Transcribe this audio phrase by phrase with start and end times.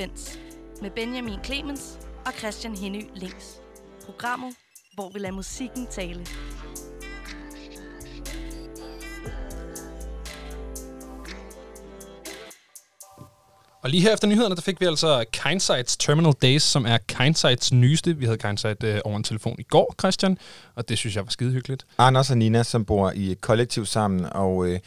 [0.00, 0.38] Frekvens
[0.82, 3.60] med Benjamin Clemens og Christian Henny Links.
[4.04, 4.54] Programmet,
[4.94, 6.26] hvor vi lader musikken tale.
[13.82, 17.72] Og lige her efter nyhederne, der fik vi altså Kindsights Terminal Days, som er Kindsights
[17.72, 18.16] nyeste.
[18.16, 20.38] Vi havde Kindsight øh, over en telefon i går, Christian,
[20.74, 21.86] og det synes jeg var skide hyggeligt.
[21.98, 24.78] Anders og Nina, som bor i et kollektiv sammen, og øh,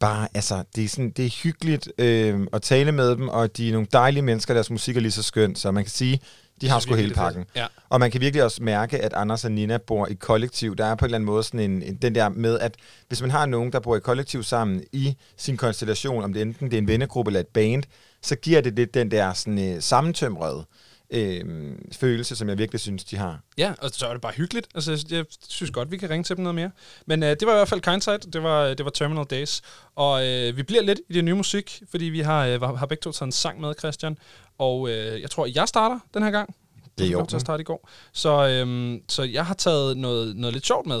[0.00, 3.68] bare, altså, det er, sådan, det er hyggeligt øh, at tale med dem, og de
[3.68, 6.20] er nogle dejlige mennesker, deres musik er lige så skønt, så man kan sige,
[6.60, 7.44] de har sgu hele pakken.
[7.56, 7.66] Ja.
[7.88, 10.76] Og man kan virkelig også mærke, at Anders og Nina bor i kollektiv.
[10.76, 12.74] Der er på en eller anden måde sådan en, en, den der med, at
[13.08, 16.70] hvis man har nogen, der bor i kollektiv sammen i sin konstellation, om det enten
[16.70, 17.82] det er en vennegruppe eller et band,
[18.22, 20.66] så giver det lidt den der sådan, øh, sammentømrede
[21.10, 23.40] øh, følelse, som jeg virkelig synes, de har.
[23.58, 24.66] Ja, og så er det bare hyggeligt.
[24.74, 26.70] Altså, jeg- synes godt, vi kan ringe til dem noget mere.
[27.06, 29.62] Men øh, det var i hvert fald Kindsight, det var, det var Terminal Days.
[29.96, 33.02] Og øh, vi bliver lidt i det nye musik, fordi vi har, øh, har begge
[33.02, 34.18] to taget en sang med, Christian.
[34.58, 36.54] Og øh, jeg tror, jeg starter den her gang.
[36.98, 37.88] Det er i Jeg starte i går.
[38.12, 41.00] Så, øhm, så jeg har taget noget, noget lidt sjovt med.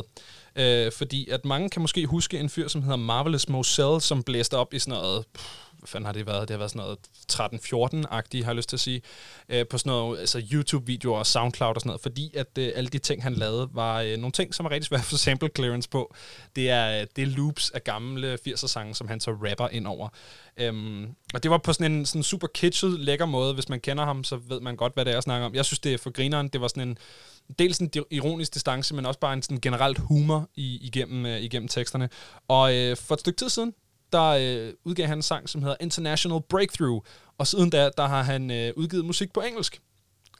[0.58, 4.56] Øh, fordi at mange kan måske huske en fyr, som hedder Marvelous Moselle, som blæste
[4.56, 5.24] op i sådan noget...
[5.34, 5.46] Pff,
[5.78, 6.48] hvad fanden har det været?
[6.48, 6.98] Det har været sådan noget
[7.32, 9.02] 13-14-agtigt, har jeg lyst til at sige.
[9.48, 12.00] Øh, på sådan noget altså YouTube-videoer og SoundCloud og sådan noget.
[12.00, 14.86] Fordi at øh, alle de ting, han lavede, var øh, nogle ting, som er rigtig
[14.86, 16.14] svært at få sample clearance på.
[16.56, 20.08] Det er, øh, det er loops af gamle 80'er-sange, som han så rapper ind over.
[20.56, 23.54] Øhm, og det var på sådan en sådan super kitschet, lækker måde.
[23.54, 25.54] Hvis man kender ham, så ved man godt, hvad det er, jeg snakker om.
[25.54, 26.48] Jeg synes, det er for grineren.
[26.48, 26.98] Det var sådan en
[27.58, 31.68] dels en ironisk distance, men også bare en sådan generelt humor i, igennem, øh, igennem
[31.68, 32.08] teksterne.
[32.48, 33.74] Og øh, for et stykke tid siden,
[34.12, 34.24] der
[34.68, 37.02] øh, udgav han en sang, som hedder International Breakthrough.
[37.38, 39.80] Og siden da, der har han øh, udgivet musik på engelsk.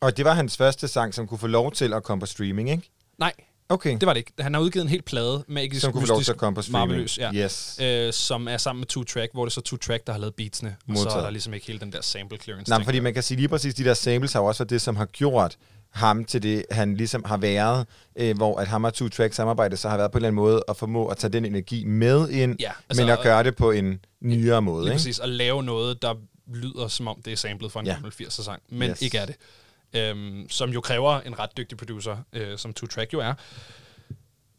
[0.00, 2.70] Og det var hans første sang, som kunne få lov til at komme på streaming,
[2.70, 2.90] ikke?
[3.18, 3.32] Nej,
[3.68, 3.92] Okay.
[4.00, 4.32] det var det ikke.
[4.40, 6.54] Han har udgivet en hel plade, Magisk som kunne få lov til Mystisk at komme
[6.54, 6.88] på streaming.
[6.90, 7.32] Marveløs, ja.
[7.34, 7.78] Yes.
[7.82, 10.20] øh, som er sammen med Two Track, hvor det er så Two Track, der har
[10.20, 10.70] lavet beatsene.
[10.70, 11.16] Og så Modtaget.
[11.19, 13.48] er der ligesom ikke hele den der sample clearance Nej, fordi man kan sige lige
[13.48, 15.56] præcis, de der samples har også været det, som har gjort
[15.96, 19.76] ham til det, han ligesom har været, øh, hvor at ham og Two Track samarbejde
[19.76, 22.28] så har været på en eller anden måde at formå at tage den energi med
[22.28, 24.84] ind, Ja, altså, men at gøre det på en nyere måde.
[24.84, 24.98] Lige Ikke?
[24.98, 26.14] præcis, at lave noget, der
[26.54, 27.93] lyder som om det er samlet fra en Ja.
[27.93, 29.02] gammel 80'er sang, men Yes.
[29.02, 29.34] ikke er det.
[29.94, 33.34] Øhm, som jo kræver en ret dygtig producer, øh, som Two Track jo er.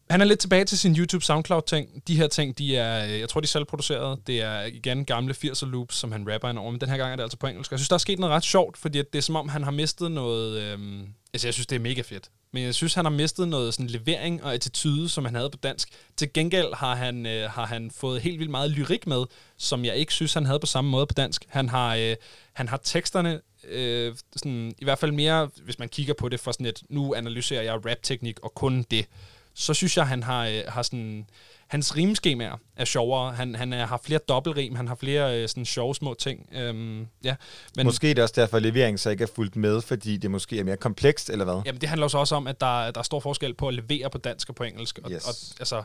[0.10, 2.04] Han er lidt tilbage til sin YouTube SoundCloud-ting.
[2.08, 4.18] De her ting, de er, øh, jeg tror, de er selvproducerede.
[4.28, 7.12] Det er igen gamle 80'er loops, som han rapper ind over, men den her gang
[7.12, 7.72] er det altså på engelsk.
[7.72, 9.72] Jeg synes, der er sket noget ret sjovt, fordi det er som om, han har
[9.72, 10.62] mistet noget...
[10.62, 11.08] Øhm,
[11.38, 12.30] altså, jeg synes, det er mega fedt.
[12.52, 15.58] Men jeg synes, han har mistet noget sådan levering og attitude, som han havde på
[15.58, 15.90] dansk.
[16.18, 19.26] Til gengæld har han, øh, har han fået helt vildt meget lyrik med,
[19.58, 21.46] som jeg ikke synes, han havde på samme måde på dansk.
[21.48, 22.16] Han har, øh,
[22.54, 26.52] han har teksterne øh, sådan, i hvert fald mere, hvis man kigger på det for
[26.52, 29.06] sådan et, nu analyserer jeg rap-teknik og kun det,
[29.54, 31.30] så synes jeg, han har, øh, har sådan,
[31.68, 33.34] hans rimskemaer er sjovere.
[33.34, 36.50] Han, han er, har flere dobbeltrim, han har flere øh, sådan sjove små ting.
[36.56, 37.36] Øhm, ja.
[37.76, 40.32] Men, Måske er det også derfor, at leveringen så ikke er fuldt med, fordi det
[40.32, 41.62] måske er mere komplekst, eller hvad?
[41.66, 44.10] Jamen, det handler så også om, at der, der er stor forskel på at levere
[44.10, 45.00] på dansk og på engelsk.
[45.04, 45.26] Og, Yes.
[45.28, 45.84] og altså,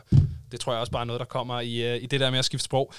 [0.51, 2.39] det tror jeg også bare er noget, der kommer i, øh, i det der med
[2.39, 2.93] at skifte sprog.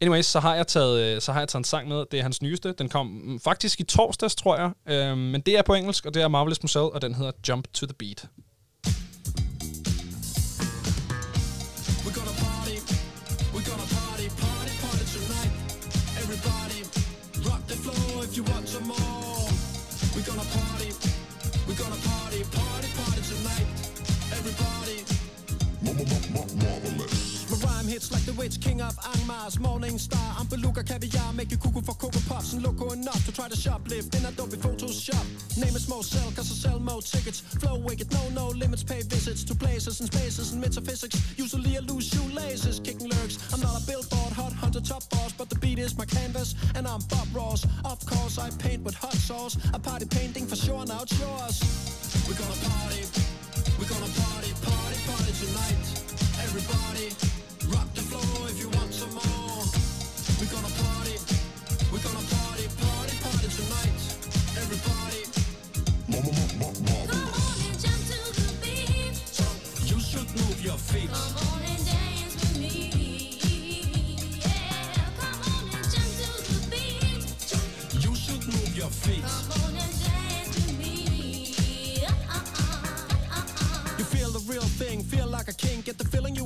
[0.00, 2.04] Anyways, så har, jeg taget, øh, så har jeg taget en sang med.
[2.10, 2.72] Det er hans nyeste.
[2.72, 4.94] Den kom mm, faktisk i torsdags, tror jeg.
[4.94, 7.68] Øhm, men det er på engelsk, og det er Marvelous Muscle, og den hedder Jump
[7.72, 8.24] to the Beat.
[27.96, 29.58] Hits like the witch king of Angmars.
[29.58, 31.32] Morning star, I'm beluga caviar.
[31.32, 34.58] Make you cuckoo for cocoa puffs And loco enough to try to shoplift In Adobe
[34.58, 35.24] Photoshop
[35.56, 37.40] Name is more sell cause I sell more tickets.
[37.40, 41.16] Flow wicked, no, no limits Pay visits to places and spaces and metaphysics.
[41.38, 43.36] Usually I lose shoelaces, kicking lyrics.
[43.54, 46.86] I'm not a billboard, hot hunter, top boss But the beat is my canvas and
[46.86, 47.64] I'm Bob Ross.
[47.84, 49.56] Of course I paint with hot sauce.
[49.72, 51.56] A party painting for sure, now it's yours.
[52.28, 53.02] We're gonna party.
[53.78, 55.84] We're gonna party, party, party tonight.
[56.44, 57.25] Everybody,
[58.56, 58.85] if you want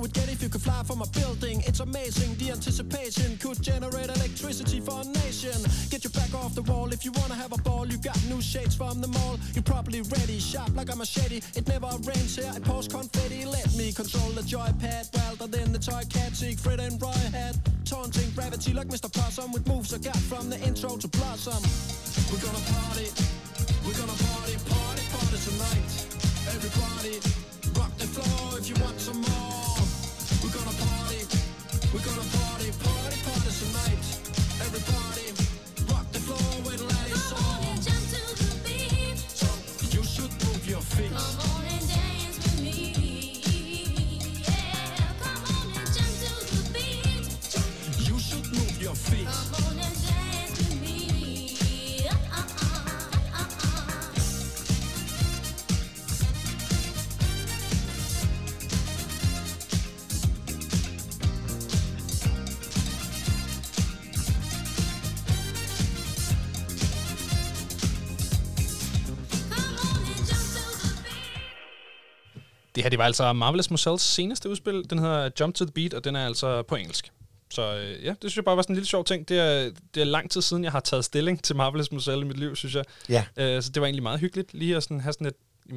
[0.00, 1.62] would get if you could fly from a building.
[1.66, 2.34] It's amazing.
[2.36, 5.58] The anticipation could generate electricity for a nation.
[5.90, 7.86] Get your back off the wall if you wanna have a ball.
[7.86, 9.38] You got new shades from the mall.
[9.52, 11.40] You're probably ready, sharp like a machete.
[11.54, 12.52] It never rains here.
[12.56, 13.44] It pours confetti.
[13.44, 15.04] Let me control the joypad.
[15.16, 16.34] Wilder than the toy cat.
[16.34, 19.12] Siegfried and Roy had taunting gravity like Mr.
[19.12, 21.62] Possum with moves I got from the intro to Blossom.
[22.32, 23.08] We're gonna party.
[23.84, 25.90] We're gonna party, party, party tonight.
[26.56, 27.14] Everybody,
[27.78, 29.39] rock the floor if you want some more.
[72.74, 74.90] Det her, det var altså Marvelous Marcel's seneste udspil.
[74.90, 77.12] Den hedder Jump to the Beat, og den er altså på engelsk.
[77.50, 79.28] Så øh, ja, det synes jeg bare var sådan en lille sjov ting.
[79.28, 82.24] Det er, det er lang tid siden, jeg har taget stilling til Marvelous Marcel i
[82.24, 82.84] mit liv, synes jeg.
[83.08, 83.24] Ja.
[83.36, 85.34] Øh, så det var egentlig meget hyggeligt lige at sådan, have sådan et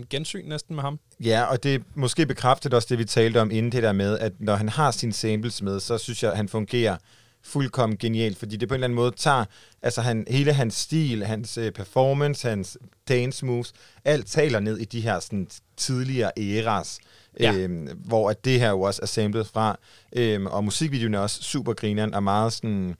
[0.09, 0.99] gensyn næsten med ham.
[1.19, 4.33] Ja, og det måske bekræftet også det, vi talte om inden det der med, at
[4.39, 6.97] når han har sine samples med, så synes jeg, at han fungerer
[7.43, 9.45] fuldkommen genialt, fordi det på en eller anden måde tager,
[9.81, 12.77] altså han, hele hans stil, hans øh, performance, hans
[13.09, 13.73] dance moves,
[14.05, 15.47] alt taler ned i de her sådan,
[15.77, 16.99] tidligere æras,
[17.39, 17.53] Ja.
[17.53, 19.77] øhm, hvor at det her jo også er samlet fra,
[20.15, 22.95] øhm, og musikvideoen er også super grineren, og meget sådan,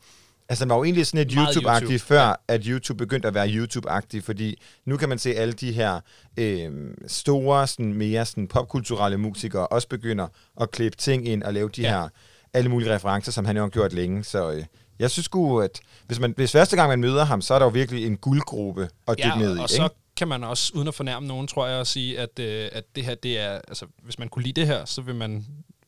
[0.50, 2.34] altså den var jo egentlig sådan et Meget YouTube-agtigt, YouTube, før ja.
[2.48, 6.00] at YouTube begyndte at være YouTube-agtig, fordi nu kan man se alle de her
[6.38, 6.72] øh,
[7.08, 10.28] store, sådan mere sådan popkulturelle musikere også begynder
[10.62, 11.90] at klippe ting ind og lave de ja.
[11.90, 12.10] her
[12.54, 14.24] alle mulige referencer, som han jo har gjort længe.
[14.24, 14.66] Så øh,
[15.00, 17.66] jeg synes sgu, at hvis, man, hvis første gang man møder ham, så er der
[17.66, 19.60] jo virkelig en guldgruppe at dykke ned i.
[19.60, 19.74] og ikke?
[19.74, 22.84] så kan man også, uden at fornærme nogen, tror jeg, at sige, at, øh, at
[22.96, 25.46] det her, det er, altså, hvis man kunne lide det her, så vil man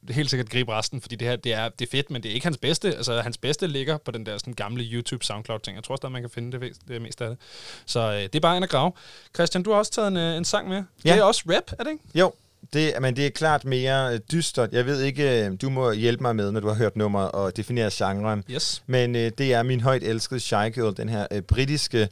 [0.10, 2.34] helt sikkert gribe resten, fordi det her, det er, det er fedt, men det er
[2.34, 2.96] ikke hans bedste.
[2.96, 5.76] Altså, hans bedste ligger på den der sådan gamle YouTube SoundCloud-ting.
[5.76, 7.40] Jeg tror stadig, man kan finde det, det meste af det.
[7.86, 8.92] Så øh, det er bare en at grave.
[9.36, 10.84] Christian, du har også taget en, øh, en sang med.
[11.06, 11.14] Ja.
[11.14, 12.04] Det er også rap, er det ikke?
[12.16, 12.34] Jo,
[12.74, 14.74] det, men det er klart mere øh, dystert.
[14.74, 17.58] Jeg ved ikke, øh, du må hjælpe mig med, når du har hørt nummeret og
[17.58, 18.44] definere genren.
[18.52, 18.84] Yes.
[18.88, 22.10] Men øh, det er min højt elskede Shy Girl, den her øh, britiske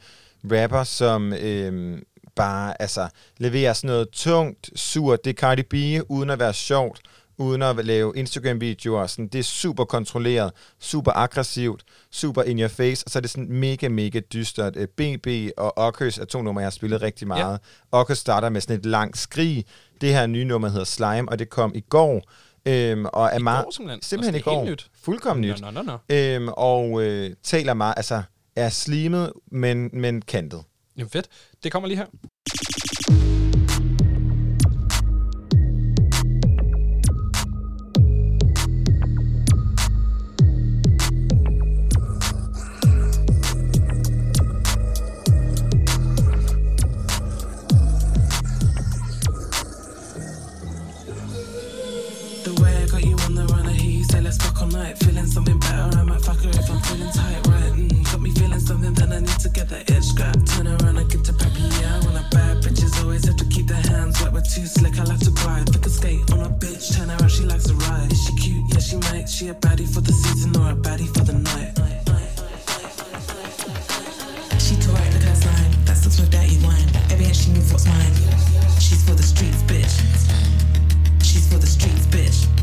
[0.51, 2.01] rapper, som øh,
[2.36, 3.07] bare altså,
[3.38, 5.25] leverer sådan noget tungt, surt.
[5.25, 7.01] Det er Cardi B, uden at være sjovt,
[7.38, 9.08] uden at lave Instagram-videoer.
[9.08, 13.30] Sådan, det er super kontrolleret, super aggressivt, super in your face, og så er det
[13.30, 14.75] sådan mega, mega dystert.
[14.78, 17.52] Øh, BB og Ockers er to numre, jeg har spillet rigtig meget.
[17.52, 17.98] Ja.
[18.00, 19.66] Ockers starter med sådan et langt skrig.
[20.02, 22.22] Det her nye nummer hedder Slime, og det kom i går.
[22.66, 23.98] Øhm, og er I meget, går simpelthen?
[23.98, 24.60] Altså, i er går.
[24.60, 24.90] helt nyt?
[25.02, 25.62] Fuldkommen nyt.
[25.62, 28.22] Nå, nå, nå, Øhm, og øh, taler meget, altså
[28.56, 30.63] er slimet, men, men kantet.
[30.98, 31.28] Jamen fedt.
[31.63, 32.06] Det kommer lige her.
[54.94, 55.08] All.
[55.08, 57.74] Feeling something better, I might fuck her if I'm feeling tight, right?
[57.74, 60.36] Mm, got me feeling something, then I need to get that itch scrap.
[60.46, 62.00] Turn around and get to pappy, yeah.
[62.06, 64.34] When I bad bitches always have to keep their hands wet.
[64.34, 65.72] We're too slick, I like to glide.
[65.72, 68.12] Pick a skate on a bitch, turn around, she likes to ride.
[68.12, 68.64] Is she cute?
[68.70, 69.30] Yeah, she might.
[69.30, 71.74] She a baddie for the season or a baddie for the night.
[74.60, 75.72] She tore it, at her slime.
[75.86, 76.88] That sucks with dirty wine.
[77.12, 78.14] Every inch she moves what's mine.
[78.80, 79.94] She's for the streets, bitch.
[81.24, 82.62] She's for the streets, bitch.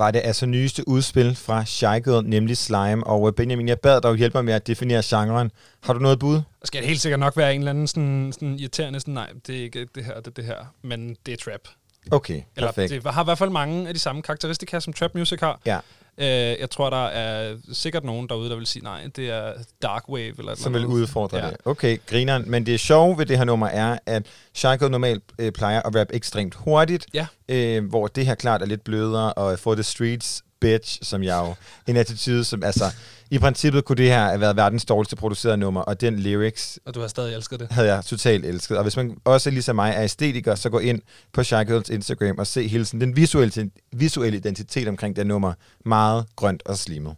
[0.00, 3.06] var det altså nyeste udspil fra Shy Girl, nemlig Slime.
[3.06, 5.50] Og øh, Benjamin, jeg bad dig hjælpe mig med at definere genren.
[5.82, 6.40] Har du noget bud?
[6.64, 9.58] Skal det helt sikkert nok være en eller anden sådan, sådan irriterende, sådan, nej, det
[9.58, 11.60] er ikke det her, det er det her, men det er trap.
[12.10, 13.04] Okay, Eller perfekt.
[13.04, 15.60] det har i hvert fald mange af de samme karakteristika, som trap music har.
[15.66, 15.78] Ja,
[16.20, 16.26] Øh,
[16.60, 20.34] jeg tror, der er sikkert nogen derude, der vil sige, nej, det er dark wave.
[20.38, 21.46] Eller som vil udfordre Ja.
[21.50, 21.56] det.
[21.64, 22.50] Okay, grineren.
[22.50, 24.26] Men det sjove ved det her nummer er, at
[24.62, 27.26] Girl normalt øh, plejer at rappe ekstremt hurtigt, Ja.
[27.48, 31.46] øh, hvor det her klart er lidt blødere, og For the Streets, bitch, som jeg
[31.48, 31.54] jo,
[31.90, 32.84] en attitude, som altså,
[33.30, 36.94] i princippet kunne det her have været verdens dårligste producerede nummer, og den lyrics Og
[36.94, 37.68] du har stadig elsket det.
[37.70, 38.76] havde jeg totalt elsket.
[38.76, 41.00] Og hvis man også ligesom mig er æstetiker, så gå ind
[41.32, 45.52] på Girls Instagram og se hele sådan den visuelle, visuelle identitet omkring det nummer.
[45.84, 47.16] Meget grønt og slimet.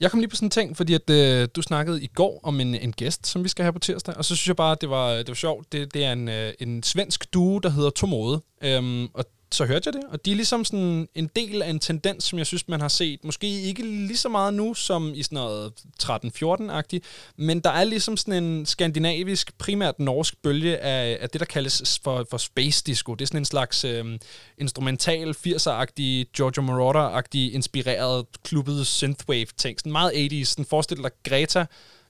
[0.00, 2.60] Jeg kom lige på sådan en ting, fordi at, øh, du snakkede i går om
[2.60, 4.80] en, en gæst, som vi skal have på tirsdag, og så synes jeg bare, at
[4.80, 5.72] det var, det var sjovt.
[5.72, 9.82] Det, det er en, øh, en svensk duo, der hedder Tomode, øhm, og så hørte
[9.86, 12.68] jeg det, og de er ligesom sådan en del af en tendens, som jeg synes,
[12.68, 13.24] man har set.
[13.24, 17.04] Måske ikke lige så meget nu, som i sådan noget 13-14-agtigt,
[17.36, 22.00] men der er ligesom sådan en skandinavisk, primært norsk bølge af, af det, der kaldes
[22.04, 23.14] for, for space disco.
[23.14, 24.18] Det er sådan en slags øh,
[24.58, 29.78] instrumental, 80'er-agtig, Giorgio Moroder-agtig, inspireret, klubbet synthwave-ting.
[29.78, 30.44] Sådan meget 80's.
[30.44, 31.66] Sådan forestil dig Greta,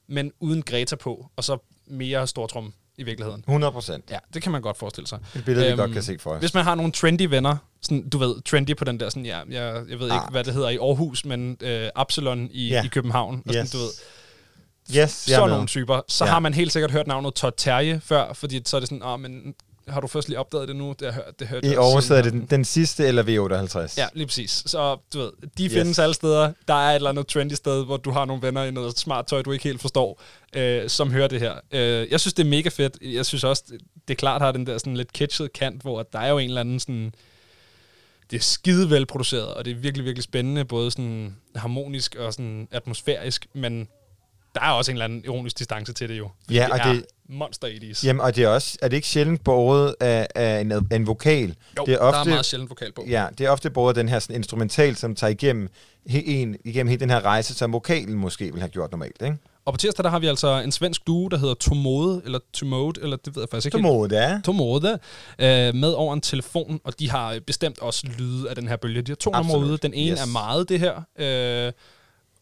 [0.07, 3.41] men uden Greta på, og så mere stortrum i virkeligheden.
[3.49, 4.05] 100 procent.
[4.11, 5.19] Ja, det kan man godt forestille sig.
[5.37, 6.41] Et billede, vi godt kan se for os.
[6.41, 9.39] Hvis man har nogle trendy venner, sådan, du ved, trendy på den der, sådan, ja,
[9.51, 10.31] jeg, jeg ved ikke, Ah.
[10.31, 12.85] hvad det hedder i Aarhus, men øh, Absalon i, Ja.
[12.85, 13.35] i København.
[13.47, 13.71] Og sådan, Yes.
[13.71, 13.89] du ved,
[14.97, 16.01] Yes, sådan nogle typer.
[16.09, 16.31] Så Ja.
[16.31, 19.21] har man helt sikkert hørt navnet Todd Terje før, fordi så er det sådan, ah,
[19.21, 19.55] men
[19.91, 20.95] har du først lige opdaget det nu?
[21.01, 23.95] Det, hørt- det hørte I Aarhus siden er det her." den, den sidste eller V58.
[23.97, 24.63] Ja, lige præcis.
[24.67, 25.73] Så du ved, de Yes.
[25.73, 26.53] findes alle steder.
[26.69, 29.27] Der er et eller andet trendy sted, hvor du har nogle venner i noget smart
[29.27, 30.23] tøj, du ikke helt forstår,
[30.57, 31.55] øh, som hører det her.
[31.73, 32.99] Øh, jeg synes, det er mega fedt.
[33.03, 33.63] Jeg synes også,
[34.09, 36.49] det er klart har den der sådan lidt kitschede kant, hvor der er jo en
[36.49, 37.13] eller anden sådan...
[38.31, 42.69] Det er skide velproduceret, og det er virkelig, virkelig spændende, både sådan harmonisk og sådan
[42.71, 43.89] atmosfærisk, men
[44.55, 46.31] der er også en eller anden ironisk distance til det jo.
[46.51, 48.07] Ja, det og er det- monster 80's.
[48.07, 51.55] Jamen, og det er også, er det ikke sjældent båret af, af en, en vokal?
[51.79, 53.05] jo, det er der er ofte, meget sjældent vokal på.
[53.09, 55.69] Ja, det er ofte båret af den her sådan, instrumental, som tager igennem,
[56.07, 59.37] he, en, igennem hele den her rejse, som vokalen måske ville have gjort normalt, ikke?
[59.65, 63.01] Og på tirsdag, der har vi altså en svensk duo, der hedder Tomode, eller Tomode,
[63.03, 63.89] eller det ved jeg faktisk ikke.
[63.89, 64.41] Det er.
[64.41, 64.99] Tomode,
[65.39, 69.03] øh, med over en telefon, og de har bestemt også lyde af den her bølge.
[69.03, 69.79] De har to numre ude.
[69.79, 70.21] Den ene Yes.
[70.23, 71.73] er meget det her, øh,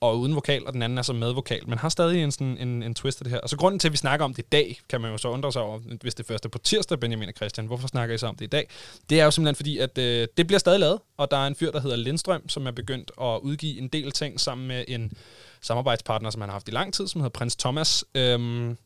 [0.01, 2.59] og uden vokal, og den anden er så med vokal, men har stadig en, sådan,
[2.59, 3.41] en, en twist af det her.
[3.41, 5.29] Og så grunden til, at vi snakker om det i dag, kan man jo så
[5.29, 8.19] undre sig over, hvis det første er på tirsdag, Benjamin og Christian, hvorfor snakker I
[8.19, 8.69] så om det i dag?
[9.11, 11.55] Det er jo simpelthen fordi, at øh, det bliver stadig lavet, og der er en
[11.55, 15.13] fyr, der hedder Lindstrøm, som er begyndt at udgive en del ting sammen med en
[15.61, 18.05] samarbejdspartner, som han har haft i lang tid, som hedder Prins Thomas.
[18.15, 18.77] Øhm,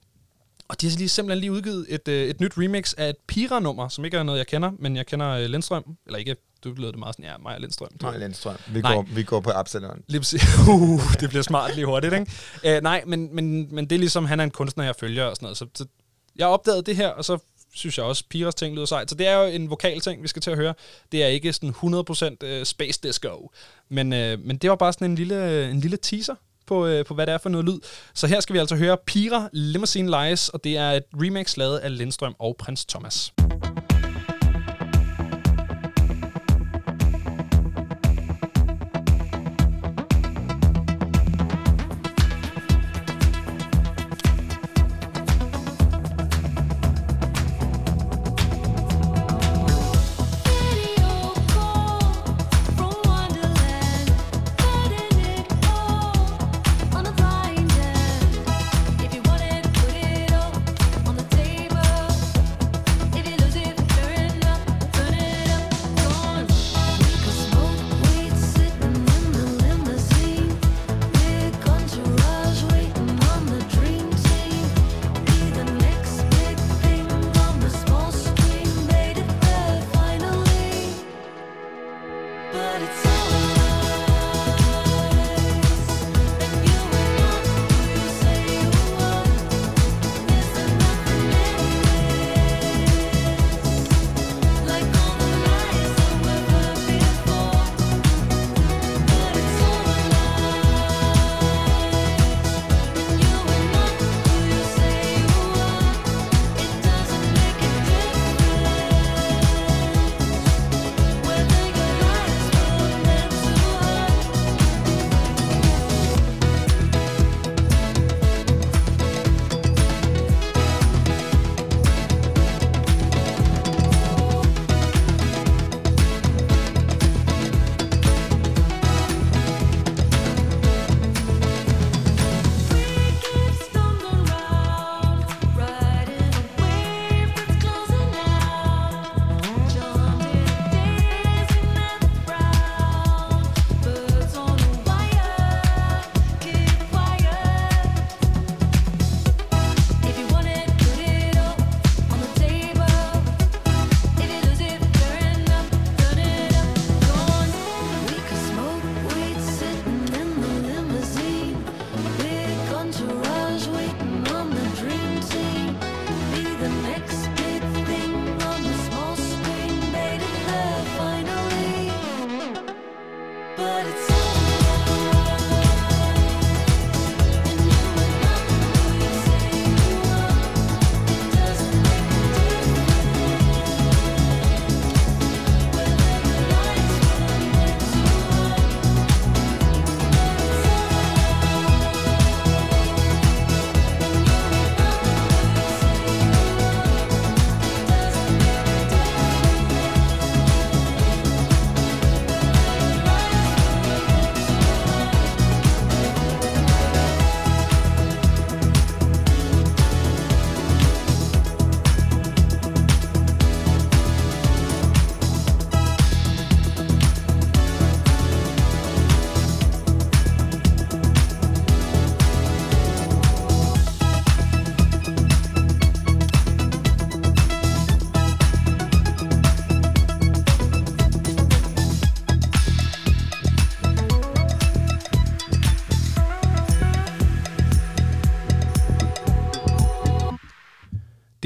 [0.68, 3.88] og de har lige simpelthen lige udgivet et, øh, et nyt remix af et Pira-nummer,
[3.88, 5.96] som ikke er noget, jeg kender, men jeg kender øh, Lindstrøm.
[6.06, 7.88] Eller ikke, du lød det meget sådan, ja, og Lindstrøm.
[8.00, 8.18] Ved.
[8.18, 8.56] Lindstrøm.
[8.72, 8.94] Vi Nej.
[8.94, 10.02] går, vi går på Absalon.
[10.68, 12.76] Uh, det bliver smart lige hurtigt, ikke?
[12.76, 15.36] Uh, nej, men, men, men det er ligesom, han er en kunstner, jeg følger og
[15.36, 15.58] sådan noget.
[15.58, 15.84] Så, så
[16.36, 17.38] jeg opdagede det her, og så
[17.74, 19.10] synes jeg også, Piras ting lyder sejt.
[19.10, 20.74] Så det er jo en vokal ting, vi skal til at høre.
[21.12, 21.74] Det er ikke sådan
[22.40, 23.50] 100% øh, space disco.
[23.88, 26.34] Men, øh, men det var bare sådan en lille, en lille teaser
[26.66, 27.78] på, øh, på, hvad det er for noget lyd.
[28.14, 31.78] Så her skal vi altså høre Pira Limousine Lies, og det er et remix lavet
[31.78, 33.32] af Lindstrøm og Prins Thomas.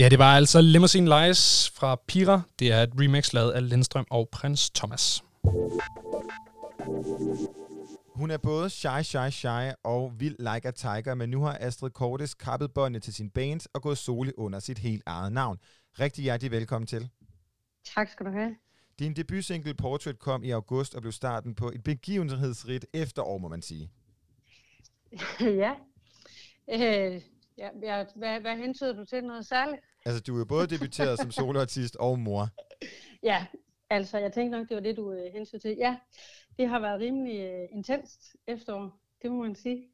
[0.05, 2.43] Det her, det var altså Limousine Lies fra Pira.
[2.59, 5.25] Det er et remix lavet af Lindstrøm og Prins Thomas.
[8.15, 11.91] Hun er både shy, shy, shy og vild like a tiger, men nu har Astrid
[11.91, 15.59] Kortes kappet båndet til sin band og gået solo under sit helt eget navn.
[16.01, 17.11] Rigtig hjertelig velkommen til.
[17.95, 18.57] Tak skal du have.
[18.99, 23.63] Din debutsingle Portrait kom i august og blev starten på et begivenhedsrigt efterår, må man
[23.63, 23.91] sige.
[25.65, 25.73] ja.
[26.73, 27.23] Øh,
[27.59, 29.81] ja, ja hvad, hvad hentyder du til noget særligt?
[30.05, 32.49] Altså, du er jo både debuteret som soloartist og mor.
[33.23, 33.47] Ja,
[33.91, 35.77] altså jeg tænkte nok, det var det, du øh, hentydede til.
[35.77, 35.97] Ja,
[36.59, 39.89] det har været rimelig øh, intenst efterår, det må man sige.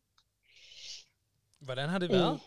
[1.59, 2.41] Hvordan har det været?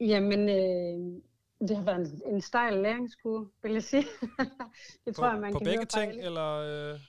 [0.00, 1.22] Øh, jamen, øh,
[1.68, 4.06] det har været en, en stejl læringskurve, vil jeg sige.
[5.04, 6.22] det tror på, jeg, man på kan begge ting, alle.
[6.22, 6.54] eller...
[6.54, 7.00] Øh...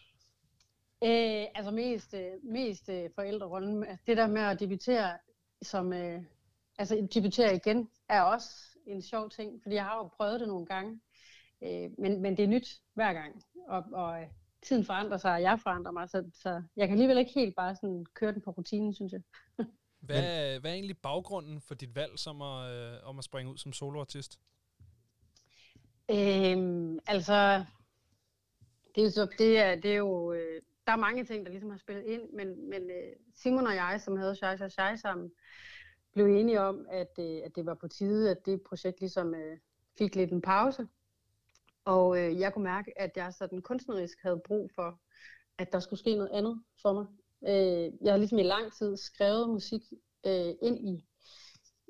[1.04, 3.86] Øh, altså mest, øh, mest øh, forældrerollen.
[4.08, 5.18] Det der med at debutere
[5.62, 6.22] som, øh,
[6.78, 10.66] altså debutere igen, er også en sjov ting, fordi jeg har jo prøvet det nogle
[10.66, 11.02] gange.
[11.64, 14.28] Øh, men, men det er nyt hver gang, og, og øh,
[14.62, 17.76] tiden forandrer sig, og jeg forandrer mig, så, så jeg kan alligevel ikke helt bare
[17.76, 19.22] sådan køre den på rutinen, synes jeg.
[20.00, 23.58] Hvad, hvad er egentlig baggrunden for dit valg som at, øh, om at springe ud
[23.58, 24.40] som soloartist?
[26.12, 27.66] Øhm, altså,
[28.96, 31.52] det er jo, så, det er, det er jo øh, der er mange ting, der
[31.52, 35.32] ligesom har spillet ind, men, men øh, Simon og jeg, som havde Shai Shai sammen,
[36.14, 39.58] blev enige om, at, øh, at det var på tide, at det projekt ligesom øh,
[39.98, 40.88] fik lidt en pause.
[41.86, 45.00] Og øh, jeg kunne mærke, at jeg sådan kunstnerisk havde brug for,
[45.58, 47.06] at der skulle ske noget andet for mig.
[47.48, 49.82] Øh, jeg har ligesom i lang tid skrevet musik
[50.26, 51.06] øh, ind i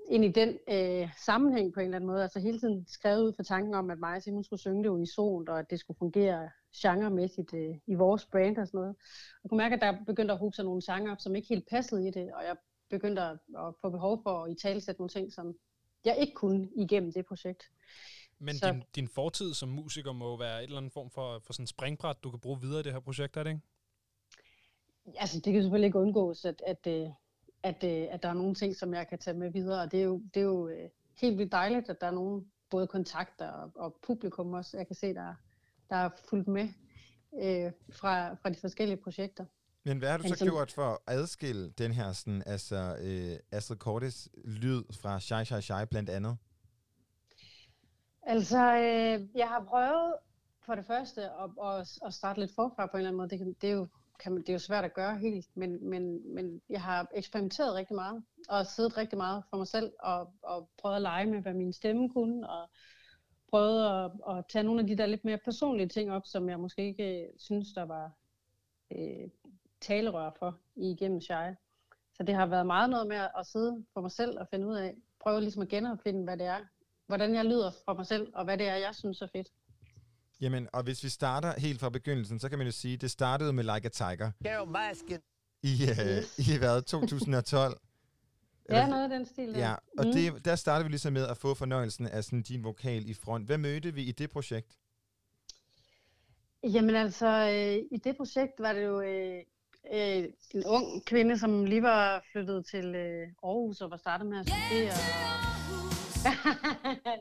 [0.09, 2.21] ind i den øh, sammenhæng på en eller anden måde.
[2.23, 4.89] Altså hele tiden skrevet ud for tanken om, at mig og Simon skulle synge det
[4.89, 6.49] unisont, og at det skulle fungere
[6.81, 8.95] genremæssigt øh, i vores brand og sådan noget.
[9.43, 11.69] Jeg kunne mærke, at der begyndte at hobe sig nogle sange op, som ikke helt
[11.69, 12.55] passede i det, og jeg
[12.89, 15.55] begyndte at, at få behov for at i talesætte nogle ting, som
[16.05, 17.63] jeg ikke kunne igennem det projekt.
[18.39, 21.53] Men Så- din, din fortid som musiker må være et eller andet form for, for
[21.53, 23.61] sådan springbræt, du kan bruge videre i det her projekt, er det ikke?
[25.15, 27.09] Altså, det kan selvfølgelig ikke undgås, at, at, øh,
[27.63, 29.99] at, øh, at der er nogle ting, som jeg kan tage med videre, og det
[29.99, 30.89] er jo, det er jo øh,
[31.21, 34.95] helt vildt dejligt, at der er nogle både kontakter og, og publikum også, jeg kan
[34.95, 35.35] se, der,
[35.89, 36.67] der er fulgt med
[37.33, 39.45] øh, fra, fra de forskellige projekter.
[39.89, 43.39] Men hvad har du så Altså- gjort for at adskille den her sådan, altså, øh,
[43.51, 46.37] Astrid Kortes lyd fra Shy Shy Shy blandt andet?
[48.23, 50.13] Altså, øh, jeg har prøvet
[50.65, 53.29] for det første at, at, at starte lidt forfra på en eller anden måde.
[53.29, 53.87] Det, kan, det, er jo,
[54.19, 57.75] kan man, det er jo svært at gøre helt, men, men, men jeg har eksperimenteret
[57.75, 61.41] rigtig meget, og siddet rigtig meget for mig selv, og, og prøvet at lege med,
[61.41, 62.69] hvad min stemme kunne, og
[63.49, 66.59] prøvet at, at tage nogle af de der lidt mere personlige ting op, som jeg
[66.59, 68.11] måske ikke øh, synes, der var
[68.91, 69.29] øh,
[69.81, 71.55] talerør for igennem Shire.
[72.13, 74.75] Så det har været meget noget med at, sidde for mig selv og finde ud
[74.75, 76.59] af, prøve ligesom at genopfinde, hvad det er,
[77.07, 79.47] hvordan jeg lyder fra mig selv, og hvad det er, jeg synes er fedt.
[80.41, 83.53] Jamen, og hvis vi starter helt fra begyndelsen, så kan man jo sige, det startede
[83.53, 84.31] med Like a Tiger.
[85.63, 86.23] I, øh,
[86.55, 87.79] i hvad, 2012?
[88.69, 89.59] Ja, noget af den stil der.
[89.59, 90.11] Ja, og Mm.
[90.11, 93.45] det, der startede vi ligesom med at få fornøjelsen af sådan din vokal i front.
[93.45, 94.77] Hvad mødte vi i det projekt?
[96.63, 99.43] Jamen altså, øh, i det projekt var det jo øh,
[99.93, 100.23] øh,
[100.53, 104.45] en ung kvinde, som lige var flyttet til øh, Aarhus og var startet med at
[104.49, 104.99] studere.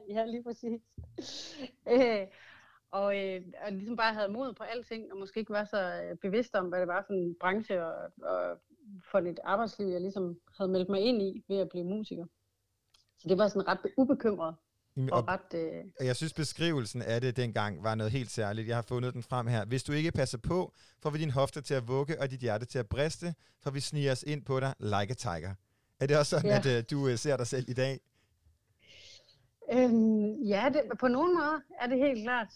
[0.15, 0.81] ja, lige præcis.
[1.93, 2.27] øh,
[2.91, 6.17] og, øh, og ligesom bare havde mod på alting, og måske ikke var så øh,
[6.17, 8.59] bevidst om, hvad det var for en branche og, og
[9.11, 12.27] for et arbejdsliv, jeg ligesom havde meldt mig ind i ved at blive musiker.
[13.19, 14.55] Så det var sådan ret ubekymret
[14.99, 15.55] Jamen, Og, og ret...
[15.55, 18.69] Øh, og jeg synes, beskrivelsen af det dengang var noget helt særligt.
[18.69, 19.65] Jeg har fundet den frem her.
[19.65, 22.67] Hvis du ikke passer på, får vi din hofte til at vugge og dit hjerte
[22.67, 25.55] til at briste, for vi sniger os ind på dig like a tiger.
[26.01, 26.57] Er det også sådan, Ja.
[26.59, 28.01] at øh, du øh, ser dig selv i dag?
[29.73, 32.49] Øhm, ja, det, på nogen måde er det helt klart.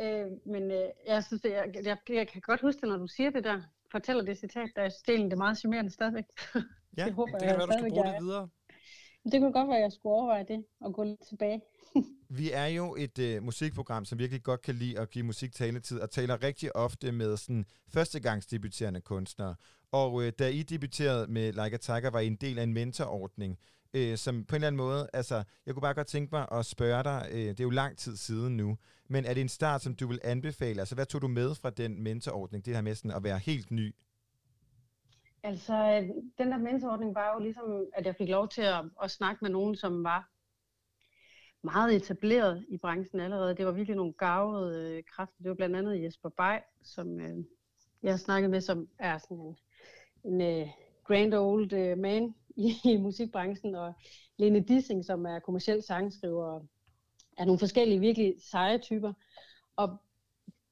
[0.00, 3.30] Øh, men øh, jeg synes, jeg, jeg, jeg kan godt huske det, når du siger
[3.30, 3.60] det der,
[3.92, 6.24] fortæller det citat, der er stelen det er meget charmerende stadigvæk.
[6.96, 8.22] Ja, det håber Det jeg kan være, du skal bruge jeg det er.
[8.24, 8.48] videre.
[9.32, 11.62] Det kunne godt være, at jeg skulle overveje det og gå lidt tilbage.
[12.30, 16.00] Vi er jo et øh, musikprogram, som virkelig godt kan lide at give musik taletid,
[16.00, 19.54] og taler rigtig ofte med sådan førstegangsdebuterende kunstnere.
[19.92, 22.74] Og øh, da I debuterede med Like a Tiger, var I en del af en
[22.74, 23.58] mentorordning,
[23.94, 26.66] øh, som på en eller anden måde, altså, jeg kunne bare godt tænke mig at
[26.66, 29.82] spørge dig, øh, det er jo lang tid siden nu, men er det en start,
[29.82, 30.80] som du vil anbefale?
[30.80, 33.70] Altså, hvad tog du med fra den mentorordning, det her med sådan at være helt
[33.70, 33.94] ny?
[35.42, 39.10] Altså, øh, den der mentorordning var jo ligesom, at jeg fik lov til at, at
[39.10, 40.28] snakke med nogen, som var
[41.62, 43.56] meget etableret i branchen allerede.
[43.56, 45.42] Det var virkelig nogle gavede øh, kræfter.
[45.42, 47.36] Det var blandt andet Jesper Bay, som øh,
[48.02, 49.56] jeg har snakket med, som er sådan en,
[50.24, 50.68] en øh,
[51.04, 53.92] grand old øh, man i, i musikbranchen, og
[54.36, 59.12] Lene Dissing, som er kommersiel sangskriver og nogle forskellige virkelig seje typer.
[59.76, 59.98] Og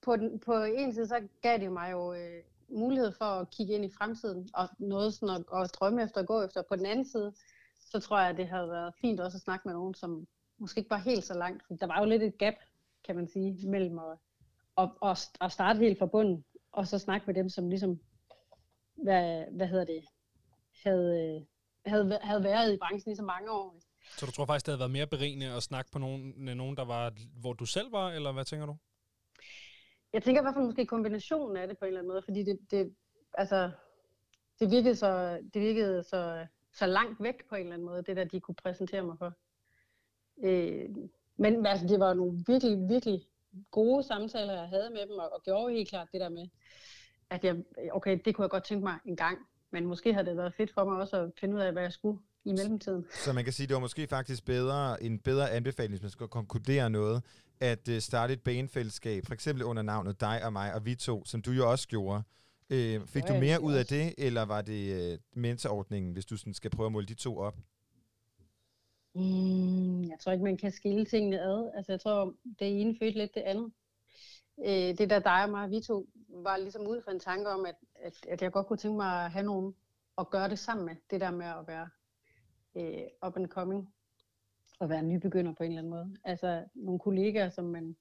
[0.03, 3.75] på, den, på en side, så gav det mig jo øh, mulighed for at kigge
[3.75, 6.62] ind i fremtiden, og noget sådan at, at drømme efter og gå efter.
[6.62, 7.33] På den anden side,
[7.81, 10.27] så tror jeg, at det havde været fint også at snakke med nogen, som
[10.59, 11.62] måske ikke var helt så langt.
[11.66, 12.55] For der var jo lidt et gap,
[13.05, 14.19] kan man sige, mellem at,
[14.79, 18.01] at, at, at starte helt fra bunden, og så snakke med dem, som ligesom,
[18.95, 20.05] hvad, hvad hedder det,
[20.85, 21.47] havde,
[21.87, 23.81] havde, havde været i branchen i så mange år.
[24.19, 26.85] Så du tror faktisk, det havde været mere berigende at snakke på nogen, nogen, der
[26.85, 28.77] var, hvor du selv var, eller hvad tænker du?
[30.12, 32.42] Jeg tænker i hvert fald måske kombinationen af det på en eller anden måde, fordi
[32.45, 32.95] det, det,
[33.35, 33.71] altså,
[34.61, 38.16] det virkede, så, det virkede så, så langt væk på en eller anden måde, det
[38.16, 39.33] der, de kunne præsentere mig for.
[40.44, 40.88] Øh,
[41.37, 43.22] men altså, det var nogle virkelig, virkelig
[43.70, 46.46] gode samtaler, jeg havde med dem, og, og gjorde helt klart det der med,
[47.31, 47.57] at jeg,
[47.92, 49.38] okay, det kunne jeg godt tænke mig en gang,
[49.70, 51.92] men måske havde det været fedt for mig også at finde ud af, hvad jeg
[51.92, 53.05] skulle i mellemtiden.
[53.25, 56.29] Så man kan sige, det var måske faktisk bedre, en bedre anbefaling, hvis man skal
[56.29, 57.22] konkludere noget,
[57.61, 61.25] at uh, starte et banefællesskab, for eksempel under navnet dig og mig og vi to,
[61.25, 62.22] som du jo også gjorde.
[62.70, 66.37] Uh, fik Ja, du mere ud af det, eller var det uh, mentorordningen, hvis du
[66.37, 67.57] sådan skal prøve at måle de to op?
[69.16, 71.70] Mm, jeg tror ikke, man kan skille tingene ad.
[71.74, 73.72] Altså, jeg tror, det ene fødte lidt det andet.
[74.59, 77.66] Øh, det der dig og mig, vi to, var ligesom ud fra en tanke om,
[77.66, 79.74] at, at, at jeg godt kunne tænke mig at have nogen
[80.16, 80.96] og gøre det sammen med.
[81.11, 81.88] Det der med at være
[82.76, 83.88] øh, up and coming
[84.79, 86.16] og være nybegynder på en eller anden måde.
[86.24, 87.96] Altså nogle kollegaer, som, man,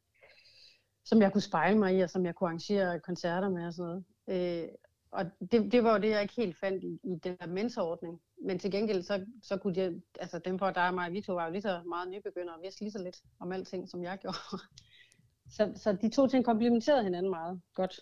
[1.06, 4.04] som jeg kunne spejle mig i, og som jeg kunne arrangere koncerter med og sådan
[4.28, 4.64] noget.
[4.64, 4.70] Øh,
[5.16, 8.22] og det, det var jo det, jeg ikke helt fandt i, i den der mentorordning.
[8.46, 11.34] Men til gengæld, så, så kunne de, altså dem for dig og mig, vi to
[11.34, 14.18] var jo lige så meget nybegynder og vidste lige så lidt om alting, som jeg
[14.22, 14.38] gjorde.
[15.50, 18.00] Så, så de to ting komplementerede hinanden meget godt,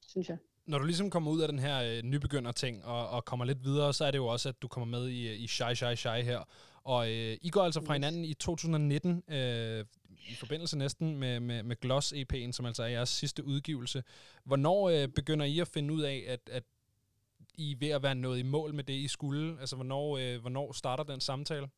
[0.00, 0.38] synes jeg.
[0.66, 3.92] Når du ligesom kommer ud af den her øh, nybegynder-ting og, og kommer lidt videre,
[3.92, 6.22] så er det jo også, at du kommer med i, øh, i Shy Shy Shy
[6.24, 6.48] her.
[6.84, 9.84] Og øh, I går altså fra hinanden i 2019, øh,
[10.28, 14.04] i forbindelse næsten med, med, med Gloss EP'en, som altså er jeres sidste udgivelse.
[14.44, 16.62] Hvornår øh, begynder I at finde ud af, at, at
[17.54, 19.60] I er ved at være nået i mål med det, I skulle?
[19.60, 21.68] Altså, hvornår, øh, hvornår starter den samtale?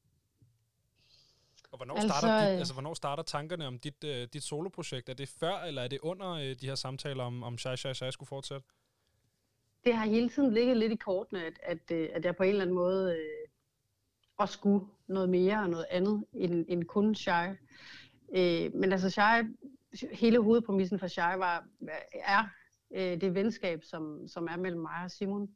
[1.71, 5.09] Og hvornår, Altså, starter, dit, øh, altså, hvornår starter tankerne om dit, øh, dit soloprojekt?
[5.09, 7.93] Er det før, eller er det under øh, de her samtaler om, om Shy Shy
[7.93, 8.67] Shy skulle fortsætte?
[9.85, 12.49] det har hele tiden ligget lidt i kortene, at, at, øh, at jeg på en
[12.49, 13.42] eller anden måde øh,
[14.43, 17.49] også skulle noget mere og noget andet end, end kun Shy.
[18.37, 19.57] Øh, men altså Shy,
[20.13, 21.65] hele hovedpræmissen for Shy var,
[22.15, 22.45] er
[22.95, 25.49] øh, det venskab, som, som er mellem mig og Simon.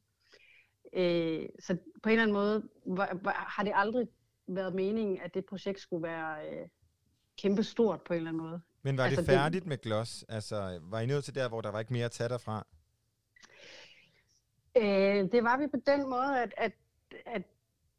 [0.93, 4.09] Øh, så på en eller anden måde var, var, har det aldrig
[4.49, 6.69] været meningen, at det projekt skulle være øh,
[7.39, 8.61] kæmpestort på en eller anden måde.
[8.83, 10.25] Men var Altså, det det- færdigt med Gloss?
[10.29, 12.67] Altså, var I nået til der, hvor der var ikke mere at tage derfra?
[14.77, 16.73] Øh, det var vi på den måde, at, at,
[17.27, 17.43] at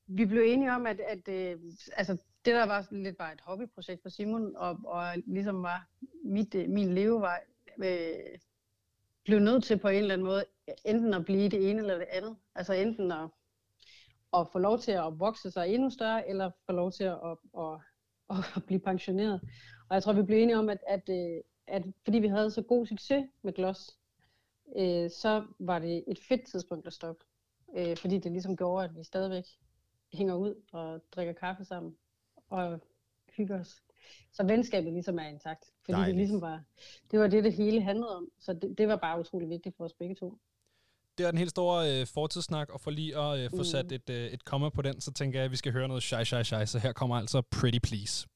[0.07, 1.59] vi blev enige om, at, at øh,
[1.97, 2.13] altså,
[2.45, 5.87] det der var sådan lidt bare et hobbyprojekt for Simon, og, og ligesom var
[6.23, 7.43] mit, øh, min levevej,
[7.83, 8.39] øh,
[9.25, 10.45] blev nødt til på en eller anden måde
[10.85, 12.35] enten at blive det ene eller det andet.
[12.55, 13.29] Altså enten at,
[14.33, 17.37] at få lov til at vokse sig endnu større, eller få lov til at, at,
[18.29, 19.41] at, at blive pensioneret.
[19.89, 22.61] Og jeg tror, vi blev enige om, at, at, øh, at fordi vi havde så
[22.61, 23.97] god succes med Gloss,
[24.77, 27.25] øh, så var det et fedt tidspunkt at stoppe.
[27.77, 29.45] Øh, fordi det ligesom gjorde, at vi stadigvæk
[30.13, 31.95] hænger ud og drikker kaffe sammen
[32.49, 32.79] og
[33.37, 33.81] hygger os.
[34.31, 35.65] Så venskabet ligesom er intakt.
[35.85, 36.07] Fordi Dejligt.
[36.07, 36.63] det ligesom var,
[37.11, 38.27] det var det, det hele handlede om.
[38.39, 40.37] Så det, det var bare utrolig vigtigt for os begge to.
[41.17, 44.09] Det er den helt store øh, fortidssnak, og for lige at øh, få sat et,
[44.09, 46.43] øh, et komma på den, så tænker jeg, at vi skal høre noget shy, shy,
[46.43, 46.65] shy.
[46.65, 48.27] Så her kommer altså Pretty Please.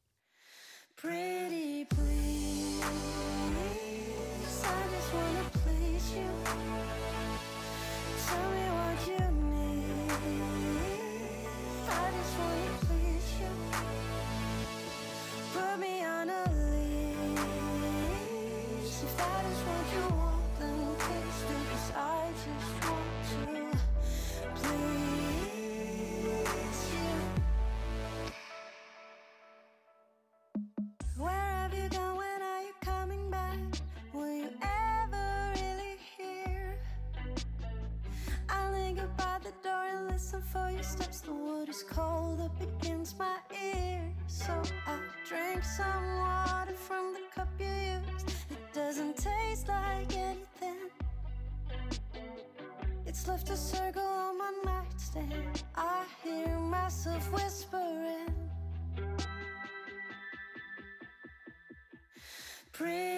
[1.02, 2.21] Pretty please,
[53.22, 55.62] It's left a circle on my nightstand.
[55.76, 58.34] I hear myself whispering.
[62.72, 63.11] Pretty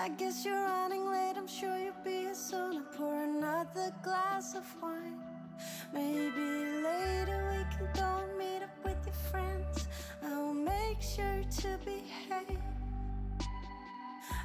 [0.00, 2.76] I guess you're running late, I'm sure you'll be here soon.
[2.76, 5.18] I pour another glass of wine.
[5.92, 6.46] Maybe
[6.86, 9.88] later we can go and meet up with your friends.
[10.22, 12.60] I will make sure to behave.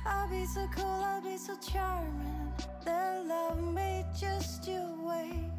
[0.07, 2.51] I'll be so cool, I'll be so charming.
[2.83, 5.52] Their love may just you wait.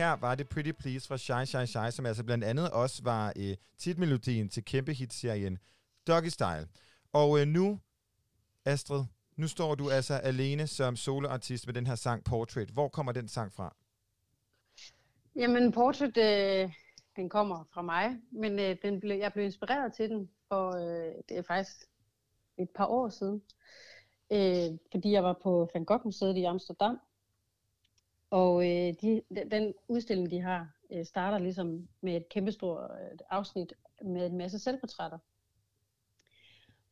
[0.00, 3.32] Her var det Pretty Please fra Shy Shy Shy, som altså blandt andet også var
[3.36, 5.58] øh, titmelodien til kæmpe hitserien
[6.06, 6.68] Doggy Style.
[7.12, 7.80] Og øh, nu,
[8.64, 9.04] Astrid,
[9.36, 12.68] nu står du altså alene som soloartist med den her sang Portrait.
[12.68, 13.76] Hvor kommer den sang fra?
[15.36, 16.72] Jamen, Portrait, øh,
[17.16, 21.14] den kommer fra mig, men øh, den blev, jeg blev inspireret til den for, øh,
[21.28, 21.76] det er faktisk
[22.58, 23.42] et par år siden,
[24.32, 26.98] øh, fordi jeg var på Van Gogh-museet i Amsterdam,
[28.30, 33.72] og øh, de, den udstilling, de har, øh, starter ligesom med et kæmpestort øh, afsnit
[34.02, 35.18] med en masse selvportrætter.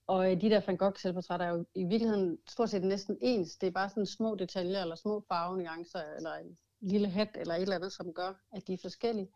[0.07, 3.57] Og øh, de der Van Gogh selvportrætter er jo i virkeligheden stort set næsten ens.
[3.57, 7.63] Det er bare sådan små detaljer, eller små farvenuancer, eller en lille hat, eller et
[7.63, 9.29] eller andet, som gør, at de er forskellige.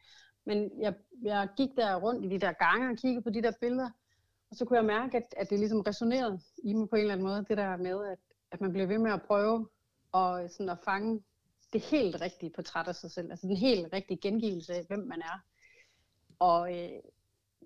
[0.44, 3.52] Men jeg, jeg gik der rundt i de der gange og kiggede på de der
[3.60, 3.90] billeder,
[4.50, 7.12] og så kunne jeg mærke, at, at det ligesom resonerede i mig på en eller
[7.12, 8.18] anden måde, det der med, at,
[8.50, 9.68] at man bliver ved med at prøve
[10.12, 11.22] og sådan at fange
[11.72, 15.22] det helt rigtige portræt af sig selv, altså den helt rigtige gengivelse af, hvem man
[15.22, 15.38] er.
[16.38, 16.90] Og øh,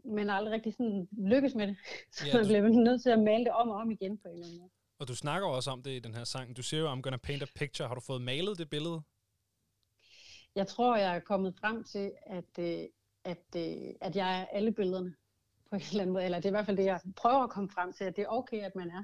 [0.04, 1.76] man aldrig rigtig sådan lykkes med det,
[2.12, 4.28] så Ja, man du- bliver nødt til at male det om og om igen på
[4.28, 4.70] en eller anden måde.
[4.98, 6.56] Og du snakker også om det i den her sang.
[6.56, 7.88] Du siger jo, I'm gonna paint a picture.
[7.88, 9.02] Har du fået malet det billede?
[10.54, 12.84] Jeg tror, jeg er kommet frem til, at, øh,
[13.24, 15.14] at, øh, at jeg er alle billederne
[15.70, 16.24] på en eller anden måde.
[16.24, 18.22] Eller det er i hvert fald det, jeg prøver at komme frem til, at det
[18.22, 19.02] er okay, at man er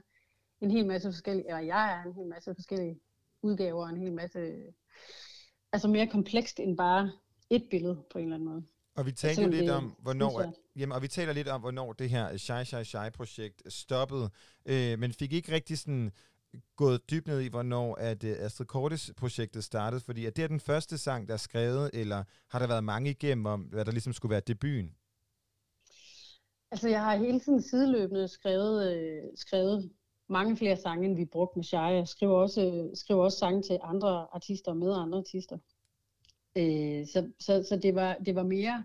[0.60, 3.00] en hel masse forskellige, eller jeg er en hel masse forskellige
[3.42, 4.62] udgaver, en hel masse,
[5.72, 7.12] altså mere komplekst end bare
[7.50, 8.62] et billede på en eller anden måde.
[8.94, 12.36] Og vi Selvom lidt om, hvornår, jamen, og vi taler lidt om, hvornår det her
[12.36, 14.30] Shy Shy Shy projekt stoppede,
[14.66, 16.12] øh, men fik ikke rigtig sådan
[16.76, 20.48] gået dybt ned i, hvornår at øh, Astrid Kortes projektet startede, fordi at det er
[20.48, 23.92] den første sang, der er skrevet, eller har der været mange igennem om, hvad der
[23.92, 24.94] ligesom skulle være debuten?
[26.70, 29.90] Altså, jeg har hele tiden sideløbende skrevet, øh, skrevet
[30.32, 31.80] mange flere sange, end vi brugte med Shia.
[31.80, 35.58] Jeg skriver også, skriver også sange til andre artister og med andre artister.
[36.56, 38.84] Øh, så så, så det, var, det var mere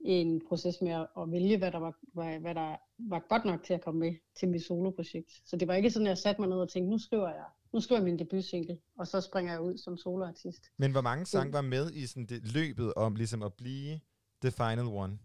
[0.00, 3.62] en proces med at, at vælge, hvad der, var, hvad, hvad der var godt nok
[3.62, 5.30] til at komme med til mit soloprojekt.
[5.44, 7.44] Så det var ikke sådan, at jeg satte mig ned og tænkte, nu skriver jeg,
[7.72, 10.70] nu skriver jeg min debutsingle, og så springer jeg ud som soloartist.
[10.76, 14.00] Men hvor mange sange var med i sådan det løbet om ligesom at blive
[14.42, 15.18] the final one?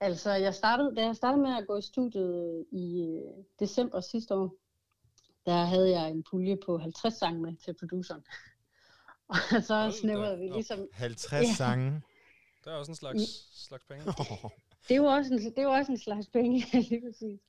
[0.00, 2.34] Altså, jeg startede, da jeg startede med at gå i studiet
[2.72, 4.54] øh, i øh, december sidste år,
[5.46, 8.24] der havde jeg en pulje på 50 sange med til produceren.
[9.28, 10.88] Og så snævrede vi ligesom...
[10.92, 11.52] 50 Ja.
[11.52, 12.02] sange.
[12.64, 14.04] Der er også en slags, slags penge.
[14.88, 17.40] Det er også en, det er jo også en slags penge, lige præcis.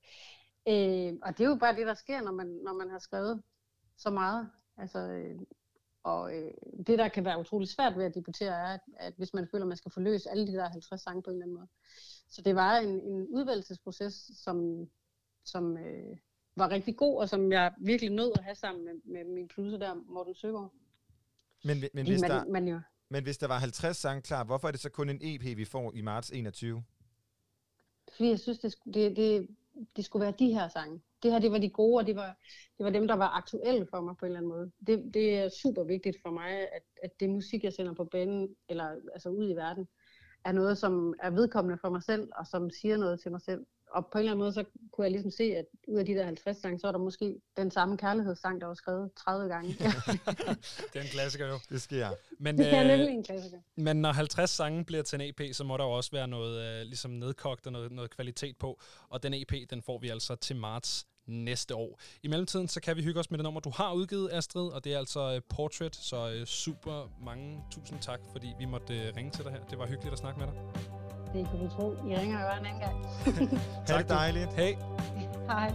[0.67, 3.43] Øh, og det er jo bare det, der sker, når man, når man har skrevet
[3.97, 4.49] så meget.
[4.77, 5.39] Altså, øh,
[6.03, 6.51] og øh,
[6.87, 9.63] det, der kan være utrolig svært ved at debutere, er, at, at hvis man føler,
[9.63, 11.67] at man skal forløse alle de der 50 sange på en eller anden måde.
[12.29, 14.87] Så det var en, en udvalgelsesproces, som,
[15.43, 16.17] som øh,
[16.55, 19.77] var rigtig god, og som jeg virkelig nød at have sammen med, med min producer
[19.77, 20.73] der, Morten Søgaard.
[21.63, 22.79] Men, men, hvis man, der, man jo,
[23.09, 25.65] men hvis der var 50 sange klar, hvorfor er det så kun en EP, vi
[25.65, 26.83] får i marts 21?
[28.11, 29.47] fordi jeg synes, det, det, det,
[29.95, 31.01] det skulle være de her sange.
[31.23, 32.37] Det her, det var de gode, og det var,
[32.77, 34.71] det var dem, der var aktuelle for mig på en eller anden måde.
[34.87, 38.55] Det, det er super vigtigt for mig, at, at det musik, jeg sender på banen,
[38.69, 39.87] eller altså ud i verden,
[40.45, 43.65] er noget, som er vedkommende for mig selv, og som siger noget til mig selv.
[43.91, 46.13] Og på en eller anden måde, så kunne jeg ligesom se, at ud af de
[46.13, 49.69] der 50 sange, så er der måske den samme kærlighedssang, der var skrevet 30 gange.
[50.93, 51.59] Det er en klassiker jo.
[51.69, 52.09] Det sker.
[52.39, 53.57] Men, det er øh, nemlig en klassiker.
[53.75, 56.63] Men når 50 sange bliver til en EP, så må der jo også være noget
[56.63, 58.79] øh, ligesom nedkogt og noget, noget kvalitet på.
[59.09, 61.99] Og den EP, den får vi altså til marts næste år.
[62.23, 64.83] I mellemtiden, så kan vi hygge os med det nummer, du har udgivet, Astrid, og
[64.83, 69.15] det er altså øh, Portrait, så øh, super mange tusind tak, fordi vi måtte øh,
[69.15, 69.59] ringe til dig her.
[69.69, 70.55] Det var hyggeligt at snakke med dig.
[71.33, 71.91] Det kunne du tro.
[71.91, 73.05] I ringer jo bare en anden gang.
[73.87, 74.53] Ha' det dejligt.
[74.53, 74.77] Hej.
[75.47, 75.73] Hej.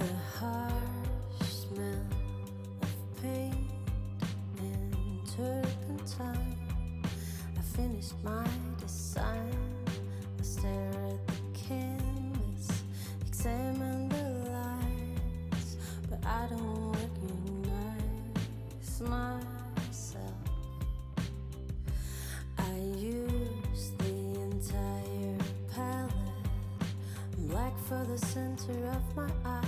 [0.00, 2.06] The harsh smell
[2.82, 3.70] of paint
[4.60, 6.56] and turpentine.
[7.56, 8.46] I finished my
[8.82, 9.67] design.
[16.30, 20.34] I don't recognize myself.
[22.58, 24.14] I use the
[24.50, 25.38] entire
[25.74, 26.12] palette.
[27.38, 29.64] Black for the center of my eye,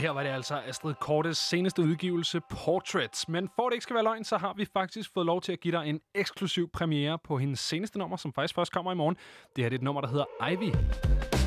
[0.00, 3.28] her var det altså Astrid Kortes seneste udgivelse, Portraits.
[3.28, 5.52] Men for at det ikke skal være løgn, så har vi faktisk fået lov til
[5.52, 8.94] at give dig en eksklusiv premiere på hendes seneste nummer, som faktisk først kommer i
[8.94, 9.16] morgen.
[9.56, 11.39] Det her det er et nummer, der hedder Ivy.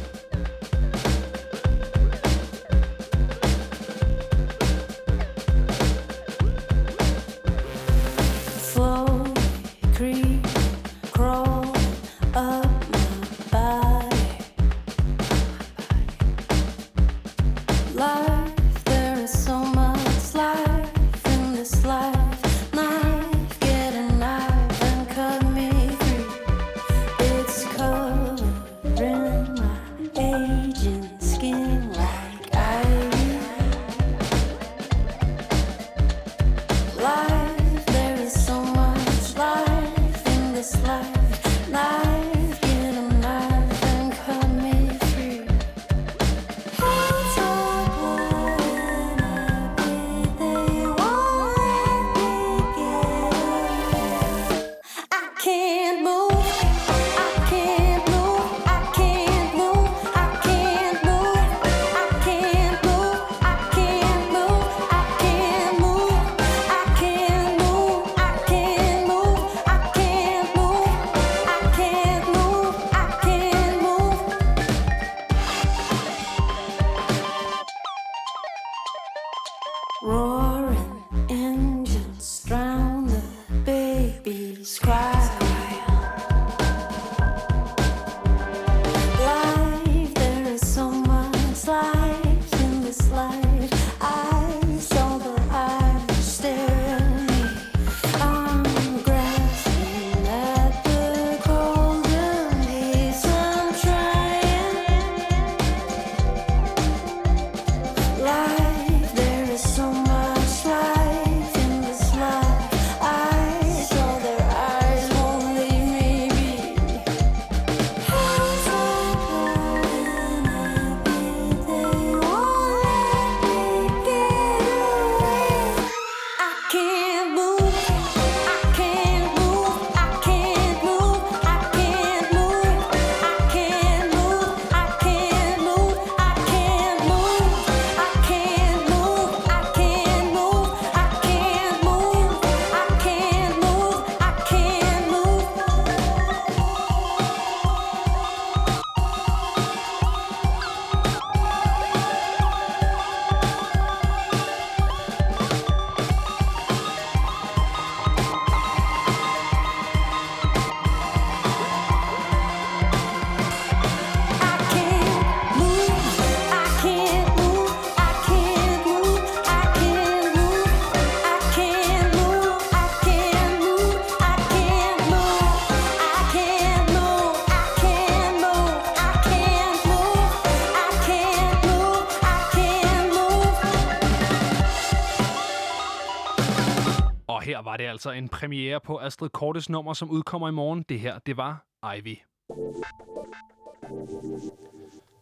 [188.06, 190.86] Altså en premiere på Astrid Kortes nummer, som udkommer i morgen.
[190.90, 191.66] Det her, det var
[191.98, 192.16] Ivy.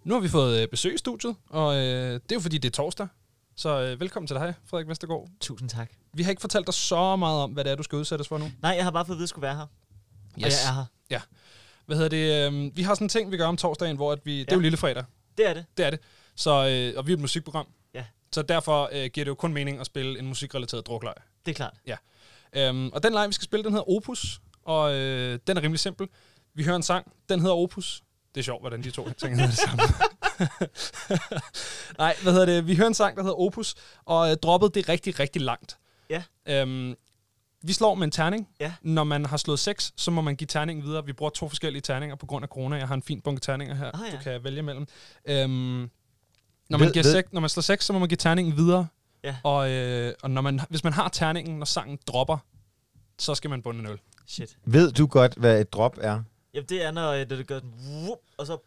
[0.03, 2.69] Nu har vi fået øh, besøg i studiet, og øh, det er jo fordi, det
[2.69, 3.07] er torsdag.
[3.55, 5.27] Så øh, velkommen til dig, Frederik Vestergaard.
[5.41, 5.91] Tusind tak.
[6.13, 8.37] Vi har ikke fortalt dig så meget om, hvad det er, du skal udsættes for
[8.37, 8.45] nu.
[8.61, 9.67] Nej, jeg har bare fået at vide, at jeg skulle være her.
[10.35, 11.21] Og jeg er her.
[11.85, 12.53] Hvad hedder det?
[12.53, 14.55] Øh, vi har sådan en ting, vi gør om torsdagen, hvor at vi, det er
[14.55, 14.63] jo Ja.
[14.63, 15.03] lille fredag.
[15.37, 15.65] Det er det.
[15.77, 15.99] Det er det.
[16.35, 17.67] Så, øh, og vi er et musikprogram.
[17.93, 18.05] Ja.
[18.31, 21.13] Så derfor øh, giver det jo kun mening at spille en musikrelateret drukleg.
[21.45, 21.73] Det er klart.
[22.55, 25.79] Øhm, og den leg, vi skal spille, den hedder Opus, og øh, den er rimelig
[25.79, 26.07] simpel.
[26.55, 28.01] Vi hører en sang, den hedder Opus.
[28.35, 29.83] Det er sjovt, hvordan de to ting hedder det samme.
[31.97, 32.67] Nej, hvad hedder det?
[32.67, 33.75] Vi hører en sang, der hedder Opus,
[34.05, 35.77] og øh, droppet det er rigtig, rigtig langt.
[36.09, 36.23] Ja.
[36.47, 36.95] Øhm,
[37.63, 38.47] vi slår med en terning.
[38.59, 38.73] Ja.
[38.81, 41.05] Når man har slået 6, så må man give terningen videre.
[41.05, 42.75] Vi bruger to forskellige terninger på grund af corona.
[42.75, 44.17] Jeg har en fin bunke terninger her, Ah, ja.
[44.17, 44.87] du kan vælge mellem.
[45.25, 48.17] Øhm, når, man Ved- giver ved- sek, når man slår 6, så må man give
[48.17, 48.87] terningen videre.
[49.23, 49.35] Ja.
[49.43, 52.37] Og, øh, og når man, hvis man har terningen, når sangen dropper,
[53.19, 53.99] så skal man bunde en øl.
[54.27, 54.57] Shit.
[54.65, 56.23] Ved du godt, hvad et drop er?
[56.53, 58.57] Jamen, det er, når øh, det, det gør den, whoop, og så...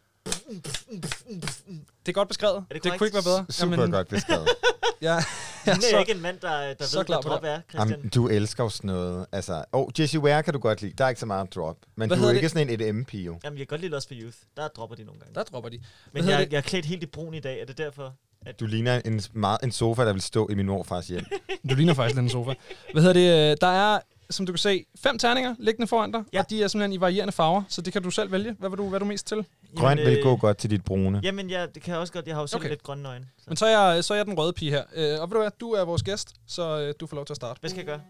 [2.05, 2.65] Det er godt beskrevet.
[2.71, 3.45] det det kunne ikke være bedre.
[3.49, 4.47] Super godt beskrevet.
[5.01, 5.21] Ja, ja,
[5.65, 7.49] Jeg er så, ikke en mand, der, der så ved, hvad drop det.
[7.51, 7.89] er, Christian.
[7.89, 9.25] Jamen, du elsker jo sådan noget.
[9.31, 10.93] Altså, oh, Jessie Ware kan du godt lide.
[10.97, 11.77] Der er ikke så meget drop.
[11.95, 13.39] Men Hvad du er ikke sådan en et MP, jo.
[13.43, 14.37] Jamen, jeg kan godt lide Lost for Youth.
[14.57, 15.35] Der dropper de nogle gange.
[15.35, 15.79] der dropper de.
[16.11, 16.51] Men hedder jeg, det?
[16.53, 17.61] jeg er klædt helt i brun i dag.
[17.61, 18.13] Er det derfor?
[18.59, 21.25] Du ligner en, meget, en sofa, der vil stå i min morfars hjem.
[21.69, 22.53] Du ligner faktisk den sofa.
[22.93, 23.51] Hvad hedder det?
[23.51, 26.39] øh, Der er, som du kan se, fem terninger liggende foran dig, Ja.
[26.39, 28.55] og de er simpelthen i varierende farver, så det kan du selv vælge.
[28.59, 29.45] Hvad vil du, hvad er du mest til?
[29.75, 31.19] Grøn vil øh, gå godt til dit brune.
[31.23, 32.27] Jamen, ja, det kan jeg også godt.
[32.27, 32.69] Jeg har jo selv Okay.
[32.69, 33.25] lidt grønne øjne.
[33.37, 33.43] Så.
[33.47, 34.83] Men så er, jeg, så er jeg den røde pige her.
[34.95, 37.33] Øh, og ved du hvad, du er vores gæst, så øh, du får lov til
[37.33, 37.59] at starte.
[37.59, 38.01] Hvad skal jeg gøre?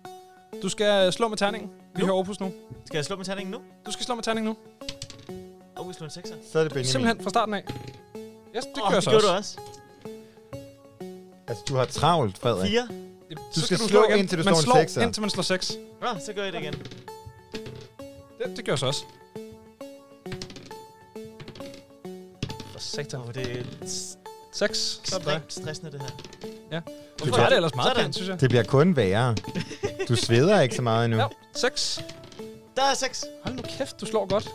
[0.63, 1.69] Du skal slå med terningen.
[1.95, 2.05] Vi Nu?
[2.05, 2.53] hører Opus nu.
[2.85, 3.57] Skal jeg slå med terningen nu?
[3.85, 4.57] Du skal slå med terningen nu.
[5.75, 6.35] Og vi slår en sekser.
[6.51, 6.85] Så er det Benjamin.
[6.91, 7.63] Simpelthen fra starten af.
[8.57, 9.27] Yes, det Åh, gør det så gjorde også.
[9.27, 9.57] du også.
[11.47, 12.69] Altså, du har travlt, Frederik.
[12.69, 12.87] Fire.
[13.51, 14.19] Så skal du slå igen.
[14.19, 15.01] indtil du man slår en slår sekser.
[15.01, 15.77] indtil man slår 6.
[16.01, 16.73] Nå, så gør jeg det igen.
[18.39, 19.03] Det, det gør så også.
[22.71, 23.19] For satan.
[23.19, 24.17] Åh, det er s-
[24.51, 25.01] 6.
[25.03, 25.41] Så er det dig.
[25.45, 26.01] ekstremt stressende, det
[26.71, 26.81] her.
[27.25, 28.03] Du gør det ellers meget Sådan.
[28.03, 28.41] pænt, synes jeg.
[28.41, 29.35] Det bliver kun værre.
[30.07, 31.19] Du sveder ikke så meget endnu.
[31.19, 32.01] Ja, 6.
[32.75, 33.25] Der er seks.
[33.43, 34.49] Hold nu kæft, du slår godt.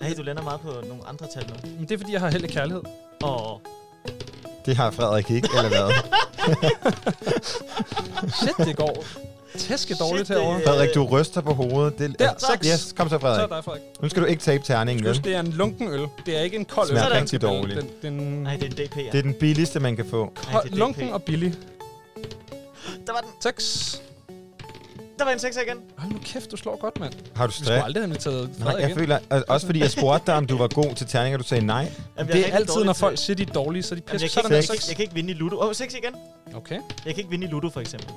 [0.00, 1.70] Nej, du lander meget på nogle andre tal nu.
[1.78, 2.82] Men det er, fordi jeg har held i kærlighed.
[3.24, 3.58] Åh,
[4.66, 5.92] Det har Frederik ikke, eller hvad?
[8.40, 9.04] Shit, det går
[9.58, 10.60] tæske dårligt Shit, det- herovre.
[10.66, 11.98] Frederik, du ryster på hovedet.
[11.98, 12.66] Det, Der, altså, seks.
[12.68, 13.50] Yes, kom så, Så er Frederik.
[13.50, 13.82] dig, Frederik.
[14.02, 15.06] Nu skal du ikke tabe terningen?
[15.06, 16.06] Husk, det er en lunken øl.
[16.26, 16.96] Det er ikke en kold øl.
[16.96, 17.80] Smager Den rigtig dårligt.
[18.02, 19.02] Den, den nej, det er en DP, ja.
[19.12, 20.32] Det er den billigste, man kan få.
[20.52, 21.54] Kold, det lunken og billig.
[23.06, 23.30] Der var den.
[23.42, 24.02] 6.
[25.18, 25.76] Der var en sekser igen.
[25.98, 27.12] Hold nu kæft, du slår godt, mand.
[27.36, 27.84] Har du Vi skulle stress?
[27.84, 28.98] aldrig have inviteret Nej, jeg ind.
[28.98, 31.48] føler, og også fordi jeg spurgte dig, om du var god til terninger, og du
[31.48, 31.82] sagde nej.
[32.18, 34.24] Jamen, jeg Det er altid, når folk siger, de er dårlige, så de Jamen, pisse.
[34.24, 34.88] jeg, Så kan ikke, jeg, kan, seks.
[34.88, 35.56] jeg kan ikke vinde i Ludo.
[35.56, 36.14] Åh, oh, seks igen.
[36.56, 36.74] Okay.
[36.74, 38.08] Jeg kan ikke vinde i Ludo, for eksempel.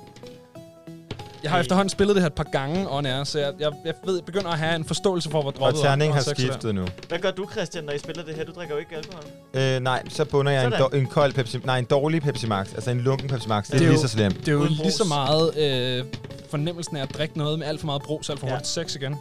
[1.43, 1.61] Jeg har Ej.
[1.61, 4.49] efterhånden spillet det her et par gange on air, så jeg, jeg, jeg ved, begynder
[4.49, 5.89] at have en forståelse for, hvor Og droppet er.
[5.89, 6.51] har Og sekser der.
[6.51, 6.85] skiftet nu.
[7.07, 8.43] Hvad gør du, Christian, når I spiller det her?
[8.45, 9.23] Du drikker jo ikke alkohol.
[9.53, 11.57] Øh, nej, så bunder jeg en, do- en kold Pepsi...
[11.63, 12.73] Nej, en dårlig Pepsi Max.
[12.73, 13.63] Altså en lunken Pepsi Max.
[13.65, 14.39] Det, Det er er lige jo- så slemt.
[14.39, 16.05] Det er jo lige så meget øh,
[16.49, 18.53] fornemmelsen af at drikke noget med alt for meget brus, alt for Ja.
[18.53, 19.15] hurtigt sex igen.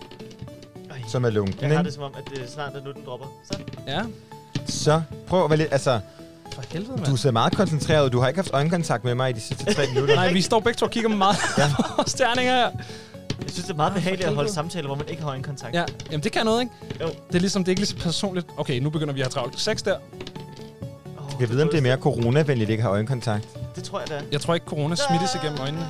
[0.91, 3.03] Ej, Som er lunken, jeg har det som om, at det snart er nu, den
[3.07, 3.27] dropper.
[3.53, 3.59] Så.
[3.87, 4.01] Ja,
[4.67, 5.73] Så prøv at være lidt...
[5.73, 6.01] Altså,
[6.55, 7.05] for helvede, mand.
[7.07, 8.11] du ser meget koncentreret ud.
[8.11, 10.15] Du har ikke haft øjenkontakt med mig i de sidste tre minutter.
[10.15, 11.71] Nej, vi står begge to og kigger meget Ja.
[11.77, 12.71] på vores terninger her.
[13.43, 15.75] Jeg synes, det er meget behageligt at holde samtaler, hvor man ikke har øjenkontakt.
[15.75, 16.73] Ja, jamen det kan noget, ikke?
[17.01, 17.07] Jo.
[17.07, 18.47] Det er ligesom, det er ikke lige så personligt.
[18.57, 19.61] Okay, nu begynder vi at have travlt.
[19.61, 19.97] Sex der.
[21.19, 23.49] Oh, Jeg ved, om det er mere coronavenligt ikke at have øjenkontakt.
[23.77, 24.21] Det tror jeg, det er.
[24.33, 25.87] Jeg tror ikke, corona smittes igennem øjnene.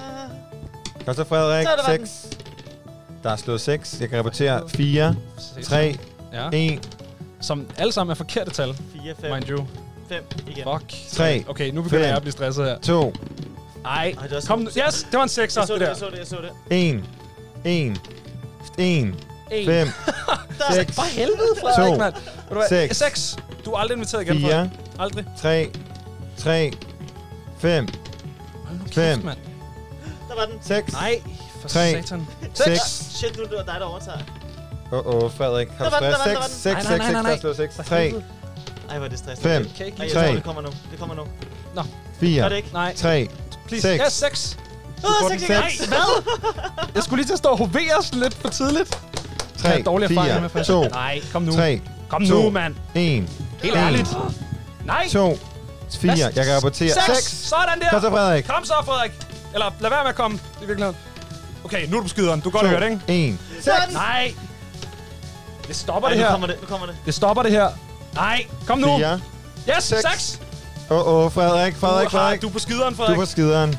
[1.07, 1.67] Kom så, Frederik.
[1.67, 2.39] Så er det 6.
[3.23, 3.97] Der er slået 6.
[4.01, 5.15] Jeg kan rapportere 4,
[5.63, 5.97] 3,
[6.33, 6.49] Ja.
[6.53, 6.89] 1,
[7.41, 9.67] Som alle sammen er forkerte tal, 4, 5, mind you.
[10.09, 10.65] 5 igen.
[10.65, 10.95] Fuck.
[11.13, 12.09] 3, Okay, nu begynder Fem.
[12.09, 12.79] jeg at blive stresset her.
[12.79, 13.13] 2,
[13.85, 14.71] Ej, Ej, det var kom nu.
[14.71, 15.93] sådan- Yes, det var en sekser, Jeg så det det, der.
[15.93, 16.51] jeg så det, jeg så det.
[16.71, 17.05] 1,
[17.65, 18.01] 1,
[18.79, 19.15] 1,
[19.51, 19.67] En.
[19.67, 19.89] 5,
[20.59, 21.99] Der 6, For helvede, Frederik, To.
[21.99, 22.15] mand.
[22.15, 22.69] Ved du hvad?
[22.69, 22.97] Seks.
[22.97, 23.37] Seks.
[23.65, 24.71] Du er aldrig inviteret igen, 4, Frederik.
[24.99, 25.25] Aldrig.
[25.39, 25.71] 3,
[26.37, 26.73] 3,
[27.59, 27.89] 5,
[28.65, 29.25] Hold nu kæft, Fem.
[29.25, 29.39] mand.
[30.29, 30.55] Der var den.
[30.63, 30.93] 6.
[30.93, 31.23] Nej,
[31.61, 32.03] for Tre.
[32.03, 32.27] satan.
[32.55, 32.81] 6.
[33.15, 34.19] Shit, nu er det dig, der overtager.
[34.93, 35.69] Åh, oh, oh, Frederik.
[35.79, 36.25] Har Der du var den, stress?
[36.25, 36.89] der var den, 6, der var 6, den.
[36.89, 37.77] 6, Nej, nej, 6, nej, der slået 6.
[37.77, 38.25] For 3, helvede.
[38.91, 39.55] Ej, hvor er det stressende.
[39.55, 40.27] 5, Kan ikke Ej, lide jeg Tre.
[40.29, 40.69] tror, det kommer nu.
[40.91, 41.23] Det kommer nu.
[42.21, 42.69] 4, Gør det ikke?
[42.73, 43.29] Nej, 3,
[43.69, 43.83] please.
[43.83, 44.03] Seks.
[44.05, 44.59] Ja, seks.
[45.05, 45.85] Åh, får seks den seks.
[45.89, 46.33] Hvad?
[46.95, 48.91] Jeg skulle lige til at stå og hovere lidt for tidligt.
[49.59, 50.69] 3, Jeg har dårlige erfaringer med 4, faktisk.
[50.71, 51.53] 2, Nej, kom nu.
[51.53, 52.35] 3, Kom to.
[52.43, 52.75] nu, mand.
[52.95, 53.29] 1,
[53.63, 54.09] Helt ærligt.
[54.85, 55.09] Nej.
[55.09, 55.39] 2,
[56.01, 56.13] 4.
[56.19, 56.89] Jeg kan rapportere.
[56.95, 57.07] Seks.
[57.25, 57.25] 6.
[57.49, 57.91] Sådan der.
[57.91, 58.45] Kom så, Frederik.
[58.45, 59.13] Kom så, Frederik.
[59.55, 60.39] Eller lad være med at komme.
[60.63, 60.97] I virkeligheden.
[61.65, 62.41] Okay, nu er du på skideren.
[62.41, 63.29] Du kan godt høre det, ikke?
[63.29, 63.65] 1.
[63.65, 63.75] 6.
[63.93, 64.35] Nej.
[65.69, 66.31] Det stopper Ej, det nu her.
[66.33, 66.57] kommer det.
[66.61, 66.97] Nu kommer det.
[67.07, 67.69] Det stopper det her.
[68.19, 68.87] Nej, kom nu.
[68.99, 69.21] 4.
[69.77, 70.03] Yes, Seks.
[70.03, 70.41] 6.
[70.91, 72.43] Åh, åh, Frederik, Frederik, Frederik.
[72.43, 73.19] Du er på skideren, Du er Frederik.
[73.19, 73.79] på skideren.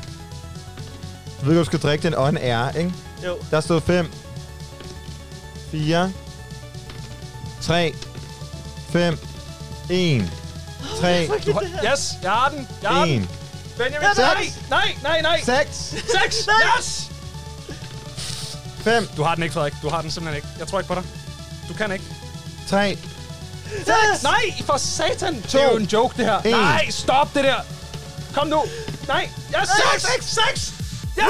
[1.40, 2.92] Du ved, du skal drikke den on air, ikke?
[3.26, 3.36] Jo.
[3.50, 4.12] Der stod 5,
[5.70, 6.12] 4,
[7.62, 7.94] 3,
[8.90, 9.18] 5,
[9.90, 10.30] 1,
[11.00, 11.62] 3, Du har,
[11.92, 12.68] yes, jeg har den.
[12.82, 13.22] Jeg har den.
[13.22, 13.28] 1,
[13.78, 15.40] Benjamin, Ja, nej, nej, nej, nej.
[15.64, 15.76] 6,
[16.22, 17.10] 6, yes!
[18.84, 19.74] 5, Du har den ikke, Frederik.
[19.82, 20.48] Du har den simpelthen ikke.
[20.58, 21.02] Jeg tror ikke på dig.
[21.68, 22.04] Du kan ikke.
[22.68, 22.98] 3,
[24.22, 25.42] Nej, for satan!
[25.42, 25.58] To.
[25.58, 26.38] Det er jo en joke, det her.
[26.38, 26.50] En.
[26.50, 27.56] Nej, stop det der.
[28.34, 28.64] Kom nu.
[29.08, 29.64] Nej, ja,
[29.94, 30.72] 6, 6, 6!
[31.18, 31.26] Yes!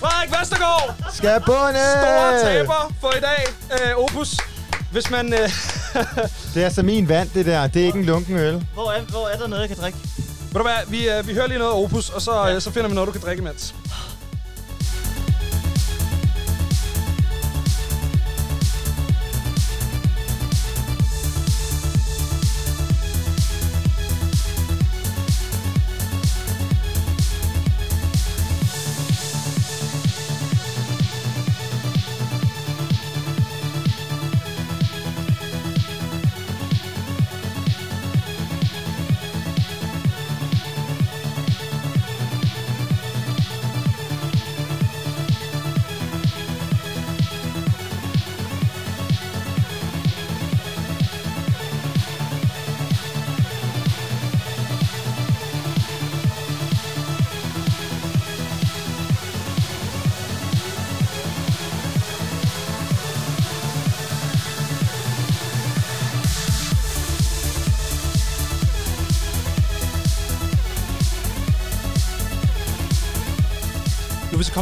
[0.00, 1.78] Frederik Vestergaard, skal bunde!
[2.02, 3.46] store taber for i dag.
[3.72, 4.36] Øh, Opus,
[4.92, 5.32] hvis man...
[5.32, 5.38] Øh,
[6.54, 7.66] Det er altså min vand, det der.
[7.66, 8.66] Det er ikke en lunken øl.
[8.74, 9.98] Hvor er, hvor er der noget, jeg kan drikke?
[10.52, 12.70] ved du hvad, vi, øh, vi hører lige noget af Opus, og så, øh, så
[12.70, 13.74] finder vi noget, du kan drikke imens.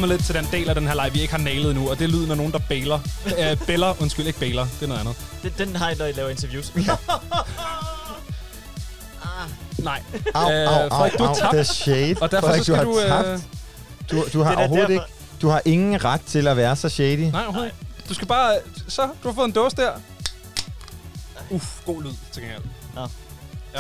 [0.01, 1.99] Kommet lidt til den del af den her live, vi ikke har nailet nu, og
[1.99, 2.99] det er lyden af nogen, der bailer.
[3.39, 5.17] Øh, bæller, undskyld, ikke bailer, det er noget andet.
[5.43, 6.73] Den, den har jeg, når jeg laver interviews.
[9.79, 10.03] Nej.
[10.35, 11.37] Au, Øh, au, au, Frederik, du har au.
[11.37, 11.53] tabt.
[11.53, 12.15] Det er shade.
[12.21, 12.99] Og derfor Frederik, så skal du du...
[13.09, 13.43] har Øh, tabt.
[14.11, 15.03] Du, du har Det er overhovedet derfor.
[15.05, 15.15] ikke...
[15.43, 17.19] Du har ingen ret til at være så shady.
[17.31, 17.73] nej, overhovedet.
[18.09, 18.59] Du skal bare...
[18.89, 19.91] Så, du har fået en dåse der.
[21.51, 22.63] Uff, god lyd til gengæld.
[22.97, 23.05] Ja.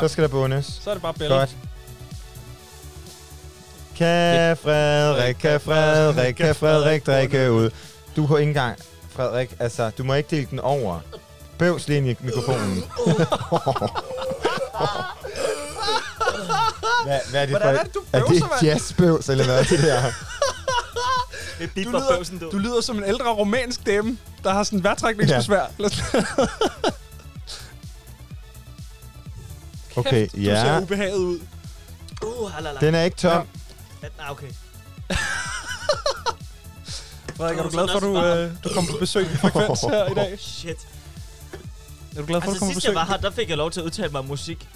[0.01, 0.81] Så skal der bundes.
[0.85, 1.39] Så er det bare bæller.
[1.39, 1.57] Godt.
[3.99, 7.71] Kan Frederik, kan Frederik, kan Frederik drikke ud?
[8.17, 8.79] Du har ikke engang...
[9.11, 11.01] Frederik, altså, du må ikke dele den over.
[11.59, 12.85] Bøvs lige ind i mikrofonen.
[17.05, 17.81] hvad, hvad er det Hvordan for...
[17.81, 18.63] er det, du er bøvser, det mand?
[18.63, 20.03] jazzbøvs, eller hvad er det der?
[21.59, 22.51] Det Du lyder, bøvsen, du.
[22.53, 25.67] du lyder som en ældre romansk dame, der har sådan vejrtrækningsbesvær.
[25.81, 25.85] Ja.
[29.97, 30.81] Okay, Du ser ja.
[30.81, 31.39] ubehaget ud.
[32.25, 32.81] Uh, halala.
[32.81, 33.33] Den er ikke tom.
[33.33, 33.43] Ja,
[34.03, 34.47] Nej, okay.
[37.37, 39.81] Frederik, er du glad for, at du, er øh, du kom på besøg i Frekvens
[39.81, 40.39] her i dag?
[40.59, 40.77] Shit.
[42.17, 42.95] Er du glad for, at du Altså, kom på sidst jeg besøg?
[42.95, 44.69] var her, der fik jeg lov til at udtale mig om musik.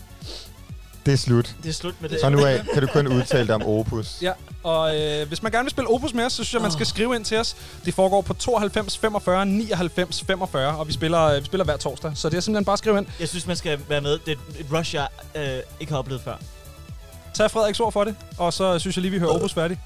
[1.06, 1.54] Det er slut.
[1.62, 2.20] Det er slut med det.
[2.20, 4.16] Så nu af kan du kun udtale dig om Opus.
[4.22, 6.72] Ja, og øh, hvis man gerne vil spille Opus med os, så synes jeg, man
[6.72, 7.56] skal skrive ind til os.
[7.84, 12.12] Det foregår på 92 45 99 45, og vi spiller, øh, vi spiller hver torsdag.
[12.14, 13.06] Så det er simpelthen bare at skrive ind.
[13.20, 14.18] Jeg synes, man skal være med.
[14.26, 16.36] Det er et rush, jeg øh, ikke har oplevet før.
[17.34, 19.78] Tag Frederiks ord for det, og så synes jeg lige, vi hører Opus færdig.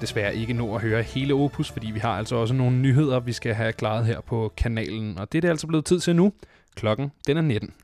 [0.00, 3.32] Desværre ikke nå at høre hele Opus, fordi vi har altså også nogle nyheder, vi
[3.32, 5.18] skal have klaret her på kanalen.
[5.18, 6.32] Og det er det altså blevet tid til nu.
[6.74, 7.74] Klokken den er 19.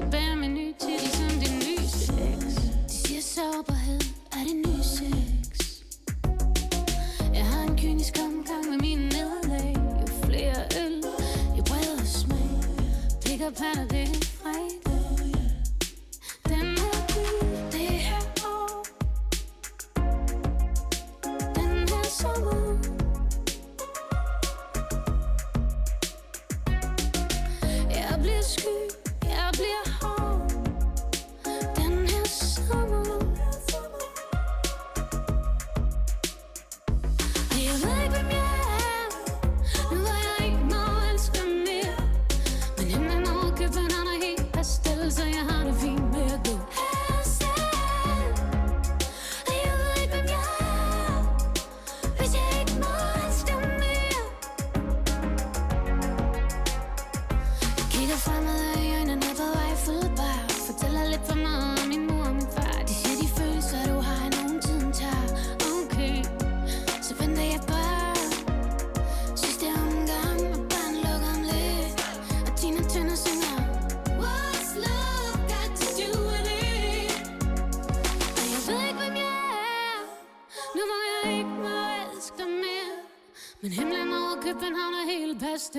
[0.00, 0.39] fest Jeg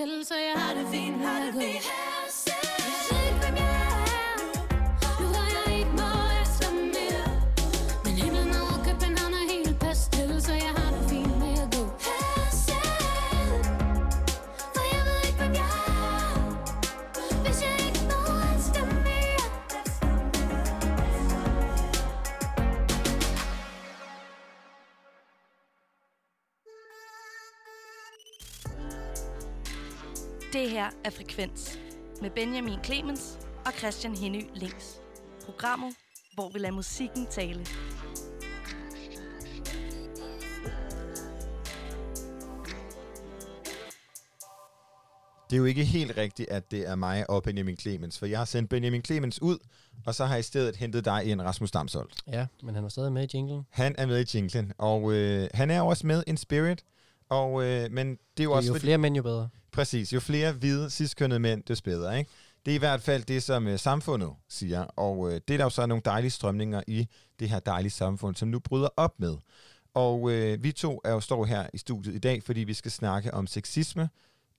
[0.02, 0.41] helt pastel,
[31.04, 31.80] Er Frekvens
[32.22, 35.02] med Benjamin Clemens og Christian Henny Links.
[35.46, 35.96] Programmet,
[36.34, 37.66] hvor vi lader musikken tale.
[45.50, 48.38] Det er jo ikke helt rigtigt, at det er mig og Benjamin Clemens, for jeg
[48.38, 49.58] har sendt Benjamin Clemens ud,
[50.06, 52.24] og så har jeg i stedet hentet dig ind, Rasmus Damsholdt.
[52.28, 53.64] Ja, men han var stadig med i jinglen.
[53.70, 56.84] Han er med i jinglen, og øh, han er også med in spirit,
[57.30, 58.68] og, øh, men det er jo Det er også...
[58.68, 59.50] jo fordi- flere mænd, jo bedre.
[59.72, 60.14] Præcis.
[60.14, 62.32] Jo flere hvide, sidstkønnede mænd, des bedre, ikke?
[62.66, 65.64] Det er i hvert fald det, som øh, samfundet siger, og øh, det er der
[65.64, 67.08] jo så nogle dejlige strømninger i
[67.40, 69.38] det her dejlige samfund, som nu bryder op med.
[69.94, 72.92] Og øh, vi to er jo står her i studiet i dag, fordi vi skal
[72.92, 74.10] snakke om sexisme,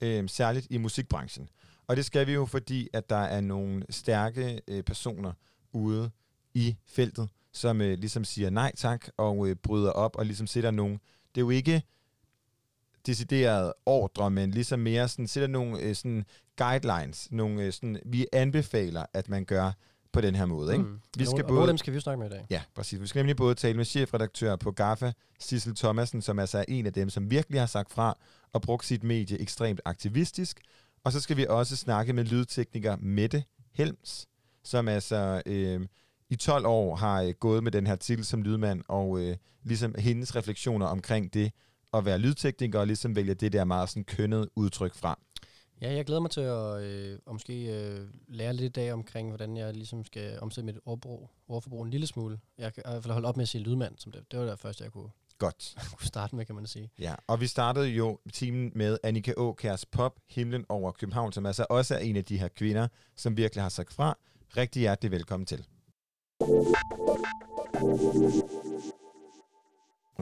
[0.01, 1.49] øh, særligt i musikbranchen.
[1.87, 5.33] Og det skal vi jo, fordi at der er nogle stærke øh, personer
[5.73, 6.11] ude
[6.55, 10.71] i feltet, som øh, ligesom siger nej tak, og øh, bryder op, og ligesom sætter
[10.71, 10.93] nogle...
[11.35, 11.83] Det er jo ikke
[13.07, 16.25] decideret ordre, men ligesom mere sådan, sætter nogle øh, sådan
[16.57, 19.73] guidelines, nogle øh, sådan, vi anbefaler, at man gør
[20.13, 20.73] på den her måde.
[20.73, 20.85] Ikke?
[20.85, 20.91] Mm.
[20.95, 22.47] Og nogle- og nogle af dem skal vi jo snakke med i dag.
[22.51, 23.01] Ja, præcis.
[23.01, 26.87] Vi skal nemlig både tale med chefredaktør på GAFA, Sissel Thomasen, som altså er en
[26.87, 28.19] af dem, som virkelig har sagt fra
[28.53, 30.61] og brugt sit medie ekstremt aktivistisk.
[31.05, 33.45] Og så skal vi også snakke med lydtekniker Mette
[33.75, 34.27] Helms,
[34.65, 35.87] som altså øh,
[36.31, 39.95] i 12 år har øh, gået med den her titel som lydmand, og øh, ligesom
[39.99, 41.53] hendes refleksioner omkring det
[41.93, 45.19] at være lydtekniker, og ligesom vælge det der meget sådan kønnet udtryk fra.
[45.83, 49.29] Ja, jeg glæder mig til at, øh, at måske øh, lære lidt i dag omkring,
[49.29, 52.39] hvordan jeg ligesom skal omsætte mit ordbrug, ordforbrug en lille smule.
[52.59, 54.45] Jeg kan i hvert fald holde op med at sige lydmand, som det, det var
[54.45, 55.75] det første, jeg kunne, Godt.
[55.99, 56.91] kunne starte med, kan man sige.
[56.99, 61.67] Ja, og vi startede jo timen med Annika Åkærs Pop, Himlen over København, som altså
[61.71, 64.19] også er en af de her kvinder, som virkelig har sagt fra.
[64.57, 65.65] Rigtig hjertelig velkommen til.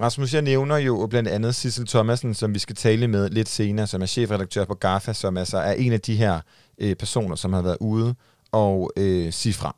[0.00, 3.86] Rasmus, jeg nævner jo blandt andet Sissel Thomasen, som vi skal tale med lidt senere,
[3.86, 6.40] som er chefredaktør på GAFA, som altså er en af de her
[6.78, 8.14] øh, personer, som har været ude
[8.52, 9.76] og øh, sige fra.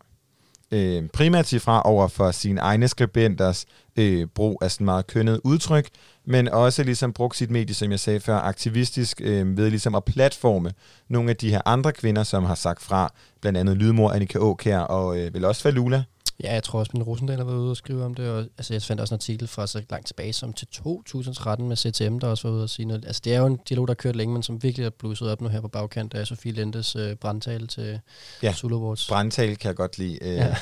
[0.72, 3.66] Øh, primært sige fra over for sine egne skribenters
[3.96, 5.88] øh, brug af sådan meget kønnet udtryk,
[6.24, 10.04] men også ligesom brugt sit medie, som jeg sagde før, aktivistisk øh, ved ligesom at
[10.04, 10.72] platforme
[11.08, 14.78] nogle af de her andre kvinder, som har sagt fra, blandt andet Lydmor, Annika Åkær
[14.78, 16.02] og øh, vel også Falula.
[16.42, 18.28] Ja, jeg tror også, at Rosendal har været ude og skrive om det.
[18.30, 21.76] Og, altså, jeg fandt også en artikel fra så langt tilbage som til 2013 med
[21.76, 23.04] CTM, der også var ude og sige noget.
[23.06, 25.30] Altså, det er jo en dialog, der har kørt længe, men som virkelig er blusset
[25.30, 28.00] op nu her på bagkant af Sofie Lendes øh, brandtale til
[28.42, 29.08] Ja, Zulu Awards.
[29.08, 30.18] brandtale kan jeg godt lide.
[30.22, 30.54] Øh, Ja.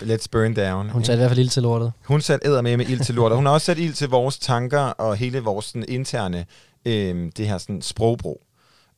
[0.00, 0.88] Let's burn down.
[0.90, 1.92] Hun satte i hvert fald ild til lortet.
[2.04, 4.08] Hun satte æder med med ild til lort, og hun har også sat ild til
[4.08, 6.46] vores tanker og hele vores sådan, interne,
[6.84, 8.42] øh, det her sådan, sprogbrug.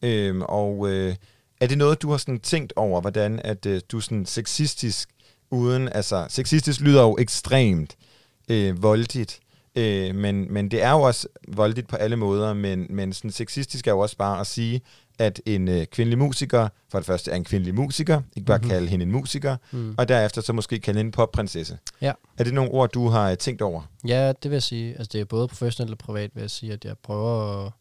[0.02, 1.14] Øh, og øh,
[1.60, 5.08] er det noget, du har sådan, tænkt over, hvordan at øh, du sådan, sexistisk
[5.54, 7.96] uden, altså, sexistisk lyder jo ekstremt
[8.48, 9.40] øh, voldigt,
[9.74, 13.86] øh, men, men det er jo også voldigt på alle måder, men, men sådan sexistisk
[13.86, 14.80] er jo også bare at sige,
[15.18, 18.64] at en øh, kvindelig musiker, for det første er en kvindelig musiker, ikke bare Mhm.
[18.64, 18.70] mm-hmm.
[18.76, 19.94] kalde hende en musiker, Mm.
[19.98, 21.78] og derefter så måske kalde hende en popprinsesse.
[22.00, 22.12] Ja.
[22.38, 23.82] Er det nogle ord, du har øh, tænkt over?
[24.06, 24.88] Ja, det vil jeg sige.
[24.98, 27.72] Altså, det er både professionelt og privat, vil jeg sige, at jeg prøver at,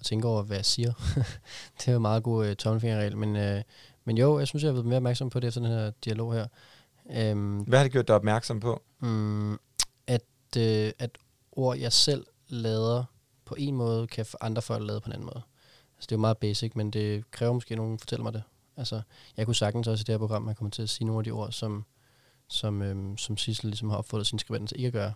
[0.00, 0.92] at tænke over, hvad jeg siger.
[1.78, 3.62] det er jo en meget god uh, tommelfingerregel, men, uh,
[4.04, 6.32] men jo, jeg synes, jeg er blevet mere opmærksom på det efter den her dialog
[6.34, 6.46] her.
[7.04, 8.82] Um, Hvad har det gjort dig opmærksom på?
[9.00, 9.52] mm,
[10.06, 10.22] at,
[10.56, 10.62] uh,
[10.98, 11.10] at
[11.52, 13.04] ord, jeg selv lader
[13.44, 15.42] på en måde, kan andre folk lade på en anden måde.
[15.96, 18.42] Altså, det er jo meget basic, men det kræver måske, at nogen fortæller mig det.
[18.76, 19.00] Altså,
[19.36, 21.24] jeg kunne sagtens også i det her program, man kommer til at sige nogle af
[21.24, 21.84] de ord, som,
[22.48, 25.12] som, øhm, som Sissel ligesom har opfordret sin skribenter til ikke at gøre.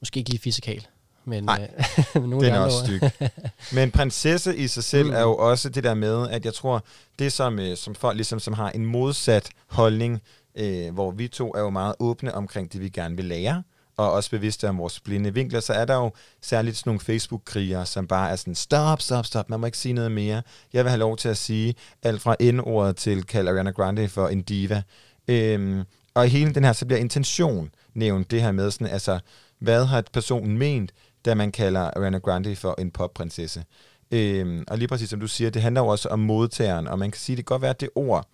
[0.00, 0.86] Måske ikke lige fisikal,
[1.24, 3.00] men, Nej, øh, men nogle Den er også styg.
[3.76, 5.10] Men prinsesse i sig selv Mm.
[5.10, 5.16] mm.
[5.16, 6.84] er jo også det der med, at jeg tror,
[7.18, 10.22] det som, øh, som folk ligesom, som har en modsat holdning,
[10.54, 13.62] øh, hvor vi to er jo meget åbne omkring det, vi gerne vil lære,
[13.96, 17.86] og også bevidste om vores blinde vinkler, så er der jo særligt sådan nogle Facebook-krigere,
[17.86, 20.42] som bare er sådan, stop, stop, stop, man må ikke sige noget mere.
[20.72, 24.28] Jeg vil have lov til at sige alt fra N-ordet til kalde Ariana Grande for
[24.28, 24.82] en diva.
[25.28, 25.82] Øhm,
[26.14, 29.18] og hele den her, så bliver intention nævnt det her med sådan, altså,
[29.58, 30.92] hvad har personen ment,
[31.24, 33.64] da man kalder Ariana Grande for en popprinsesse.
[34.10, 37.10] Øhm, og lige præcis som du siger, det handler jo også om modtageren, og man
[37.10, 38.28] kan sige, det kan godt være, at det ord,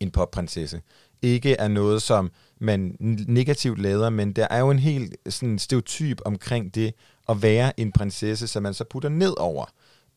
[0.00, 0.80] en popprinsesse,
[1.22, 2.96] ikke er noget, som man
[3.28, 6.94] negativt lader, men der er jo en helt sådan stereotyp omkring det
[7.28, 9.64] at være en prinsesse, som man så putter ned over.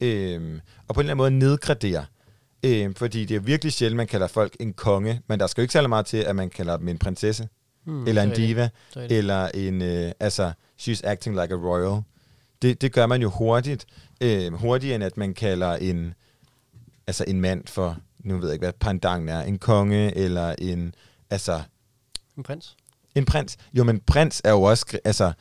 [0.01, 2.03] Øhm, og på en eller anden måde nedgraderer.
[2.63, 5.63] Øhm, fordi det er virkelig sjældent, man kalder folk en konge, men der skal jo
[5.63, 7.47] ikke særlig meget til, at man kalder dem en prinsesse,
[7.83, 10.51] Hmm, eller en diva, Det er eller en, øh, altså,
[10.81, 12.01] she's acting like a royal.
[12.61, 13.85] Det, det gør man jo hurtigt,
[14.21, 16.13] øh, hurtigere end at man kalder en,
[17.07, 20.95] altså en mand for, nu ved jeg ikke, hvad pandangen er, en konge, eller en,
[21.29, 21.61] altså,
[22.37, 22.77] En prins.
[23.15, 23.57] en prins.
[23.73, 25.31] Jo, men prins er jo også, altså,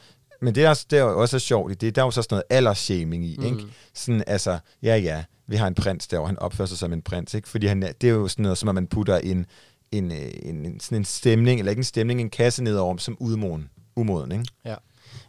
[0.42, 2.22] men det er, også, det er jo også sjovt, i det, der er jo så
[2.22, 3.44] sådan noget aldersshaming i, Mm.
[3.44, 3.64] ikke?
[3.94, 7.02] Sådan, altså, ja, ja, vi har en prins der, og han opfører sig som en
[7.02, 7.48] prins, ikke?
[7.48, 9.46] Fordi han, det er jo sådan noget, som at man putter en,
[9.92, 12.98] en, øh, en, en, sådan en stemning, eller ikke en stemning, en kasse nedover dem
[12.98, 14.44] som udmoden, umoden, ikke?
[14.64, 14.74] Ja.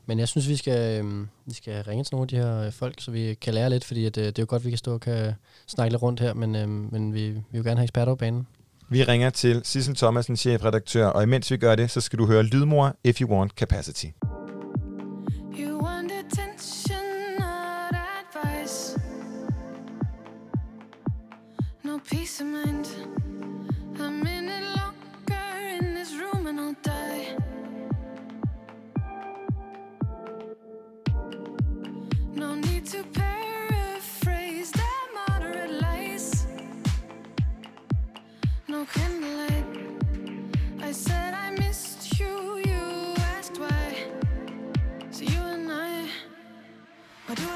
[0.09, 2.71] Men jeg synes, vi skal, øhm, vi skal ringe til nogle af de her øh,
[2.71, 4.77] folk, så vi kan lære lidt, fordi at, øh, det er jo godt, vi kan
[4.77, 5.33] stå og kan
[5.67, 8.15] snakke lidt rundt her, men, øhm, men vi, vi vil jo gerne have eksperter på
[8.15, 8.47] banen.
[8.89, 12.43] Vi ringer til Sissel Thomasen, chefredaktør, og imens vi gør det, så skal du høre
[12.43, 14.05] Lydmor, If You Want Capacity.
[15.59, 17.05] You want attention,
[17.39, 18.99] not advice.
[21.83, 22.98] No peace of mind.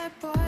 [0.04, 0.43] Or do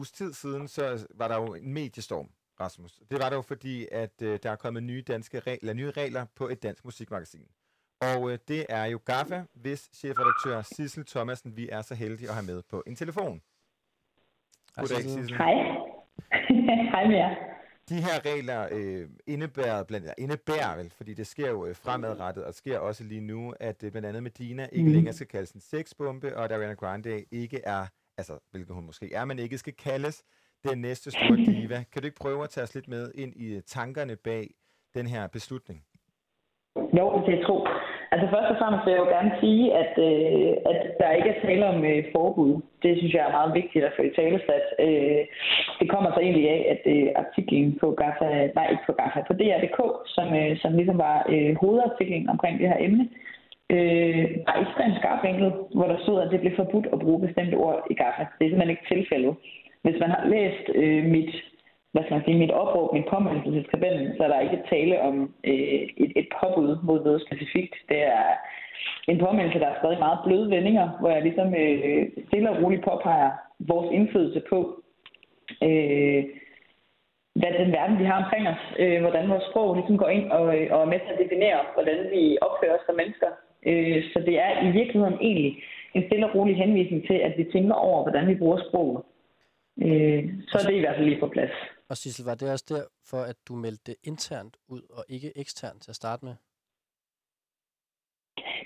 [0.00, 2.28] uges tid siden, så var der jo en mediestorm,
[2.60, 2.92] Rasmus.
[3.10, 6.26] Det var der jo fordi, at øh, der er kommet nye, danske regler, nye regler
[6.34, 7.46] på et dansk musikmagasin.
[8.00, 12.34] Og øh, det er jo GAFFA, hvis chefredaktør Sissel Thomasen, vi er så heldige at
[12.34, 13.42] have med på en telefon.
[14.76, 15.36] Goddag, Sissel.
[15.36, 15.54] Hej.
[16.92, 17.34] Hej med jer.
[17.88, 22.44] De her regler øh, indebærer, blandt, eller indebærer vel, fordi det sker jo øh, fremadrettet,
[22.44, 24.92] og sker også lige nu, at øh, blandt andet Medina ikke Mhm.
[24.94, 27.86] længere skal kaldes en sexbombe, og at Ariana Grande ikke er,
[28.22, 30.16] altså hvilket hun måske er, men ikke skal kaldes
[30.68, 31.78] den næste store diva.
[31.90, 34.44] Kan du ikke prøve at tage os lidt med ind i øh, tankerne bag
[34.96, 35.78] den her beslutning?
[36.98, 37.56] Jo, det er tro.
[38.12, 41.40] Altså først og fremmest vil jeg jo gerne sige, at, øh, at der ikke er
[41.46, 42.52] tale om øh, forbud.
[42.82, 44.66] Det synes jeg er meget vigtigt at få i talesat.
[44.86, 45.22] Øh,
[45.80, 49.34] det kommer så egentlig af, at øh, artiklen på GAFA, nej ikke på GAFA, på
[49.40, 49.80] DR.dk,
[50.14, 53.39] som, øh, som ligesom var øh, hovedartiklen omkring det her emne, øh,
[53.74, 57.54] Øh, var ekstremt skarp vinkel, hvor der stod, at det blev forbudt at bruge bestemte
[57.54, 58.24] ord i Gaza.
[58.36, 59.34] Det er simpelthen ikke tilfældet.
[59.82, 61.32] Hvis man har læst øh, mit
[61.92, 65.00] hvad skal man sige, mit opråb, min påmeldelse til skribenten, så er der ikke tale
[65.00, 67.74] om øh, et, et påbud mod noget specifikt.
[67.88, 68.24] Det er
[69.08, 72.84] en påmeldelse, der er stadig meget bløde vendinger, hvor jeg ligesom øh, stille og roligt
[72.84, 74.58] påpeger vores indflydelse på,
[75.62, 76.24] øh,
[77.40, 80.46] hvad den verden, vi har omkring os, øh, hvordan vores sprog ligesom går ind og,
[80.56, 83.30] øh, og er med til at definere, hvordan vi opfører os som mennesker.
[83.66, 85.62] Øh, så det er i virkeligheden egentlig
[85.94, 89.02] en stille og rolig henvisning til, at vi tænker over, hvordan vi bruger sproget.
[89.84, 91.50] Øh, så er det i hvert fald lige på plads.
[91.90, 95.82] Og Sissel, var det også derfor, at du meldte det internt ud og ikke eksternt
[95.82, 96.34] til at starte med?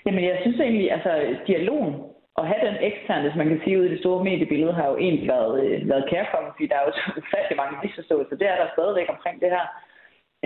[0.05, 1.11] Jamen, jeg synes egentlig, altså
[1.47, 1.93] dialogen
[2.39, 4.97] og have den eksterne, hvis man kan sige ud i det store mediebillede, har jo
[4.97, 8.35] egentlig været, øh, været kærkommen, fordi der er jo så ufattelig mange misforståelser.
[8.41, 9.65] Det er der stadigvæk omkring det her.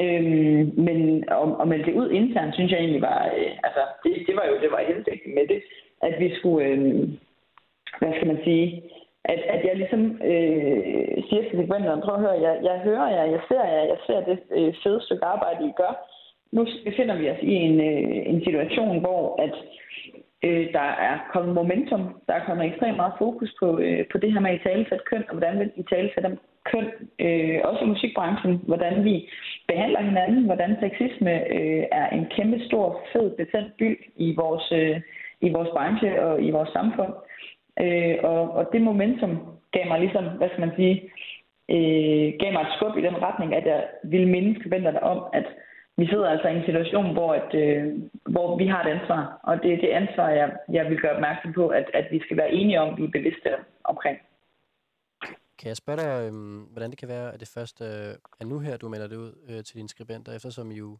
[0.03, 0.99] Øhm, men
[1.37, 4.45] at, at melde det ud internt, synes jeg egentlig var, øh, altså det, det var
[4.49, 5.61] jo det var hensigten med det,
[6.01, 7.09] at vi skulle, øh,
[7.99, 8.83] hvad skal man sige,
[9.25, 13.25] at, at jeg ligesom øh, siger til segmenterne, prøv at høre, jeg, jeg hører jer,
[13.35, 15.93] jeg ser jer, jeg ser det øh, fede stykke arbejde, I gør.
[16.51, 19.53] Nu befinder vi os i en, øh, en situation, hvor at
[20.43, 24.33] øh, der er kommet momentum, der er kommet ekstremt meget fokus på, øh, på det
[24.33, 26.37] her med i talesæt køn, og hvordan vi i om
[26.71, 26.87] køn,
[27.19, 29.29] øh, også i musikbranchen, hvordan vi
[29.67, 35.01] behandler hinanden, hvordan sexisme øh, er en kæmpe stor, fed, betændt by i vores, øh,
[35.41, 37.13] i vores branche og i vores samfund.
[37.83, 39.33] Øh, og, og det momentum
[39.71, 40.95] gav mig ligesom, hvad skal man sige,
[41.73, 45.45] øh, gav mig et skub i den retning, at jeg ville minde skribenterne om, at
[45.99, 47.83] vi sidder altså i en situation, hvor, at, øh,
[48.33, 51.53] hvor vi har et ansvar, og det er det ansvar, jeg, jeg vil gøre opmærksom
[51.53, 53.49] på, at, at vi skal være enige om, vi er bevidste
[53.83, 54.17] omkring.
[55.59, 58.59] Kan jeg spørge dig, øhm, hvordan det kan være, at det først øh, er nu
[58.59, 60.97] her, du melder det ud øh, til dine skribenter, eftersom I jo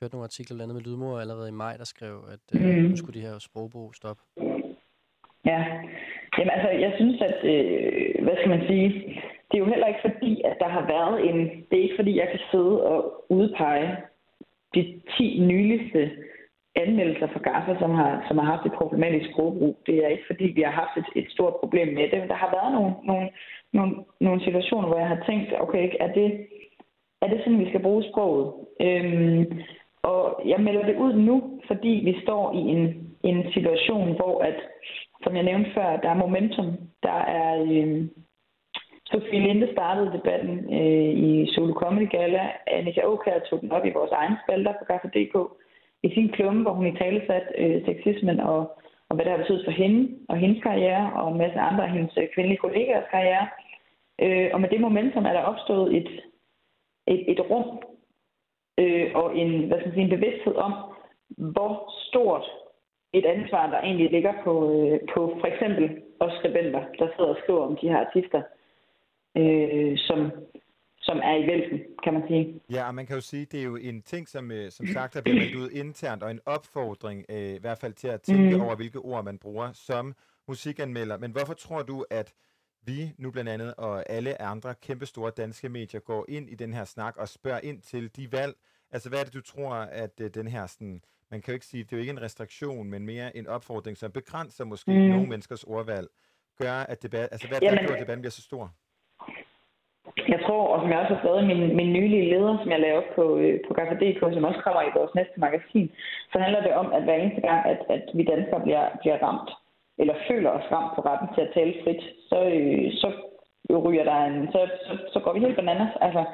[0.00, 2.90] kørte nogle artikler blandt andet med Lydmor allerede i maj, der skrev, at øh, Mhm.
[2.90, 4.22] nu skulle de her sprogbrug stoppe.
[5.50, 5.60] Ja,
[6.38, 8.88] Jamen altså, jeg synes, at, øh, hvad skal man sige,
[9.48, 11.38] det er jo heller ikke fordi, at der har været en,
[11.70, 13.96] det er ikke fordi, jeg kan sidde og udpege
[14.74, 16.10] de 10 nyligste
[16.76, 19.76] anmeldelser fra Gaza, som har, som har haft et problematisk sprogbrug.
[19.86, 22.28] Det er ikke fordi, vi har haft et, et stort problem med det.
[22.28, 23.28] Der har været nogle, nogle,
[23.72, 26.46] nogle, nogle situationer, hvor jeg har tænkt, okay, er det,
[27.22, 28.54] er det sådan, vi skal bruge sproget?
[28.80, 29.60] Øhm,
[30.02, 32.82] og jeg melder det ud nu, fordi vi står i en,
[33.24, 34.56] en situation, hvor at,
[35.22, 36.66] som jeg nævnte før, der er momentum.
[37.02, 37.62] Der er...
[37.62, 38.10] øhm,
[39.10, 42.50] Sofie Linde startede debatten øh, i Solo Comedy Gala.
[42.66, 45.36] Annika Åkær tog den op i vores egen spalter på Gaffa.dk
[46.02, 48.60] i sin klumme, hvor hun i tale satte øh, sexismen og,
[49.08, 51.90] og hvad det har betydet for hende og hendes karriere og en masse andre af
[51.90, 53.46] hendes øh, kvindelige kollegaers karriere.
[54.22, 56.10] Øh, og med det momentum er der opstået et,
[57.06, 57.82] et, et rum
[58.78, 60.72] øh, og en, hvad skal man sige, en bevidsthed om,
[61.28, 62.44] hvor stort
[63.12, 67.40] et ansvar, der egentlig ligger på, øh, på for eksempel os skribenter, der sidder og
[67.42, 68.42] skriver om de her artister,
[69.36, 70.30] øh, som,
[71.00, 72.60] som er i vælten, kan man sige.
[72.70, 75.16] Ja, og man kan jo sige, det er jo en ting, som, øh, som sagt
[75.16, 78.62] er blevet ud internt, og en opfordring øh, i hvert fald til at tænke mm.
[78.62, 80.14] over, hvilke ord man bruger som
[80.48, 81.18] musikanmelder.
[81.18, 82.34] Men hvorfor tror du, at
[82.86, 86.84] vi nu blandt andet og alle andre kæmpestore danske medier går ind i den her
[86.84, 88.54] snak og spørger ind til de valg?
[88.92, 91.66] Altså, hvad er det, du tror, at øh, den her sådan, man kan jo ikke
[91.66, 94.96] sige, det er jo ikke en restriktion, men mere en opfordring, som begrænser måske Mm.
[94.96, 96.08] nogle menneskers ordvalg,
[96.58, 98.74] gør, at debat, altså hvad er det, der gjort, at debatten bliver så stor?
[100.32, 102.80] Jeg tror, og som jeg også har skrevet i min, min nylige leder, som jeg
[102.80, 105.86] lavede op på, øh, på Gaffa.dk, som også kommer i vores næste magasin,
[106.32, 109.50] så handler det om, at hver eneste gang, at, at vi danskere bliver, bliver ramt,
[110.00, 113.08] eller føler os ramt på retten til at tale frit, så, øh, så
[113.86, 115.94] ryger der en, så, så, så går vi helt bananas.
[116.00, 116.24] Altså,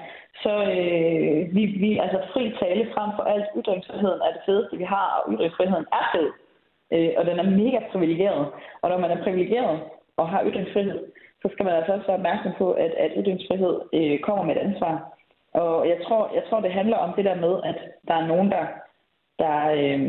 [0.43, 3.47] så øh, vi, vi, altså fri tale frem for alt.
[3.59, 6.29] Ytringsfriheden er det fedeste, vi har, og ytringsfriheden er fed.
[6.95, 8.47] Øh, og den er mega privilegeret.
[8.83, 9.81] Og når man er privilegeret,
[10.17, 10.99] og har ytringsfrihed,
[11.43, 14.63] så skal man altså også være opmærksom på, at, at ytringsfrihed øh, kommer med et
[14.69, 14.95] ansvar.
[15.55, 18.51] Og jeg tror, jeg tror, det handler om det der med, at der er nogen,
[18.51, 18.65] der,
[19.39, 20.01] der, øh,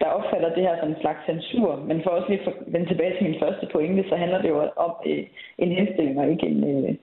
[0.00, 1.76] der opfatter det her som en slags censur.
[1.76, 4.58] Men for også lige at vende tilbage til min første pointe, så handler det jo
[4.76, 5.24] om øh,
[5.58, 6.94] en henstilling og ikke en, øh,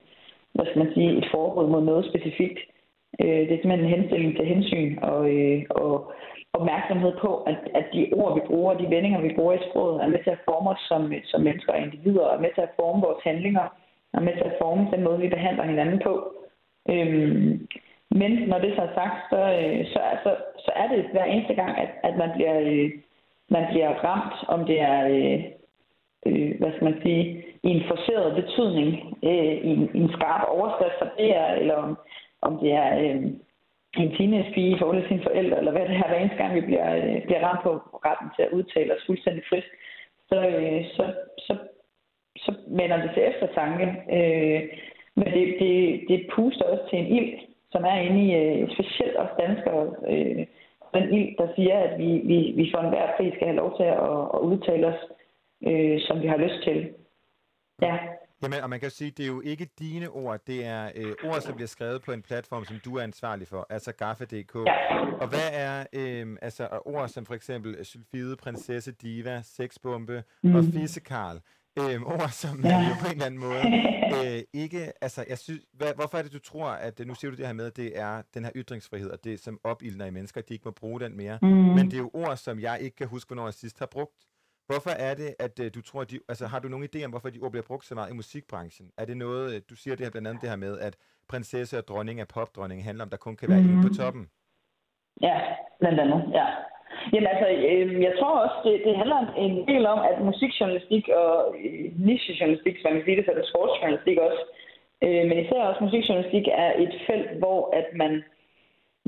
[0.54, 2.58] hvad skal man sige, et forbud mod noget specifikt.
[3.20, 6.12] Øh, det er simpelthen en henstilling til hensyn og, øh, og
[6.52, 10.08] opmærksomhed på, at, at de ord, vi bruger, de vendinger, vi bruger i sproget, er
[10.08, 12.76] med til at forme os som, som mennesker og individer, og er med til at
[12.80, 13.66] forme vores handlinger,
[14.12, 16.14] og er med til at forme den måde, vi behandler hinanden på.
[16.90, 17.68] Øhm,
[18.10, 21.54] men når det så er sagt, så, øh, så, så, så er det hver eneste
[21.54, 22.90] gang, at, at man, bliver, øh,
[23.50, 25.44] man bliver ramt, om det er, øh,
[26.26, 28.88] øh, hvad skal man sige, i en forceret betydning,
[29.22, 31.98] øh, i, en, i en skarp overskrift for det er, eller om,
[32.42, 33.24] om det er øh,
[33.96, 36.60] en teenagepige i forhold til sine forældre, eller hvad det her, hver eneste gang vi
[36.60, 37.70] bliver, øh, bliver ramt på
[38.06, 39.64] retten til at udtale os fuldstændig frit,
[40.28, 41.56] så, øh, så, så,
[42.36, 43.86] så vender det til eftertanke.
[44.16, 44.60] Øh,
[45.14, 47.38] men det, det, det puster også til en ild,
[47.72, 49.94] som er inde i øh, specielt os danskere.
[50.08, 50.46] Øh,
[50.94, 53.84] den ild, der siger, at vi, vi, vi for enhver pris skal have lov til
[53.84, 55.00] at, at udtale os,
[55.66, 56.94] øh, som vi har lyst til.
[57.82, 57.98] Ja.
[58.42, 61.40] Jamen, og man kan sige, det er jo ikke dine ord, det er øh, ord,
[61.40, 64.54] som bliver skrevet på en platform, som du er ansvarlig for, altså Gaffe.dk.
[64.54, 65.16] Ja.
[65.20, 70.54] Og hvad er øh, altså ord som for eksempel sylfide, prinsesse, diva, sexbombe mm.
[70.54, 71.40] og fissekarl?
[71.78, 72.88] Øh, ord, som ja.
[72.88, 73.62] jo på en eller anden måde
[74.36, 77.36] øh, ikke, altså jeg synes, hvad, hvorfor er det, du tror, at, nu siger du
[77.36, 80.40] det her med, at det er den her ytringsfrihed, og det som opildner i mennesker,
[80.40, 81.48] at de ikke må bruge den mere, mm.
[81.48, 84.24] men det er jo ord, som jeg ikke kan huske, hvornår jeg sidst har brugt.
[84.70, 87.10] Hvorfor er det, at uh, du tror, at de, altså har du nogen idé om,
[87.10, 88.86] hvorfor de ord bliver brugt så meget i musikbranchen?
[89.00, 90.94] Er det noget, øh, du siger det her blandt andet det her med, at
[91.28, 93.70] prinsesse og dronning af popdronning handler om, der kun kan være mm.
[93.74, 94.24] en på toppen?
[95.26, 95.36] Ja,
[95.80, 96.46] blandt andet, ja.
[97.12, 101.32] Jamen altså, øh, jeg tror også, det, det handler en del om, at musikjournalistik og
[101.64, 104.42] øh, nichejournalistik, som man kan sige det, så er det sportsjournalistik også,
[105.04, 108.12] øh, men især også musikjournalistik er et felt, hvor at man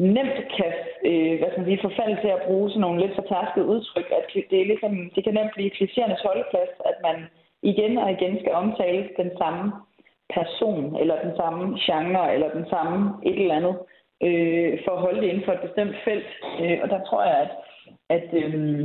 [0.00, 0.72] nemt kan
[1.08, 4.24] øh, hvad skal man sige, forfalde til at bruge sådan nogle lidt fortærskede udtryk, at
[4.50, 7.16] det, er ligesom, det kan nemt blive klichéernes holdeplads, at man
[7.62, 9.72] igen og igen skal omtale den samme
[10.34, 12.96] person, eller den samme genre, eller den samme
[13.28, 13.76] et eller andet,
[14.26, 16.30] øh, for at holde det inden for et bestemt felt.
[16.60, 17.52] Øh, og der tror jeg, at,
[18.16, 18.84] at, øh,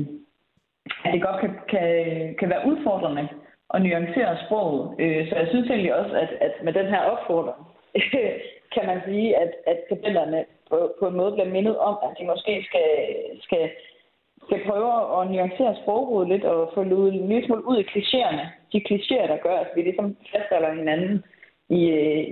[1.06, 1.90] at det godt kan, kan,
[2.40, 3.28] kan være udfordrende
[3.74, 4.96] at nuancere sproget.
[5.00, 7.62] Øh, så jeg synes egentlig også, at, at med den her opfordring,
[8.76, 12.26] kan man sige, at, at tabellerne på, på en måde bliver mindet om, at de
[12.32, 12.90] måske skal,
[13.46, 13.64] skal,
[14.46, 18.46] skal prøve at nuancere sprogbruget lidt og få luet en lille smule ud i klichéerne.
[18.74, 21.24] De klichéer, der gør, at vi ligesom fastholder hinanden
[21.70, 21.82] i,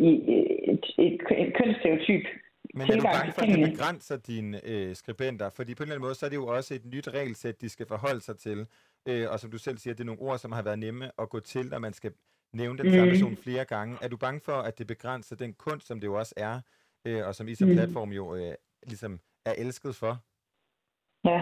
[0.10, 0.36] i, i
[0.72, 2.26] et, et, et kønsstereotyp
[2.74, 5.50] men er du bange for, at det begrænser dine øh, skribenter?
[5.50, 7.70] Fordi på en eller anden måde, så er det jo også et nyt regelsæt, de
[7.70, 8.68] skal forholde sig til.
[9.06, 11.30] Øh, og som du selv siger, det er nogle ord, som har været nemme at
[11.30, 12.12] gå til, når man skal
[12.54, 13.10] nævne den samme mm.
[13.10, 13.98] person flere gange.
[14.02, 16.60] Er du bange for, at det begrænser den kunst, som det jo også er,
[17.06, 17.76] øh, og som I som mm.
[17.76, 18.54] platform jo øh,
[18.92, 20.14] ligesom er elsket for?
[21.32, 21.40] Ja,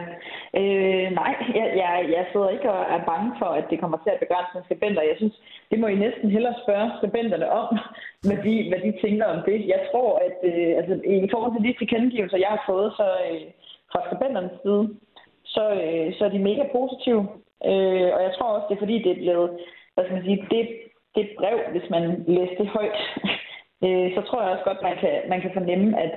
[0.60, 4.12] øh, nej, jeg, jeg, jeg sidder ikke og er bange for, at det kommer til
[4.14, 5.02] at begrænse med skribenter.
[5.02, 5.36] Jeg synes,
[5.72, 7.68] det må I næsten hellere spørge skribenterne om,
[8.28, 9.68] hvad de, hvad de tænker om det.
[9.74, 10.94] Jeg tror, at øh, altså,
[11.26, 13.42] i forhold til de tilkendegivelser, jeg har fået så, øh,
[13.92, 14.84] fra skribenternes side,
[15.56, 17.22] så, øh, så er de mega positive.
[17.70, 19.50] Øh, og jeg tror også, det er fordi, det er blevet,
[19.94, 20.64] hvad skal man sige, det,
[21.16, 23.00] det brev, hvis man læser det højt,
[23.86, 26.14] øh, så tror jeg også godt, man kan, man kan fornemme, at,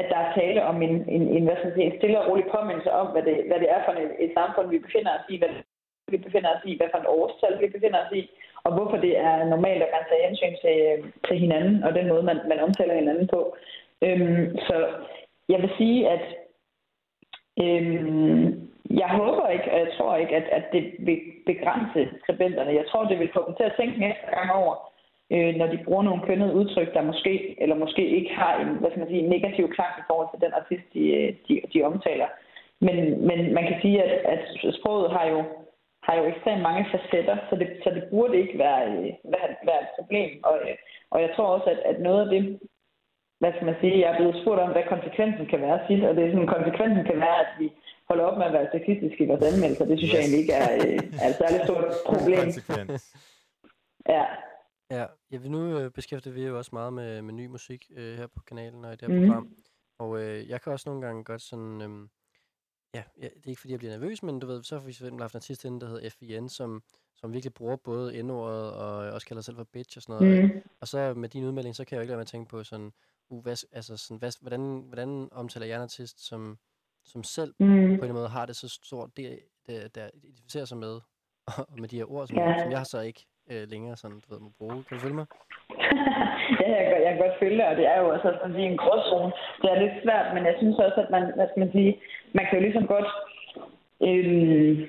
[0.00, 2.46] at der er tale om en, en, en, hvad skal sige, en stille og rolig
[2.54, 5.38] påmindelse om, hvad det, hvad det er for et, et samfund, vi befinder os i,
[5.38, 5.52] hvad
[6.12, 8.22] vi befinder os i, hvad for en årstal vi befinder os i,
[8.64, 10.78] og hvorfor det er normalt, at man tager hensyn til,
[11.28, 13.56] til hinanden, og den måde, man, man omtaler hinanden på.
[14.02, 14.76] Øhm, så
[15.48, 16.24] jeg vil sige, at
[17.64, 22.74] øhm, jeg håber ikke, og jeg tror ikke, at, at det vil begrænse skribenterne.
[22.74, 24.74] Jeg tror, det vil få dem til at tænke næste gang over,
[25.34, 28.90] øh, når de bruger nogle kønnede udtryk, der måske eller måske ikke har en, hvad
[28.90, 31.02] skal man sige, negativ klang i forhold til den artist, de,
[31.48, 32.28] de, de omtaler.
[32.80, 32.96] Men,
[33.28, 34.42] men man kan sige, at, at
[34.78, 35.40] sproget har jo,
[36.06, 38.82] har jo ekstremt mange facetter, så det, så det burde ikke være,
[39.34, 40.30] være, være et problem.
[40.44, 40.56] Og,
[41.10, 42.42] og jeg tror også, at, at noget af det,
[43.40, 46.14] hvad skal man sige, jeg er blevet spurgt om, hvad konsekvensen kan være sidst, og
[46.16, 47.66] det er sådan, konsekvensen kan være, at vi
[48.08, 49.84] holder op med at være sexistiske i vores anmeldelser.
[49.84, 50.14] Det synes yes.
[50.14, 50.70] jeg egentlig ikke er,
[51.22, 52.46] er et særligt stort problem.
[54.14, 54.24] Ja.
[54.90, 58.16] Ja, ja vi nu øh, beskæftiger vi jo også meget med, med ny musik øh,
[58.16, 59.26] her på kanalen og i det her mm.
[59.26, 59.56] program.
[59.98, 61.80] Og øh, jeg kan også nogle gange godt sådan...
[61.80, 62.08] Øh,
[62.94, 64.90] ja, ja, det er ikke fordi, jeg bliver nervøs, men du ved, så har vi
[64.90, 66.82] eksempel haft en artist inde, der hedder FIN, som,
[67.14, 70.44] som virkelig bruger både indordet og også kalder sig selv for bitch og sådan noget.
[70.44, 70.62] Mm.
[70.80, 72.64] Og så med din udmelding, så kan jeg jo ikke lade mig at tænke på
[72.64, 72.92] sådan,
[73.28, 76.58] uh, hvad, altså sådan, hvad, hvordan, hvordan omtaler jeg en artist, som,
[77.04, 77.66] som selv mm.
[77.66, 81.00] på en eller anden måde har det så stort, det, det, der identificerer sig med,
[81.68, 82.62] og med de her ord, som, ja.
[82.62, 84.78] som jeg så ikke øh, længere sådan, du ved, må bruge.
[84.86, 85.26] Kan du følge mig?
[86.60, 88.76] ja, jeg, kan- jeg kan godt følge og det er jo også sådan sige, en
[88.82, 89.32] gråzone.
[89.62, 91.92] Det er lidt svært, men jeg synes også, at man, hvad skal man sige,
[92.36, 93.08] man kan jo ligesom godt
[94.08, 94.88] øh,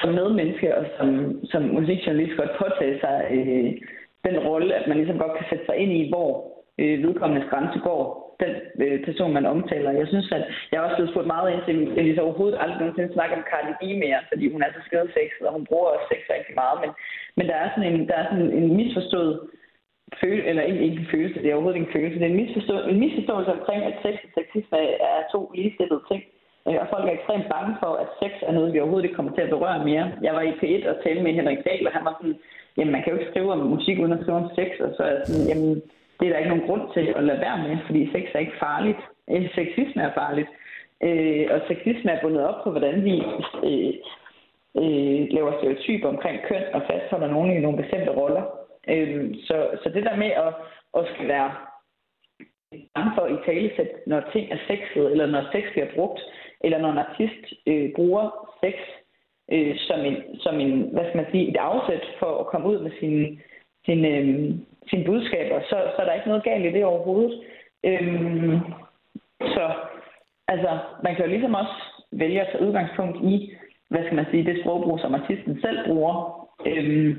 [0.00, 1.08] som medmenneske og som,
[1.50, 3.70] som musikjournalist godt påtage sig øh,
[4.26, 6.28] den rolle, at man ligesom godt kan sætte sig ind i, hvor
[6.78, 8.52] øh, vedkommendes grænse går, den
[8.84, 9.90] øh, person, man omtaler.
[10.00, 12.78] Jeg synes, at jeg er også blevet spurgt meget ind til, at jeg overhovedet aldrig
[12.80, 16.06] nogensinde snakker om Cardi B mere, fordi hun er så skadesexet, og hun bruger også
[16.12, 16.76] sex rigtig meget.
[16.82, 16.90] Men,
[17.38, 19.34] men der er sådan en, der er sådan en misforstået
[20.20, 22.42] følelse, eller ikke, ikke en følelse, det er overhovedet ikke en følelse, det er en,
[22.42, 24.78] misforstå, en misforståelse omkring, at sex og sexisme
[25.12, 26.22] er to ligestillede ting.
[26.66, 29.34] Øh, og folk er ekstremt bange for, at sex er noget, vi overhovedet ikke kommer
[29.34, 30.06] til at berøre mere.
[30.26, 32.38] Jeg var i P1 og talte med Henrik Dahl, og han var sådan,
[32.76, 35.02] jamen man kan jo ikke skrive om musik uden at skrive om sex, og så
[35.02, 35.70] er jeg sådan, jamen
[36.16, 38.62] det er der ikke nogen grund til at lade være med, fordi sex er ikke
[38.66, 39.00] farligt.
[39.30, 40.50] Øh, sexisme er farligt.
[41.06, 43.14] Øh, og sexisme er bundet op på, hvordan vi
[43.68, 43.92] øh,
[44.82, 48.44] øh, laver stereotyper omkring køn og fastholder nogen i nogle bestemte roller.
[48.88, 50.52] Øh, så, så det der med at,
[50.98, 51.50] at skal være
[52.94, 56.20] bange for i talesæt, når ting er sexet, eller når sex bliver brugt,
[56.60, 58.24] eller når en artist øh, bruger
[58.62, 58.74] sex
[59.52, 62.78] øh, som, en, som en, hvad skal man sige, et afsæt for at komme ud
[62.78, 63.38] med sine,
[63.84, 64.54] sine, øh,
[64.90, 67.42] sine budskaber, så, så er der ikke noget galt i det overhovedet.
[67.84, 68.60] Øh,
[69.40, 69.72] så
[70.48, 71.76] altså, man kan jo ligesom også
[72.12, 73.52] vælge at tage udgangspunkt i,
[73.88, 76.14] hvad skal man sige, det sprogbrug, som artisten selv bruger,
[76.66, 77.16] øh,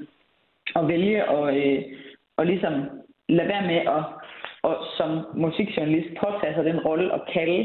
[0.76, 1.84] og vælge at, øh,
[2.38, 2.74] og ligesom
[3.30, 4.04] lade være med at
[4.62, 7.62] og som musikjournalist påtage sig den rolle og kalde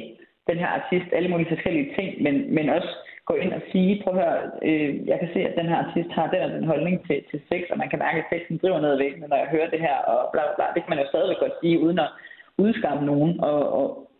[0.49, 2.89] den her artist alle mulige forskellige ting, men, men også
[3.25, 6.11] gå ind og sige, prøv at høre, øh, jeg kan se, at den her artist
[6.11, 8.81] har den og den holdning til, til sex, og man kan mærke, at sexen driver
[8.81, 10.67] ned væk, når jeg hører det her, og bla bla bla.
[10.75, 12.11] Det kan man jo stadigvæk godt sige, uden at
[12.59, 14.11] udskamme nogen og, og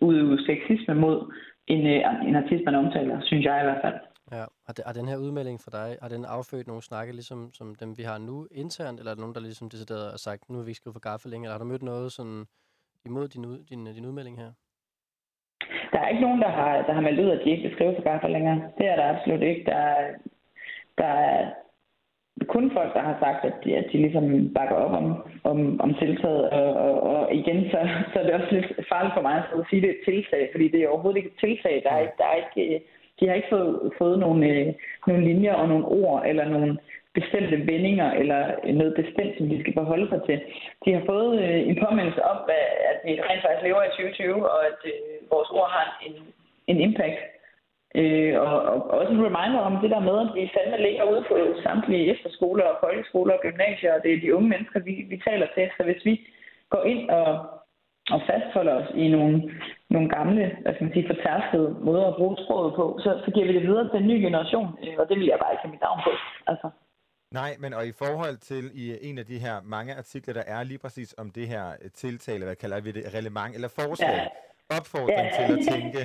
[0.00, 1.18] udøve ud, sexisme mod
[1.66, 3.98] en, øh, en artist, man omtaler, synes jeg i hvert fald.
[4.32, 4.44] Ja.
[4.66, 7.74] Har, det, har den her udmelding for dig, har den affødt nogle snakke, ligesom som
[7.74, 10.56] dem, vi har nu internt, eller er der nogen, der ligesom decideret har sagt, nu
[10.56, 12.44] vil vi ikke skrive for gaffe længere, eller har du mødt noget sådan
[13.04, 14.50] imod din, ud, din, din udmelding her?
[15.92, 17.94] Der er ikke nogen, der har, der har meldt ud, at de ikke vil skrive
[17.96, 18.58] for gaffer længere.
[18.78, 19.64] Det er der absolut ikke.
[19.70, 20.14] Der er,
[20.98, 21.52] der er
[22.44, 25.06] kun folk, der har sagt, at de, at de ligesom bakker op om,
[25.44, 26.50] om, om tiltaget.
[26.50, 29.78] Og, og, og igen, så, så er det også lidt farligt for mig at sige,
[29.78, 31.82] at det er et tiltag, fordi det er overhovedet ikke et tiltag.
[31.84, 32.84] Der er, ikke- der er ikke,
[33.20, 34.66] de har ikke fået, fået nogle, øh,
[35.06, 36.78] nogle linjer og nogle ord eller nogle
[37.14, 38.40] bestemte vendinger eller
[38.80, 40.40] noget bestemt, som de skal forholde sig til.
[40.84, 42.38] De har fået øh, en påmindelse om,
[42.90, 46.14] at vi rent faktisk lever i 2020, og at øh, vores ord har en,
[46.66, 47.18] en impact.
[48.00, 51.22] Øh, og, og også en reminder om det der med, at vi fandme ligger ude
[51.30, 51.34] på
[51.66, 55.46] samtlige efterskoler og folkeskoler og gymnasier, og det er de unge mennesker, vi, vi taler
[55.54, 55.66] til.
[55.76, 56.14] Så hvis vi
[56.72, 57.28] går ind og,
[58.14, 59.36] og fastholder os i nogle,
[59.94, 63.46] nogle gamle, hvad skal man sige, fortærskede måder at bruge sproget på, så, så giver
[63.46, 65.74] vi det videre til en ny generation, øh, og det vil jeg bare ikke have
[65.74, 66.12] mit navn på.
[66.50, 66.68] Altså.
[67.40, 70.62] Nej, men og i forhold til i en af de her mange artikler, der er
[70.64, 71.64] lige præcis om det her
[71.94, 74.16] tiltale, hvad kalder vi det, relevant eller forslag,
[74.78, 75.36] opfordring Ja.
[75.38, 76.00] til at tænke,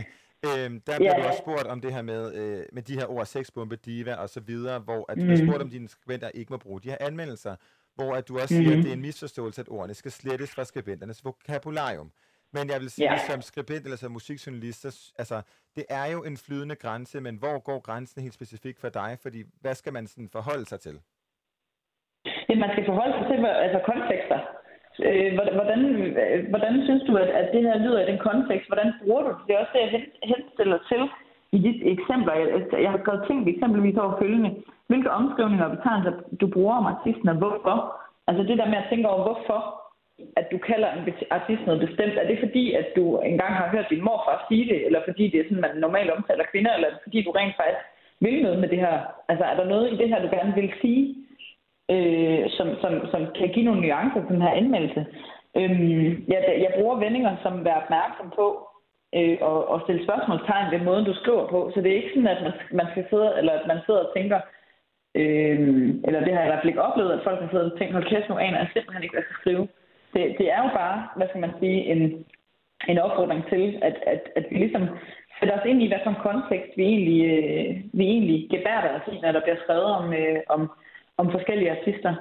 [0.46, 1.22] øhm, der bliver Ja.
[1.24, 4.30] du også spurgt om det her med, øh, med de her ord, sexbombe, diva og
[4.30, 6.98] så videre, hvor at du bliver spurgt, om dine skribenter ikke må bruge de her
[7.00, 7.56] anmeldelser,
[7.96, 8.78] hvor at du også siger, Mhm.
[8.80, 12.12] at det er en misforståelse, at ordene skal slettes fra skribenternes vokabularium.
[12.54, 13.18] Men jeg vil sige, Ja.
[13.30, 15.42] som skribent eller som musikjournalist, så, altså,
[15.76, 19.18] det er jo en flydende grænse, men hvor går grænsen helt specifikt for dig?
[19.22, 21.00] Fordi hvad skal man sådan forholde sig til?
[22.50, 24.40] Ja, man skal forholde sig til altså kontekster.
[25.08, 25.82] Øh, hvordan- hvordan,
[26.50, 28.68] hvordan synes du, at, at det her lyder i den kontekst?
[28.70, 29.38] Hvordan bruger du det?
[29.48, 30.04] Det er også det, jeg
[30.34, 31.02] henstiller til
[31.52, 32.34] i dit eksempler.
[32.34, 32.48] Jeg,
[32.86, 34.52] jeg har gået ting eksempelvis over følgende.
[34.88, 37.78] Hvilke omskrivninger og betegnelser du bruger om artisten, og hvorfor?
[38.28, 39.82] Altså det der med at tænke over, hvorfor
[40.40, 42.16] at du kalder en artist noget bestemt.
[42.18, 45.40] Er det fordi, at du engang har hørt din morfar sige det, eller fordi det
[45.40, 47.86] er sådan, man normalt omtaler kvinder, eller fordi du rent faktisk
[48.20, 49.00] vil noget med det her?
[49.30, 51.16] Altså er der noget i det her, du gerne vil sige?
[51.94, 55.06] Øh, som, som, som kan give nogle nuancer til den her anmeldelse.
[55.58, 58.46] Øhm, jeg, jeg bruger vendinger som være opmærksom på
[59.16, 61.72] øh, og, og stille spørgsmålstegn ved måden, du skriver på.
[61.74, 64.14] Så det er ikke sådan, at man, man skal sidde, eller at man sidder og
[64.16, 64.40] tænker,
[65.16, 65.60] øh,
[66.06, 67.94] eller det har jeg i hvert fald ikke oplevet, at folk har siddet og tænkt,
[67.94, 69.68] hold kæft, nu aner jeg simpelthen ikke, hvad jeg skal skrive.
[70.14, 72.02] Det, det er jo bare, hvad skal man sige, en,
[72.92, 74.84] en opfordring til, at, at, at vi ligesom
[75.40, 79.08] sætter os ind i, hvad for en kontekst vi egentlig, øh, vi egentlig gebærder os
[79.14, 80.62] i, når der bliver skrevet om, øh, om,
[81.18, 82.16] om forskellige artister.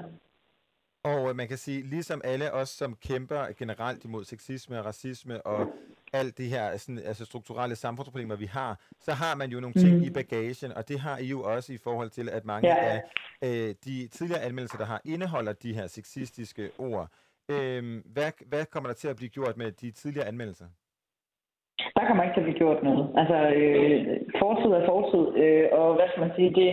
[1.05, 5.43] Og øh, man kan sige, ligesom alle os, som kæmper generelt imod sexisme og racisme
[5.47, 5.67] og
[6.13, 9.95] alt det her sådan, altså strukturelle samfundsproblemer, vi har, så har man jo nogle ting
[9.97, 10.03] Mhm.
[10.05, 12.77] i bagagen, og det har I jo også i forhold til, at mange Ja.
[12.91, 13.01] af
[13.45, 17.09] øh, de tidligere anmeldelser, der har indeholder de her sexistiske ord.
[17.51, 20.67] Øhm, hvad, hvad kommer der til at blive gjort med de tidligere anmeldelser?
[21.97, 23.05] Der kommer ikke til at blive gjort noget.
[23.21, 24.01] Altså, øh,
[24.43, 26.71] fortid er fortid, øh, og hvad skal man sige, det,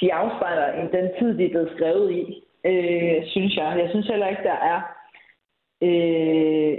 [0.00, 3.78] de afspejler den tid, de er blevet skrevet i, øh, synes jeg.
[3.78, 4.80] Jeg synes heller ikke, der er
[5.82, 6.78] øh,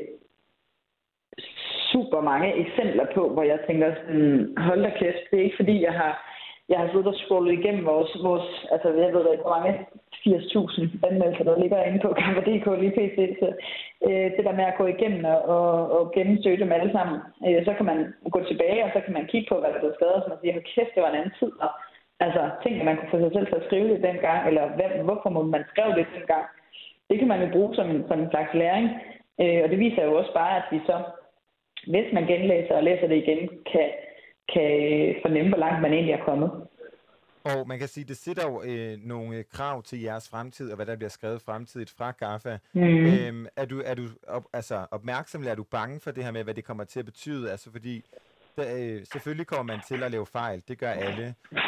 [1.91, 5.83] super mange eksempler på, hvor jeg tænker sådan, hold da kæft, det er ikke fordi,
[5.83, 6.13] jeg har,
[6.69, 9.73] jeg har siddet og scrollet igennem vores, vores altså jeg ved ikke, hvor mange
[10.27, 13.19] 80.000 anmeldelser, der ligger inde på Kammer.dk lige pt.
[13.41, 13.47] Så
[14.07, 17.17] øh, det der med at gå igennem og, og, og gennemsøge dem alle sammen,
[17.47, 17.99] øh, så kan man
[18.35, 20.53] gå tilbage, og så kan man kigge på, hvad der blev skrevet, og man siger,
[20.53, 21.71] hold kæft, det var en anden tid, og
[22.19, 25.29] altså, at man kunne få sig selv til at skrive det dengang, eller hvad, hvorfor
[25.29, 26.45] må man skrev det dengang.
[27.09, 28.87] Det kan man jo bruge som, som en slags læring,
[29.41, 30.97] øh, og det viser jo også bare, at vi så
[31.93, 33.89] hvis man genlæser og læser det igen, kan,
[34.53, 34.71] kan
[35.21, 36.51] fornemme, hvor langt man egentlig er kommet.
[37.43, 40.85] Og man kan sige, det sætter jo øh, nogle krav til jeres fremtid, og hvad
[40.85, 42.57] der bliver skrevet fremtidigt fra GAFA.
[42.73, 43.05] Mhm.
[43.05, 46.31] Øhm, er du, er du op, altså, opmærksom, eller er du bange for det her
[46.31, 47.51] med, hvad det kommer til at betyde?
[47.51, 48.03] Altså fordi,
[48.57, 51.25] der, øh, selvfølgelig kommer man til at lave fejl, det gør alle.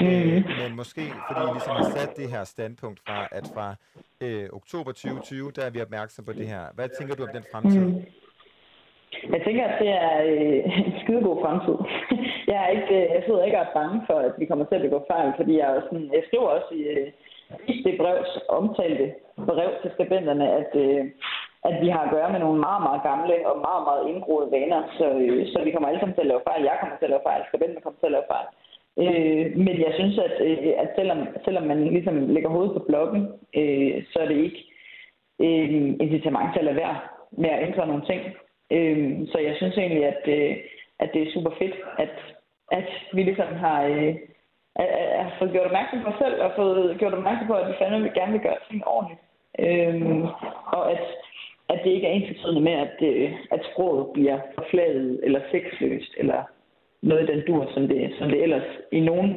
[0.07, 3.67] Øh, men måske, fordi I ligesom har sat det her standpunkt fra, at fra
[4.25, 6.63] øh, oktober 2020, der er vi opmærksom på det her.
[6.75, 7.85] Hvad tænker du om den fremtid?
[7.85, 8.01] Mhm.
[9.33, 11.77] Jeg tænker, at det er øh, en skidegod fremtid.
[12.51, 14.75] Jeg, er ikke, øh, jeg sidder ikke og er bange for, at vi kommer til
[14.75, 17.07] at begå fejl, fordi jeg, er sådan, jeg skriver også i, øh,
[17.67, 18.17] i det brev,
[18.49, 19.05] omtalte
[19.47, 21.05] brev til skribenterne, at, øh,
[21.67, 24.81] at vi har at gøre med nogle meget, meget gamle og meget, meget indgroede vaner,
[24.97, 26.63] så, øh, så vi kommer alle sammen til at lave fejl.
[26.63, 28.47] Jeg kommer til at lave fejl, skribenterne kommer til at lave fejl.
[29.03, 33.21] Øh, men jeg synes, at, øh, at selvom, selvom man ligesom lægger hovedet på blokken,
[33.59, 34.61] øh, så er det ikke
[35.45, 35.69] øh,
[36.05, 36.97] incitament til at lade være
[37.31, 38.21] med at ændre nogle ting.
[38.75, 40.57] Øh, så jeg synes egentlig, at, øh,
[40.99, 42.15] at det er super fedt, at,
[42.71, 44.15] at vi ligesom har, øh,
[45.23, 48.11] har fået gjort opmærksom på os selv, og fået gjort opmærksom på, at vi fandme
[48.19, 49.21] gerne vil gøre ting ordentligt.
[49.59, 50.23] Øhm,
[50.77, 51.05] og at,
[51.69, 56.43] at det ikke er ensbetydende med, at, øh, at sproget bliver forfladet eller sexløst, eller
[57.01, 59.29] noget i den dur, som det, som det ellers i nogen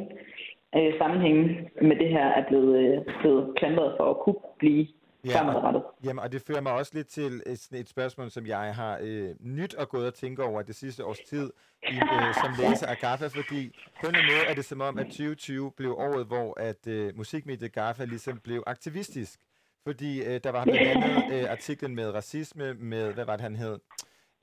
[0.75, 1.37] øh, sammenhæng
[1.81, 4.87] med det her er blevet, øh, blevet klandret for at kunne blive
[5.31, 5.83] fremadrettet.
[6.05, 9.29] Jamen, og det fører mig også lidt til et, et spørgsmål, som jeg har øh,
[9.39, 11.49] nyt og gået og tænke over det sidste års tid
[11.83, 15.05] i, øh, som læser af GAFA, fordi på en måde er det som om, at
[15.05, 19.39] 2020 blev året, hvor at øh, musikmediet GAFA ligesom blev aktivistisk.
[19.87, 23.55] Fordi øh, der var blandt andet øh, artiklen med racisme, med, hvad var det han
[23.55, 23.79] hed,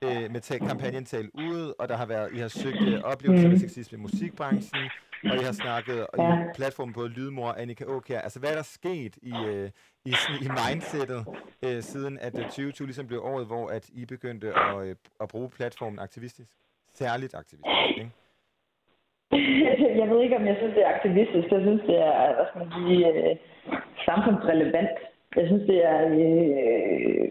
[0.04, 3.50] øh, med ta- kampagnen Tal Ud, og der har været, I har søgt øh, oplevelser
[3.50, 4.84] af sexisme i musikbranchen,
[5.30, 6.44] og I har snakket i Ja.
[6.54, 8.20] platformen både Lydmor og Annika Aukjær.
[8.20, 9.70] Altså, hvad er der sket i, øh,
[10.04, 10.12] i,
[10.44, 11.26] i mindsetet,
[11.64, 15.28] øh, siden at øh, 2020 ligesom blev året, hvor at I begyndte at, øh, at
[15.28, 16.50] bruge platformen aktivistisk?
[16.94, 18.10] Særligt aktivistisk, ikke?
[20.00, 21.46] jeg ved ikke, om jeg synes, det er aktivistisk.
[21.56, 23.36] Jeg synes, det er, hvad skal man sige, øh,
[24.08, 24.96] samfundsrelevant.
[25.36, 27.28] Jeg synes, det er, øh,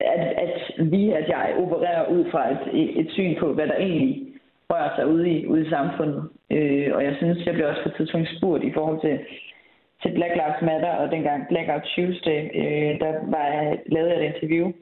[0.00, 4.26] at, at vi, at jeg opererer ud fra et, et syn på, hvad der egentlig
[4.70, 6.28] rører sig ude i, ude i samfundet.
[6.50, 9.18] Øh, og jeg synes, jeg blev også på et tidspunkt spurgt i forhold til,
[10.02, 14.34] til Black Lives Matter, og dengang Blackout Tuesday, øh, der var jeg, lavede jeg et
[14.34, 14.72] interview,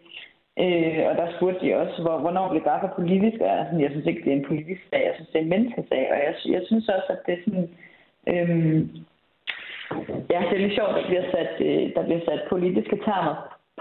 [0.59, 3.41] Øh, og der spurgte de også, hvor, hvornår blev GAFA politisk?
[3.41, 5.03] Og jeg, sådan, jeg synes ikke, det er en politisk sag.
[5.05, 6.05] Jeg synes, det er en menneskesag.
[6.12, 7.69] Og jeg, jeg synes også, at det er sådan...
[8.33, 8.87] Øh,
[10.32, 13.36] ja, det er lidt sjovt, at der bliver sat, øh, der bliver sat politiske termer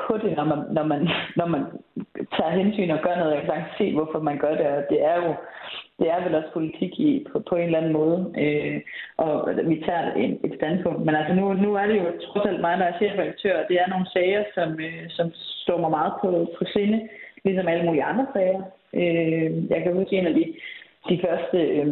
[0.07, 1.01] på det, når man, når man,
[1.35, 1.63] når man
[2.35, 3.33] tager hensyn og gør noget.
[3.33, 4.67] Jeg kan se, hvorfor man gør det.
[4.67, 5.33] Og det er jo
[6.01, 8.17] det er vel også politik i, på, på en eller anden måde.
[8.43, 8.81] Øh,
[9.17, 11.05] og vi tager en, et standpunkt.
[11.05, 13.77] Men altså nu, nu er det jo trods alt mig, der er chefredaktør, og det
[13.79, 15.31] er nogle sager, som, øh, som
[15.63, 16.27] står mig meget på,
[16.57, 17.09] på sinde,
[17.45, 18.61] ligesom alle mulige andre sager.
[18.93, 20.53] Øh, jeg kan huske en af de,
[21.09, 21.87] de første øh,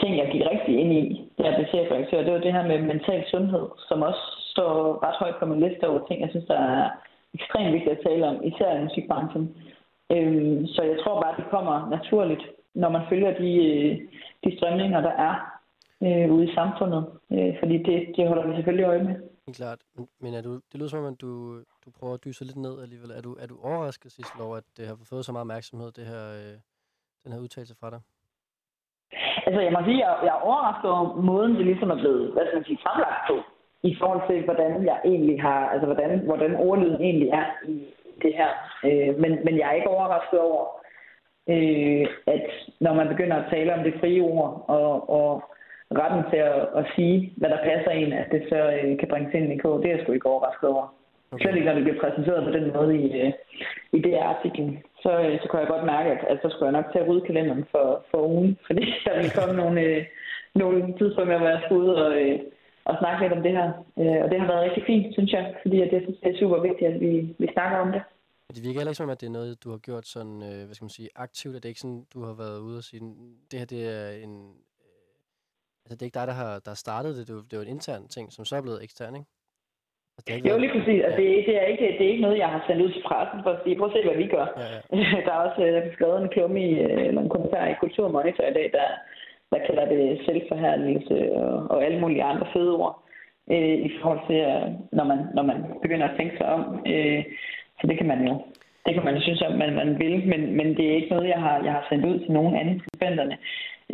[0.00, 3.24] ting, jeg gik rigtig ind i, jeg blev chefredaktør, det var det her med mental
[3.30, 6.90] sundhed, som også står ret højt på min liste over ting, jeg synes, der er
[7.34, 9.44] ekstremt vigtigt at tale om, især i musikbranchen.
[10.12, 12.42] Øhm, så jeg tror bare, det kommer naturligt,
[12.74, 13.92] når man følger de, øh,
[14.44, 15.34] de strømninger, der er
[16.06, 17.02] øh, ude i samfundet.
[17.32, 19.16] Øh, fordi det, det holder vi selvfølgelig øje med.
[19.52, 19.78] Klart.
[19.96, 22.56] Men, men er du, det lyder som om, at du, du prøver at dyse lidt
[22.56, 23.10] ned alligevel.
[23.10, 26.06] Er du, er du overrasket, Sissel, over, at det har fået så meget opmærksomhed, det
[26.06, 26.54] her, øh,
[27.24, 28.00] den her udtalelse fra dig?
[29.48, 32.44] Altså, jeg må sige, jeg, jeg er overrasket over måden, det ligesom er blevet, hvad
[32.46, 33.36] skal man sige, fremlagt på,
[33.90, 37.76] i forhold til, hvordan jeg egentlig har, altså hvordan, hvordan ordlyden egentlig er i
[38.22, 38.50] det her.
[38.88, 40.62] Øh, men, men jeg er ikke overrasket over,
[41.54, 42.46] øh, at
[42.80, 45.42] når man begynder at tale om det frie ord, og, og
[46.00, 49.34] retten til at, at sige, hvad der passer en, at det så øh, kan bringes
[49.34, 50.86] ind i K, det er jeg sgu ikke overrasket over.
[51.32, 51.42] Okay.
[51.42, 53.32] Slet ikke, når det bliver præsenteret på den måde i, øh,
[53.96, 54.70] i det artiklen.
[55.02, 57.08] Så, øh, så kan jeg godt mærke, at, at så skulle jeg nok til at
[57.08, 60.04] rydde kalenderen for, for ugen, fordi der vil komme nogle, øh,
[60.54, 62.38] nogle tidspunkter, hvor jeg skal ud og, øh,
[62.84, 63.68] og snakke lidt om det her.
[64.00, 66.38] Øh, og det har været rigtig fint, synes jeg, fordi at jeg synes, det er
[66.42, 68.02] super vigtigt, at vi, vi snakker om det.
[68.56, 70.74] Det virker heller ikke som, at det er noget, du har gjort sådan, øh, hvad
[70.74, 71.56] skal man sige, aktivt.
[71.56, 73.00] At det ikke sådan, du har været ude og sige,
[73.50, 74.68] det her det er en, øh,
[75.88, 77.26] Altså, det er ikke dig, der har, der har startet det.
[77.26, 79.26] Det er, jo, det er jo en intern ting, som så er blevet ekstern, ikke?
[79.26, 80.06] Altså, det har ikke
[80.48, 81.00] Jo, lige præcis.
[81.04, 83.02] Altså, det, er- det, er ikke, det er ikke noget, jeg har sendt ud til
[83.08, 84.46] pressen for at sige, prøv at se, hvad vi gør.
[84.56, 84.66] Ja,
[84.96, 85.20] ja.
[85.26, 88.54] Der er også øh, skrevet en klumme i, øh, eller en kommentar i Kulturmonitor i
[88.58, 88.86] dag, der,
[89.52, 92.94] der kalder det selvforherligelse og, og alle mulige andre fede ord
[93.50, 96.62] øh, i forhold til, øh, når, man, når man begynder at tænke sig om.
[96.92, 97.24] Øh,
[97.80, 98.34] så det kan man jo
[98.86, 101.28] det kan man jo synes, om man, man vil, men, men det er ikke noget,
[101.28, 103.36] jeg har, jeg har sendt ud til nogen anden skribenterne.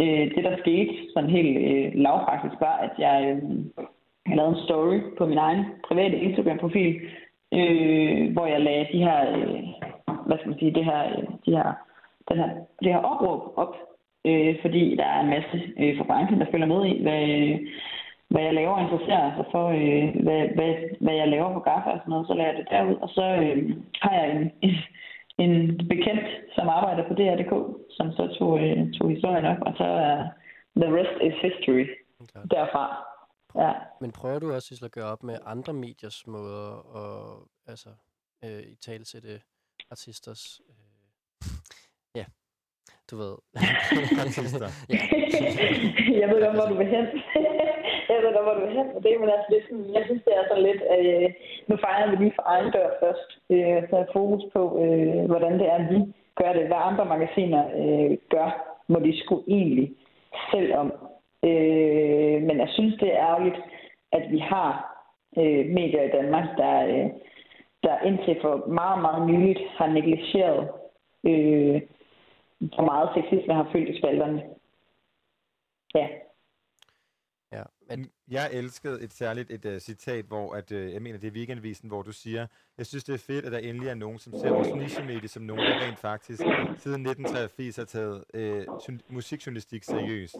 [0.00, 3.42] Øh, det, der skete sådan helt øh, lavpraktisk, var, at jeg øh,
[4.28, 7.00] jeg lavede en story på min egen private Instagram-profil,
[7.54, 9.62] øh, hvor jeg lagde de her, øh,
[10.26, 11.72] hvad skal man sige, det her, øh, de her,
[12.28, 12.50] den her,
[12.82, 13.74] det her opråb op,
[14.24, 17.58] øh, fordi der er en masse øh, fra branchen, der følger med i, hvad, øh,
[18.28, 21.90] hvad jeg laver og interesserer sig for, øh, hvad, hvad, hvad jeg laver på Gaffa
[21.90, 24.74] og sådan noget, så lader jeg det derud, og så øh, har jeg en, en,
[25.38, 25.52] en
[25.88, 27.52] bekendt, som arbejder på DR.dk,
[27.90, 30.16] som så tog, øh, tog historien op, og så er
[30.76, 31.86] the rest is history
[32.50, 33.13] derfra.
[33.58, 33.72] Ja.
[34.00, 36.66] Men prøver du også Sissel, at gøre op med andre mediers måder
[37.02, 37.88] at altså,
[38.44, 39.42] øh, i tale til det
[39.90, 40.60] artisters...
[40.68, 41.48] Øh,
[42.14, 42.24] ja,
[43.10, 43.34] du ved.
[44.22, 44.68] Artister.
[44.94, 45.00] ja.
[46.20, 47.06] jeg ved godt, hvor du vil hen.
[48.08, 50.02] jeg ved godt, hvor du vil hen med det, men altså, det er sådan, jeg
[50.06, 51.28] synes, det er sådan lidt, øh,
[51.68, 55.54] nu fejrer vi lige for egen dør først, øh, så er fokus på, øh, hvordan
[55.60, 55.98] det er, vi
[56.40, 56.64] gør det.
[56.66, 58.48] Hvad andre magasiner øh, gør,
[58.88, 59.88] må de sgu egentlig
[60.52, 60.92] selv om.
[61.48, 63.56] Øh, men jeg synes, det er ærgerligt,
[64.12, 64.70] at vi har
[65.38, 67.10] øh, medier i Danmark, der, øh,
[67.82, 70.68] der indtil for meget, meget nyligt har negligeret,
[71.24, 71.82] øh,
[72.58, 74.42] hvor meget sexisme har fyldt i spalterne.
[75.94, 76.08] Ja.
[77.52, 78.10] Ja, men...
[78.30, 81.88] Jeg elskede et særligt et uh, citat, hvor at, uh, jeg mener, det er Weekendvisen,
[81.88, 82.46] hvor du siger,
[82.78, 85.42] jeg synes, det er fedt, at der endelig er nogen, som ser vores nichemedie som
[85.42, 86.40] nogen, der rent faktisk
[86.82, 90.36] siden 1983 har taget uh, musikjournalistik seriøst.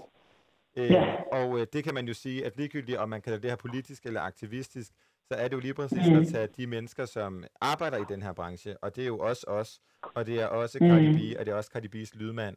[0.77, 1.15] Uh, Ja.
[1.33, 4.07] Og uh, det kan man jo sige, at ligegyldigt om man kalder det her politisk
[4.07, 4.93] eller aktivistisk,
[5.29, 6.17] så er det jo lige præcis Mhm.
[6.21, 9.47] at tage de mennesker, som arbejder i den her branche, og det er jo også
[9.49, 9.81] os,
[10.15, 10.91] og det er også Mhm.
[10.91, 12.57] Cardi B, og det er også Cardi B's lydmand,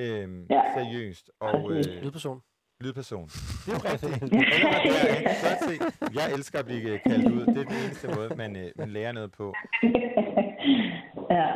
[0.00, 0.62] øhm, Ja.
[0.74, 1.30] seriøst.
[1.40, 1.84] Og, øh.
[2.02, 2.42] Lydperson.
[2.80, 3.26] Lydperson.
[3.26, 4.32] Det er jo rigtigt.
[5.64, 6.10] Se.
[6.14, 7.40] Jeg elsker at blive øh, kaldt ud.
[7.46, 9.54] Det er den eneste måde, man, øh, man lærer noget på.
[11.30, 11.46] Ja.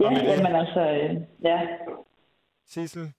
[0.00, 1.60] Ja, jamen altså, øh, ja.
[2.66, 3.12] Sissel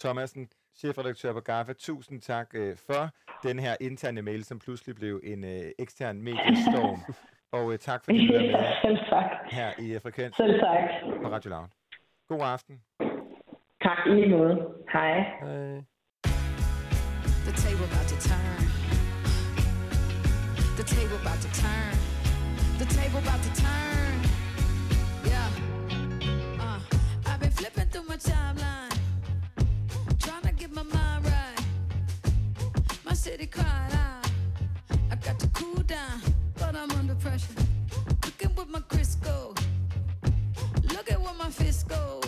[0.00, 3.10] Thomasen, chefredaktør på GAFA, tusind tak øh, for
[3.48, 7.00] den her interne mail, som pludselig blev en øh, ekstern mediestorm.
[7.58, 9.30] Og øh, tak fordi du var med Selv tak.
[9.50, 10.84] her i Frekvens Selv tak.
[11.22, 11.68] på Radio Loud.
[12.28, 12.80] God aften.
[13.82, 14.56] Tak i lige måde.
[14.92, 15.18] Hej.
[15.18, 15.82] Hej.
[17.46, 18.64] The table about to turn.
[20.78, 21.94] The table about to turn.
[22.80, 23.93] The table about to turn.
[37.24, 37.54] Pressure.
[38.22, 39.56] Looking with my Crisco.
[40.92, 42.23] Look at where my fist go.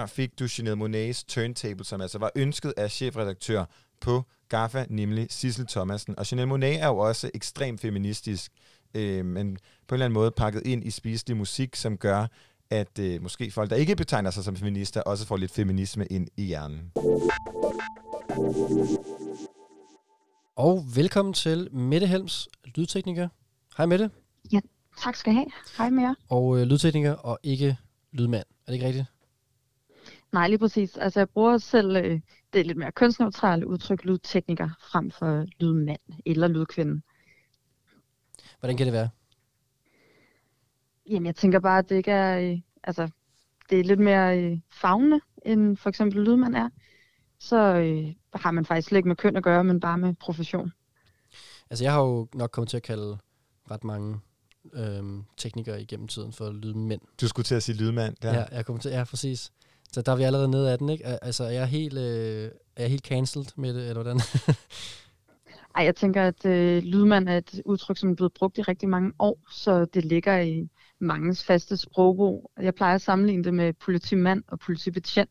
[0.00, 3.64] Her fik du Jeanette Monets Turntable, som altså var ønsket af chefredaktør
[4.00, 6.18] på GAFA, nemlig Sissel Thomasen.
[6.18, 8.52] Og Jeanette Monet er jo også ekstremt feministisk,
[8.94, 9.56] øh, men
[9.88, 12.26] på en eller anden måde pakket ind i spiselig musik, som gør,
[12.70, 16.28] at øh, måske folk, der ikke betegner sig som feminister, også får lidt feminisme ind
[16.36, 16.92] i hjernen.
[20.56, 23.28] Og velkommen til Mette Helms, lydtekniker.
[23.76, 24.10] Hej Mette.
[24.52, 24.60] Ja,
[25.02, 25.46] tak skal I have.
[25.78, 26.14] Hej med jer.
[26.28, 27.76] Og øh, lydtekniker og ikke
[28.12, 28.44] lydmand.
[28.66, 29.06] Er det ikke rigtigt?
[30.32, 30.96] Nej, lige præcis.
[30.96, 32.20] Altså, jeg bruger selv øh,
[32.52, 37.02] det lidt mere kønsneutrale udtryk lydtekniker frem for lydmand eller lydkvinde.
[38.60, 39.08] Hvordan kan det være?
[41.10, 42.40] Jamen, jeg tænker bare, at det ikke er...
[42.40, 43.08] Øh, altså,
[43.70, 46.68] det er lidt mere øh, fagnende, end for eksempel lydmand er.
[47.38, 50.72] Så øh, har man faktisk slet ikke med køn at gøre, men bare med profession.
[51.70, 53.18] Altså, jeg har jo nok kommet til at kalde
[53.70, 54.20] ret mange
[54.72, 57.00] øhm, teknikere igennem tiden for lydmænd.
[57.20, 59.52] Du skulle til at sige lydmand, Ja, ja jeg kommer til, ja, præcis.
[59.92, 61.06] Så der er vi allerede nede af den, ikke?
[61.06, 64.20] Altså, er jeg helt, øh, er jeg helt cancelled med det, eller hvordan?
[65.76, 68.88] Ej, jeg tænker, at øh, lydmand er et udtryk, som er blevet brugt i rigtig
[68.88, 70.68] mange år, så det ligger i
[71.00, 72.50] mangens faste sprogbrug.
[72.60, 75.30] Jeg plejer at sammenligne det med politimand og politibetjent.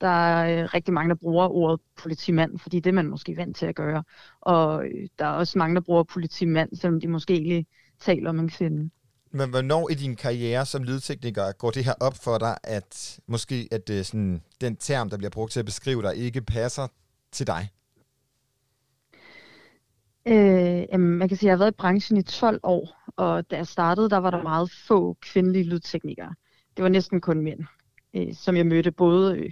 [0.00, 3.56] Der er øh, rigtig mange, der bruger ordet politimand, fordi det er man måske vant
[3.56, 4.04] til at gøre.
[4.40, 7.66] Og øh, der er også mange, der bruger politimand, selvom de måske egentlig
[8.00, 8.90] taler om en kvinde.
[9.34, 13.68] Men hvornår i din karriere som lydtekniker går det her op for dig, at måske
[13.70, 16.86] at det sådan, den term, der bliver brugt til at beskrive dig, ikke passer
[17.32, 17.68] til dig?
[20.26, 23.50] Øh, jamen, man kan sige, at jeg har været i branchen i 12 år, og
[23.50, 26.34] da jeg startede, der var der meget få kvindelige lydteknikere.
[26.76, 27.60] Det var næsten kun mænd,
[28.14, 29.50] øh, som jeg mødte både, øh,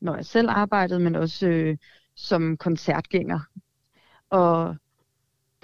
[0.00, 1.76] når jeg selv arbejdede, men også øh,
[2.16, 3.40] som koncertgænger.
[4.30, 4.76] Og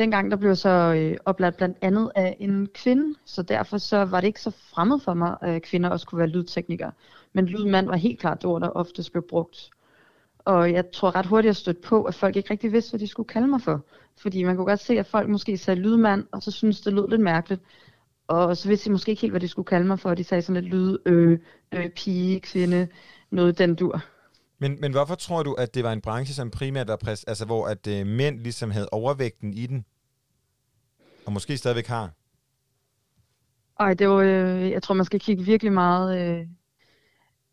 [0.01, 4.05] dengang der blev jeg så øh, oplært blandt andet af en kvinde, så derfor så
[4.05, 6.93] var det ikke så fremmed for mig, øh, at kvinder også kunne være lydteknikere.
[7.33, 9.71] Men lydmand var helt klart det ord, der oftest blev brugt.
[10.39, 13.01] Og jeg tror ret hurtigt, at jeg stødte på, at folk ikke rigtig vidste, hvad
[13.01, 13.85] de skulle kalde mig for.
[14.17, 17.09] Fordi man kunne godt se, at folk måske sagde lydmand, og så syntes det lød
[17.09, 17.63] lidt mærkeligt.
[18.29, 20.15] Og så vidste de måske ikke helt, hvad de skulle kalde mig for.
[20.15, 21.39] De sagde sådan lidt lyd, øh,
[21.73, 22.89] øh, pige, kvinde,
[23.31, 24.03] noget den dur.
[24.61, 27.45] Men, men hvorfor tror du, at det var en branche, som primært var præs, altså
[27.45, 29.85] hvor at øh, mænd ligesom havde overvægten i den?
[31.27, 32.11] Og måske stadigvæk har?
[33.81, 36.47] Ej, det var, øh, jeg tror, man skal kigge virkelig meget øh,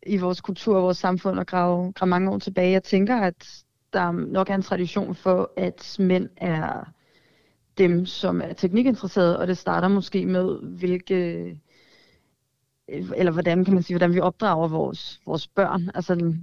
[0.06, 2.72] i vores kultur og vores samfund og grave, grave mange år tilbage.
[2.72, 6.92] Jeg tænker, at der nok er en tradition for, at mænd er
[7.78, 11.14] dem, som er teknikinteresserede, og det starter måske med, hvilke,
[12.88, 15.90] øh, eller hvordan kan man sige, hvordan vi opdrager vores, vores børn.
[15.94, 16.34] Altså,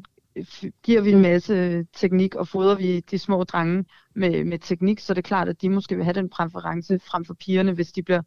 [0.84, 3.86] giver vi en masse teknik, og fodrer vi de små drenge
[4.16, 7.00] med, med teknik, så det er det klart, at de måske vil have den præference
[7.00, 8.22] frem for pigerne, hvis de bliver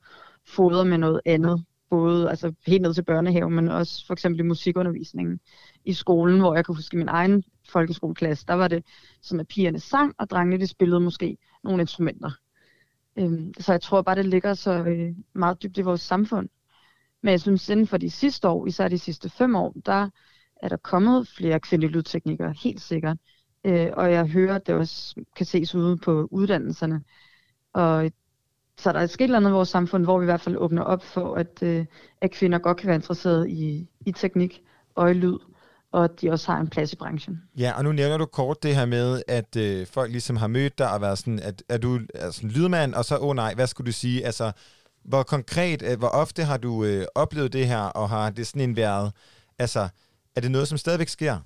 [0.47, 1.65] fodret med noget andet.
[1.91, 5.41] Både altså helt ned til børnehave, men også for eksempel i musikundervisningen
[5.85, 8.85] i skolen, hvor jeg kan huske min egen folkeskoleklasse, der var det
[9.23, 12.31] sådan, at pigerne sang, og drengene de spillede måske nogle instrumenter.
[13.19, 16.49] Øhm, så jeg tror bare, det ligger så øh, meget dybt i vores samfund.
[17.23, 20.09] Men jeg synes, inden for de sidste år, især de sidste fem år, der
[20.63, 23.17] er der kommet flere kvindelige lydteknikere, helt sikkert.
[23.65, 27.03] Øh, og jeg hører, at det også kan ses ude på uddannelserne.
[27.73, 28.11] Og
[28.79, 30.57] så der er sket et eller andet i vores samfund, hvor vi i hvert fald
[30.57, 31.87] åbner op for, at, øh,
[32.21, 34.63] at kvinder godt kan være interesseret i, i teknik
[34.95, 35.39] og i lyd,
[35.93, 37.43] og at de også har en plads i branchen.
[37.59, 40.79] Ja, og nu nævner du kort det her med, at øh, folk ligesom har mødt
[40.79, 43.55] dig og været sådan, at er du er sådan lydmand, og så, åh oh, nej,
[43.55, 44.27] hvad skulle du sige?
[44.27, 44.53] Altså,
[45.05, 48.63] hvor konkret, øh, hvor ofte har du øh, oplevet det her, og har det sådan
[48.63, 49.13] en været,
[49.59, 49.89] altså,
[50.39, 51.37] er det noget, som stadigvæk sker?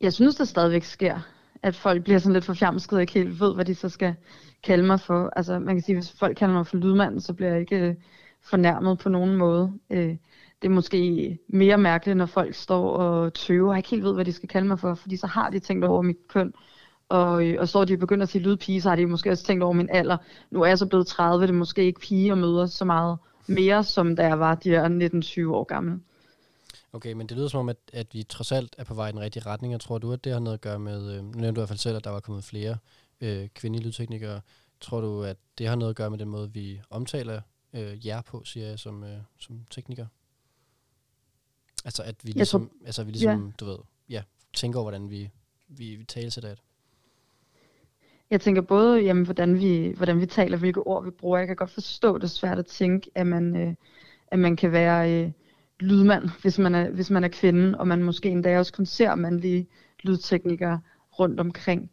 [0.00, 1.20] Jeg synes, det stadigvæk sker,
[1.62, 4.14] at folk bliver sådan lidt forfjamsket og ikke helt ved, hvad de så skal
[4.62, 5.30] kalde mig for.
[5.36, 7.94] Altså, man kan sige, hvis folk kalder mig for lydmand, så bliver jeg ikke øh,
[8.42, 9.72] fornærmet på nogen måde.
[9.90, 10.16] Øh,
[10.62, 14.24] det er måske mere mærkeligt, når folk står og tøver og ikke helt ved, hvad
[14.24, 16.52] de skal kalde mig for, fordi så har de tænkt over mit køn.
[17.08, 19.44] Og, øh, og så er de begyndt at sige lydpige, så har de måske også
[19.44, 20.16] tænkt over min alder.
[20.50, 23.18] Nu er jeg så blevet 30, det er måske ikke pige og møder så meget
[23.46, 26.00] mere, som da jeg var de her 19-20 år gammel.
[26.92, 29.12] Okay, men det lyder som om, at, at vi trods alt er på vej i
[29.12, 29.72] den rigtige retning.
[29.72, 31.52] Jeg tror du, at det har noget at gøre med, øh, nu nævnte du i
[31.60, 32.76] hvert fald selv, at der var kommet flere
[33.20, 34.40] øh, kvindelige lydteknikere.
[34.80, 37.40] Tror du, at det har noget at gøre med den måde, vi omtaler
[37.72, 40.06] øh, jer på, siger jeg, som, øh, som tekniker?
[41.84, 43.52] Altså, at vi Jeg ligesom, tror- altså, vi ligesom ja.
[43.60, 43.78] du ved,
[44.08, 44.22] ja,
[44.54, 45.30] tænker over, hvordan vi,
[45.68, 46.58] vi, vi talesætter det.
[48.30, 51.38] Jeg tænker både, jamen, hvordan, vi, hvordan vi taler, hvilke ord vi bruger.
[51.38, 53.74] Jeg kan godt forstå, det er svært at tænke, at man, øh,
[54.26, 55.32] at man kan være øh,
[55.80, 59.14] lydmand, hvis man, er, hvis man er kvinde, og man måske endda også kun ser
[59.14, 59.66] mandlige
[60.02, 60.80] lydteknikere
[61.18, 61.90] rundt omkring.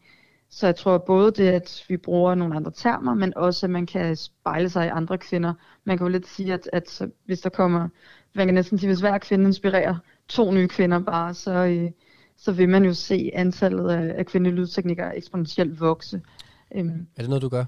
[0.50, 3.86] Så jeg tror både det, at vi bruger nogle andre termer, men også at man
[3.86, 5.54] kan spejle sig i andre kvinder.
[5.84, 7.90] Man kan jo lidt sige, at, at hvis der kommer,
[8.36, 9.96] man kan næsten sige, hvis hver kvinde inspirerer
[10.28, 11.92] to nye kvinder bare, så, øh,
[12.38, 16.22] så vil man jo se antallet af, af kvindelige lydteknikere eksponentielt vokse.
[16.76, 17.08] Øhm.
[17.16, 17.66] Er det noget, du gør?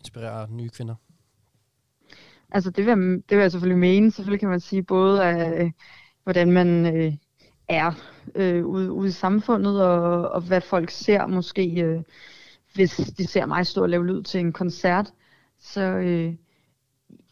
[0.00, 0.94] Inspirerer nye kvinder?
[2.50, 4.10] Altså det vil, jeg, det vil jeg selvfølgelig mene.
[4.12, 5.72] Selvfølgelig kan man sige både af,
[6.24, 7.12] hvordan man øh,
[7.68, 7.92] er
[8.34, 12.02] øh, ude, ude i samfundet, og, og hvad folk ser måske, øh,
[12.74, 15.12] hvis de ser mig stå og lave lyd til en koncert,
[15.58, 16.34] så øh,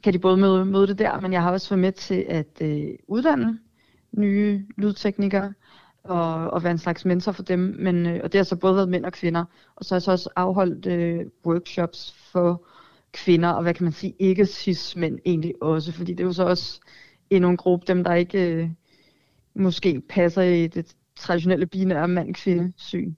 [0.03, 2.61] kan de både møde, møde det der, men jeg har også været med til at
[2.61, 3.59] øh, uddanne
[4.13, 5.53] nye lydteknikere,
[6.05, 8.77] og, og være en slags mentor for dem, men, øh, og det har så både
[8.77, 9.45] været mænd og kvinder,
[9.77, 12.67] og så har jeg så også afholdt øh, workshops for
[13.15, 16.45] kvinder, og hvad kan man sige, ikke cis-mænd egentlig også, fordi det er jo så
[16.45, 16.81] også
[17.31, 18.71] endnu en gruppe, dem der ikke øh,
[19.55, 23.15] måske passer i det traditionelle binære mand-kvinde-syn.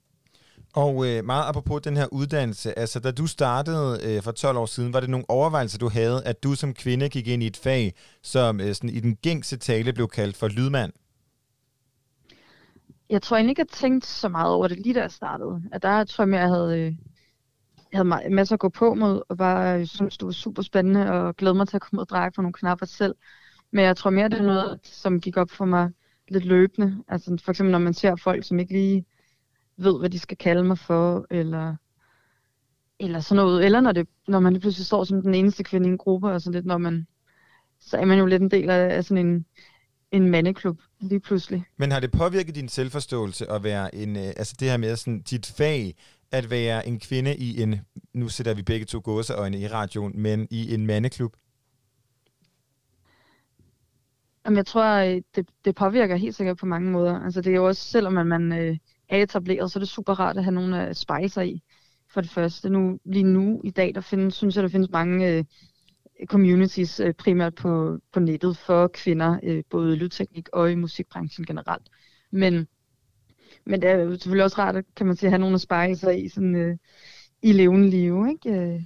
[0.73, 4.65] Og øh, meget apropos den her uddannelse, altså da du startede øh, for 12 år
[4.65, 7.57] siden, var det nogle overvejelser, du havde, at du som kvinde gik ind i et
[7.57, 10.91] fag, som øh, sådan, i den gængse tale blev kaldt for lydmand?
[13.09, 15.61] Jeg tror egentlig ikke, jeg tænkte så meget over det lige da jeg startede.
[15.71, 16.93] At der tror jeg jeg havde, øh,
[17.93, 21.35] havde masser at gå på mod, og bare øh, synes, det var super spændende, og
[21.35, 23.15] glæde mig til at komme ud og dreje på nogle knapper selv.
[23.71, 25.91] Men jeg tror mere, det er noget, som gik op for mig
[26.27, 27.03] lidt løbende.
[27.07, 29.05] Altså for eksempel, når man ser folk, som ikke lige
[29.77, 31.75] ved, hvad de skal kalde mig for, eller,
[32.99, 33.65] eller sådan noget.
[33.65, 36.41] Eller når, det, når man pludselig står som den eneste kvinde i en gruppe, og
[36.41, 37.07] sådan lidt, når man,
[37.79, 39.45] så er man jo lidt en del af, af sådan en,
[40.11, 41.63] en mandeklub lige pludselig.
[41.77, 45.21] Men har det påvirket din selvforståelse at være en, øh, altså det her med sådan,
[45.21, 45.95] dit fag,
[46.31, 47.81] at være en kvinde i en,
[48.13, 51.35] nu sætter vi begge to gåseøjne i radioen, men i en mandeklub?
[54.45, 57.19] Jamen, jeg tror, øh, det, det påvirker helt sikkert på mange måder.
[57.19, 58.77] Altså, det er jo også, selvom man, man øh,
[59.09, 61.61] er etableret, så er det super rart at have nogen at spejle sig i.
[62.13, 65.33] For det første, nu, lige nu i dag, der findes, synes jeg, der findes mange
[65.33, 65.43] øh,
[66.25, 71.45] communities, øh, primært på, på nettet, for kvinder, øh, både i lydteknik og i musikbranchen
[71.45, 71.89] generelt.
[72.31, 72.67] Men,
[73.69, 75.95] men det er jo selvfølgelig også rart, kan man sige, at have nogen at spejle
[75.97, 76.77] sig i, sådan, øh,
[77.41, 78.49] i levende liv, ikke?
[78.49, 78.81] Øh,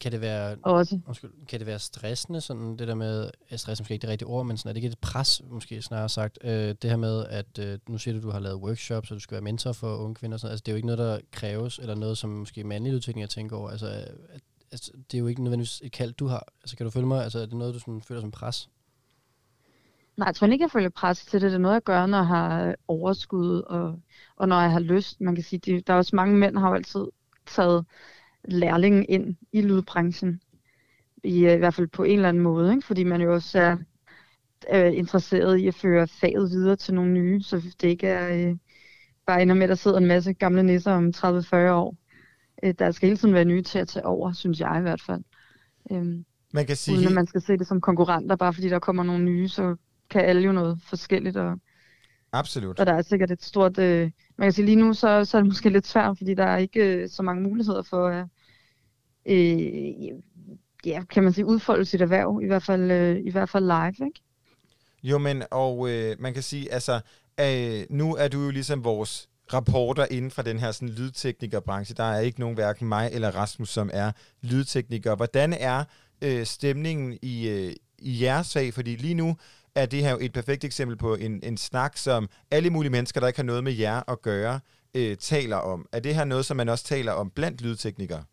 [0.00, 1.00] Kan det være, Også.
[1.06, 4.10] Undskyld, kan det være stressende, sådan det der med, at stress er måske ikke det
[4.10, 6.96] rigtige ord, men sådan, er det ikke et pres, måske snarere sagt, øh, det her
[6.96, 9.42] med, at øh, nu siger du, at du har lavet workshops, og du skal være
[9.42, 11.94] mentor for unge kvinder, og sådan, altså det er jo ikke noget, der kræves, eller
[11.94, 14.40] noget, som måske mandlige udviklinger tænker over, altså, at,
[14.72, 17.24] altså det er jo ikke nødvendigvis et kald, du har, altså kan du følge mig,
[17.24, 18.68] altså er det noget, du sådan, føler som pres?
[20.16, 21.50] Nej, jeg tror ikke, jeg føler pres til det.
[21.50, 24.00] Det er noget, jeg gør, når jeg har overskud, og,
[24.36, 25.20] og når jeg har lyst.
[25.20, 27.04] Man kan sige, det, der er også mange mænd, der har jo altid
[27.46, 27.86] taget
[28.44, 30.40] lærlingen ind i lydbranchen.
[31.24, 32.86] I, øh, I hvert fald på en eller anden måde, ikke?
[32.86, 33.76] fordi man jo også er
[34.72, 38.56] øh, interesseret i at føre faget videre til nogle nye, så det ikke er øh,
[39.26, 41.96] bare ender med, at der sidder en masse gamle nisser om 30-40 år.
[42.62, 45.02] Øh, der skal hele tiden være nye til at tage over, synes jeg i hvert
[45.02, 45.22] fald.
[45.90, 48.78] Øhm, Man kan sige uden at man skal se det som konkurrenter, bare fordi der
[48.78, 49.76] kommer nogle nye, så
[50.10, 51.58] kan alle jo noget forskelligt, og,
[52.32, 52.80] Absolut.
[52.80, 53.78] og der er sikkert et stort...
[53.78, 56.44] Øh, man kan sige lige nu, så, så er det måske lidt svært, fordi der
[56.44, 58.26] er ikke øh, så mange muligheder for at
[59.26, 60.18] øh,
[60.86, 64.06] ja, kan man sige, udfolde sit erhverv, i hvert fald, øh, i hvert fald live,
[64.06, 64.20] ikke?
[65.02, 67.00] Jo, men og øh, man kan sige, altså,
[67.40, 71.94] øh, nu er du jo ligesom vores rapporter inden fra den her sådan, lydteknikerbranche.
[71.94, 74.12] Der er ikke nogen, hverken mig eller Rasmus, som er
[74.42, 75.16] lydtekniker.
[75.16, 75.84] Hvordan er
[76.22, 78.74] øh, stemningen i, øh, i jeres fag?
[78.74, 79.36] Fordi lige nu
[79.74, 83.20] er det her jo et perfekt eksempel på en, en snak, som alle mulige mennesker,
[83.20, 84.60] der ikke har noget med jer at gøre,
[84.94, 85.86] øh, taler om.
[85.92, 88.24] Er det her noget, som man også taler om blandt lydteknikere?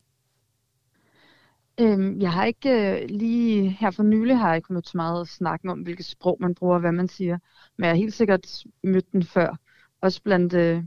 [1.80, 5.27] Øhm, jeg har ikke øh, lige her for nylig har jeg ikke mødt så meget
[5.27, 7.38] snakken om, hvilket sprog man bruger, og hvad man siger.
[7.77, 9.55] Men jeg har helt sikkert mødt den før.
[10.01, 10.84] Også blandt, øh,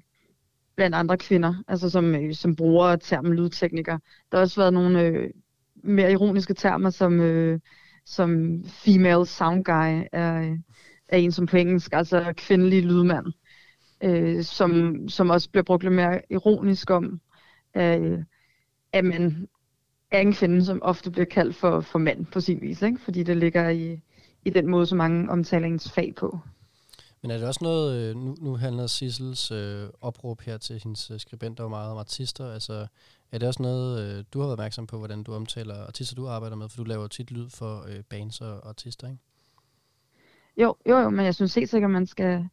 [0.76, 3.98] blandt andre kvinder, altså som, øh, som bruger termen lydtekniker.
[4.32, 5.31] Der har også været nogle øh,
[5.74, 7.60] mere ironiske termer, som, øh,
[8.06, 10.56] som female sound guy er,
[11.09, 13.26] er en som på engelsk, altså kvindelig lydmand.
[14.01, 17.20] Øh, som, som også bliver brugt lidt mere ironisk om,
[17.76, 18.18] øh,
[18.93, 19.48] at man
[20.10, 22.98] er en kvinde, som ofte bliver kaldt for, for mand på sin vis, ikke?
[23.05, 24.01] fordi det ligger i,
[24.44, 26.39] i den måde, som mange omtaler ens fag på.
[27.22, 31.10] Men er det også noget, øh, nu, nu handler Sissels øh, opråb her til hendes
[31.10, 32.86] øh, skribenter jo meget om artister, altså
[33.35, 36.28] er det også noget, øh, du har været opmærksom på, hvordan du omtaler artister, du
[36.28, 39.23] arbejder med, for du laver tit lyd for øh, bands og artister, ikke?
[40.56, 42.48] Jo, jo, jo, men jeg synes helt sikkert, at man skal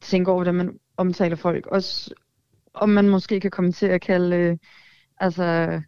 [0.00, 1.66] tænke over, hvordan man omtaler folk.
[1.66, 2.14] Også
[2.74, 4.56] om man måske kan komme til at kalde, øh,
[5.20, 5.80] altså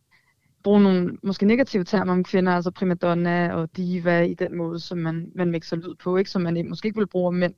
[0.63, 4.99] bruge nogle måske negative termer om kvinder, altså primadonna og diva i den måde, som
[4.99, 6.31] man, man mixer lyd på, ikke?
[6.31, 7.55] som man måske ikke vil bruge om mænd.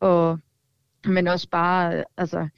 [0.00, 0.38] Og,
[1.04, 2.48] men også bare, øh, altså,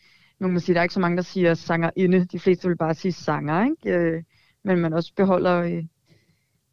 [0.42, 2.24] nu kan man sige, der er ikke så mange, der siger sangerinde.
[2.24, 3.98] De fleste vil bare sige sanger, ikke?
[3.98, 4.22] Øh,
[4.64, 5.84] men man også beholder øh,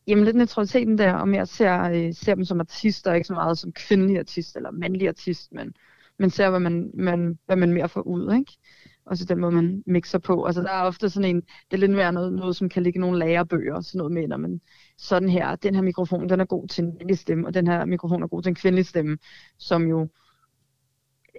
[0.07, 3.57] jamen lidt neutraliteten der, og mere ser, øh, ser dem som artister, ikke så meget
[3.57, 5.73] som kvindelig artist eller mandlig artist, men,
[6.19, 8.57] men ser, hvad man, man, hvad man mere får ud, ikke?
[9.05, 10.45] Og så den måde, man mixer på.
[10.45, 12.97] Altså, der er ofte sådan en, det er lidt mere noget, noget som kan ligge
[12.97, 14.61] i nogle lagerbøger, sådan noget med, når man
[14.97, 17.85] sådan her, den her mikrofon, den er god til en mandlig stemme, og den her
[17.85, 19.17] mikrofon er god til en kvindelig stemme,
[19.57, 20.07] som jo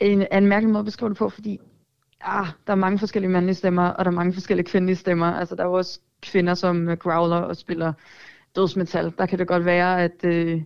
[0.00, 1.58] en, er en mærkelig måde at beskrive det på, fordi
[2.20, 5.26] ah, der er mange forskellige mandlige stemmer, og der er mange forskellige kvindelige stemmer.
[5.26, 7.92] Altså, der er jo også kvinder, som øh, growler og spiller
[8.56, 9.12] dødsmetal.
[9.18, 10.62] Der kan det godt være, at, øh,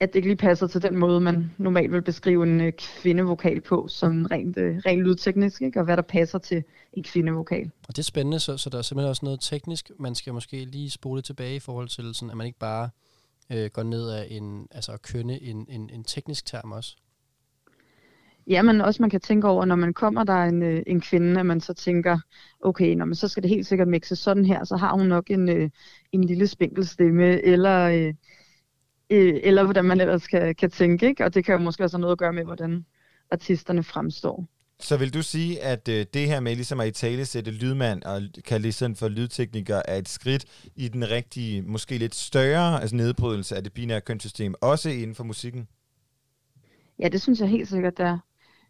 [0.00, 3.60] at det ikke lige passer til den måde, man normalt vil beskrive en øh, kvindevokal
[3.60, 5.80] på, som rent, øh, rent lydteknisk, ikke?
[5.80, 7.70] og hvad der passer til en kvindevokal.
[7.88, 10.64] Og det er spændende, så, så der er simpelthen også noget teknisk, man skal måske
[10.64, 12.90] lige spole tilbage i forhold til, sådan, at man ikke bare
[13.52, 16.96] øh, går ned af en, altså at kønne en, en, en teknisk term også.
[18.46, 21.00] Ja, men også man kan tænke over, når man kommer der er en, øh, en
[21.00, 22.18] kvinde, at man så tænker,
[22.60, 25.30] okay, når man så skal det helt sikkert mixe sådan her, så har hun nok
[25.30, 25.70] en, øh,
[26.12, 28.14] en lille spinkel stemme, eller, øh,
[29.10, 31.24] øh, eller hvordan man ellers kan, kan tænke, ikke?
[31.24, 32.84] Og det kan jo måske også have noget at gøre med, hvordan
[33.30, 34.48] artisterne fremstår.
[34.80, 38.02] Så vil du sige, at øh, det her med ligesom at i tale sætte lydmand
[38.02, 38.22] og
[38.72, 40.44] sådan for lydtekniker er et skridt
[40.76, 45.24] i den rigtige, måske lidt større altså nedbrydelse af det binære kønssystem, også inden for
[45.24, 45.68] musikken?
[46.98, 48.18] Ja, det synes jeg helt sikkert, det er.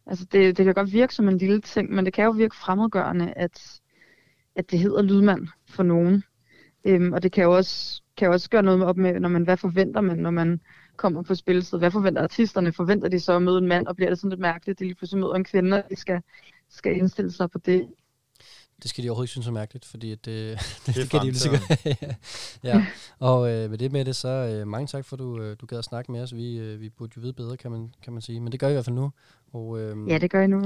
[0.06, 2.56] Altså, det, det kan godt virke som en lille ting, men det kan jo virke
[2.56, 3.80] fremmedgørende, at,
[4.56, 6.24] at det hedder lydmand for nogen.
[6.84, 9.42] Øhm, og det kan jo også, kan jo også gøre noget op med, når man,
[9.44, 10.60] hvad forventer man, når man
[10.96, 11.80] kommer på spillestedet?
[11.80, 12.72] Hvad forventer artisterne?
[12.72, 14.84] Forventer de så at møde en mand, og bliver det sådan lidt mærkeligt, at de
[14.84, 16.20] lige pludselig møder en kvinde, og de skal,
[16.68, 17.88] skal indstille sig på det?
[18.84, 21.20] Det skal de overhovedet ikke synes er mærkeligt, fordi at, øh, det, det, det kan
[21.20, 22.16] de jo lige fremtiden.
[22.62, 22.86] ja.
[23.18, 25.66] Og øh, med det med det, så øh, mange tak for, at du, øh, du
[25.66, 26.34] gad at snakke med os.
[26.34, 28.40] Vi, øh, vi burde jo vide bedre, kan man, kan man sige.
[28.40, 29.12] Men det gør vi i hvert fald nu.
[29.52, 30.60] Og, øh, Ja, det gør jeg nu.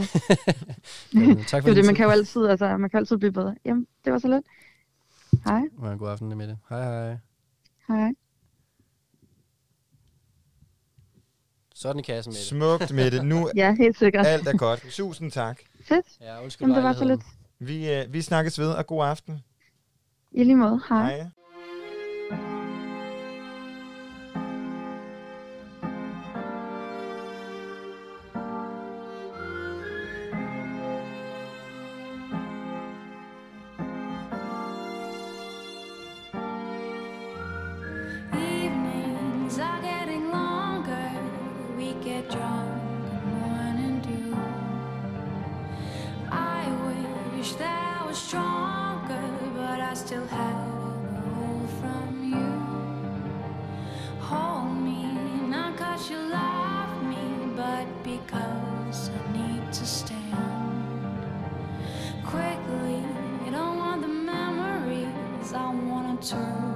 [1.14, 3.54] Jamen, tak for det, det, man kan jo altid, altså, man kan altid blive bedre.
[3.64, 4.46] Jamen, det var så lidt.
[5.44, 5.60] Hej.
[5.82, 6.58] Ja, god aften med det.
[6.68, 7.16] Hej hej.
[7.88, 8.12] Hej.
[11.74, 12.46] Sådan i kassen med det.
[12.46, 13.24] Smukt med det.
[13.24, 14.26] Nu Ja, helt sikkert.
[14.26, 14.86] alt er godt.
[14.90, 15.58] Tusind tak.
[15.84, 16.06] Fedt.
[16.20, 17.20] Ja, undskyld Jamen, det var så lidt.
[17.60, 19.38] Vi, øh, vi snakkes ved, og god aften.
[20.32, 20.80] I lige måde.
[20.88, 21.16] Hej.
[21.16, 21.26] Hej.
[66.20, 66.67] Turn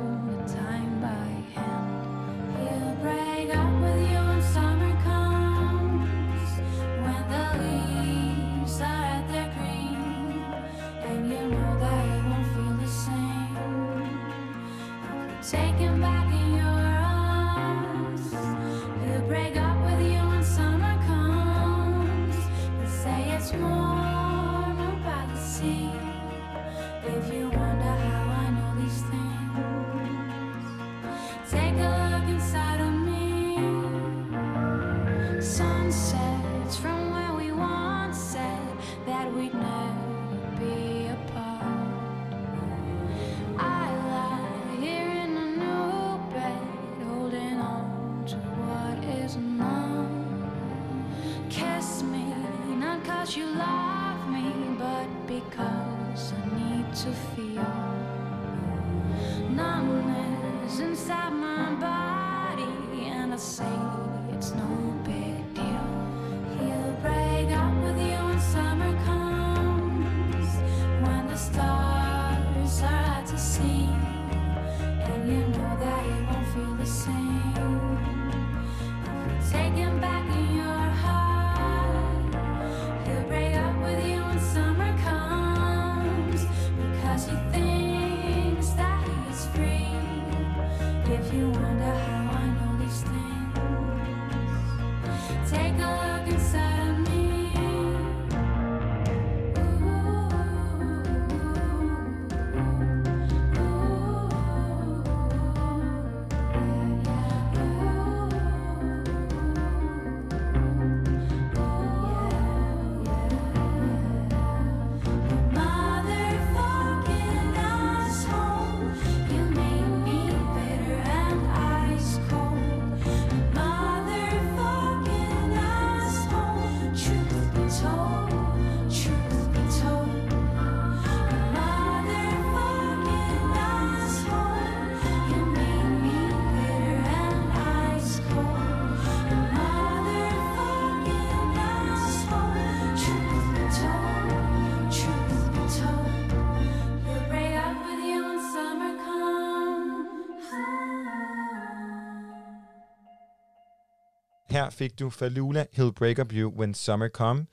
[154.53, 157.47] Her fik du Falula, He'll Break Up You When Summer Come.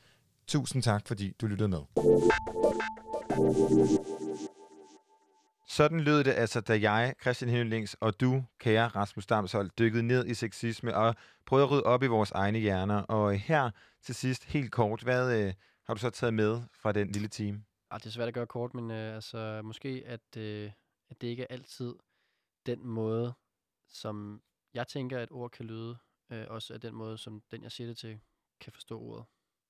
[0.48, 1.80] Tusind tak, fordi du lyttede med.
[5.68, 10.26] Sådan lød det altså, da jeg, Christian Hennelings og du, kære Rasmus Damshold, dykkede ned
[10.26, 11.16] i sexisme og
[11.46, 13.02] prøvede at rydde op i vores egne hjerner.
[13.02, 13.72] Og her
[14.04, 15.54] til sidst, helt kort, hvad øh,
[15.88, 17.64] har du så taget med fra den lille time?
[17.92, 20.72] Ah, det er svært at gøre kort, men øh, altså, måske, at, øh,
[21.10, 21.96] at det ikke er altid
[22.66, 23.34] den måde,
[23.88, 24.42] som
[24.74, 25.98] jeg tænker, at ord kan lyde,
[26.32, 28.20] øh, også af den måde, som den, jeg siger det til,
[28.62, 29.26] kan forstå ordet.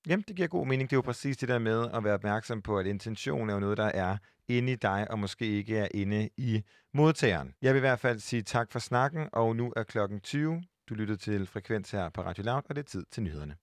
[0.06, 0.90] Jamen, det giver god mening.
[0.90, 3.60] Det er jo præcis det der med at være opmærksom på, at intention er jo
[3.60, 4.16] noget, der er
[4.48, 6.62] inde i dig, og måske ikke er inde i
[6.94, 7.54] modtageren.
[7.62, 10.62] Jeg vil i hvert fald sige tak for snakken, og nu er klokken 20.
[10.88, 13.56] Du lytter til Frekvens her på Radio Loud, og det er tid til nyhederne.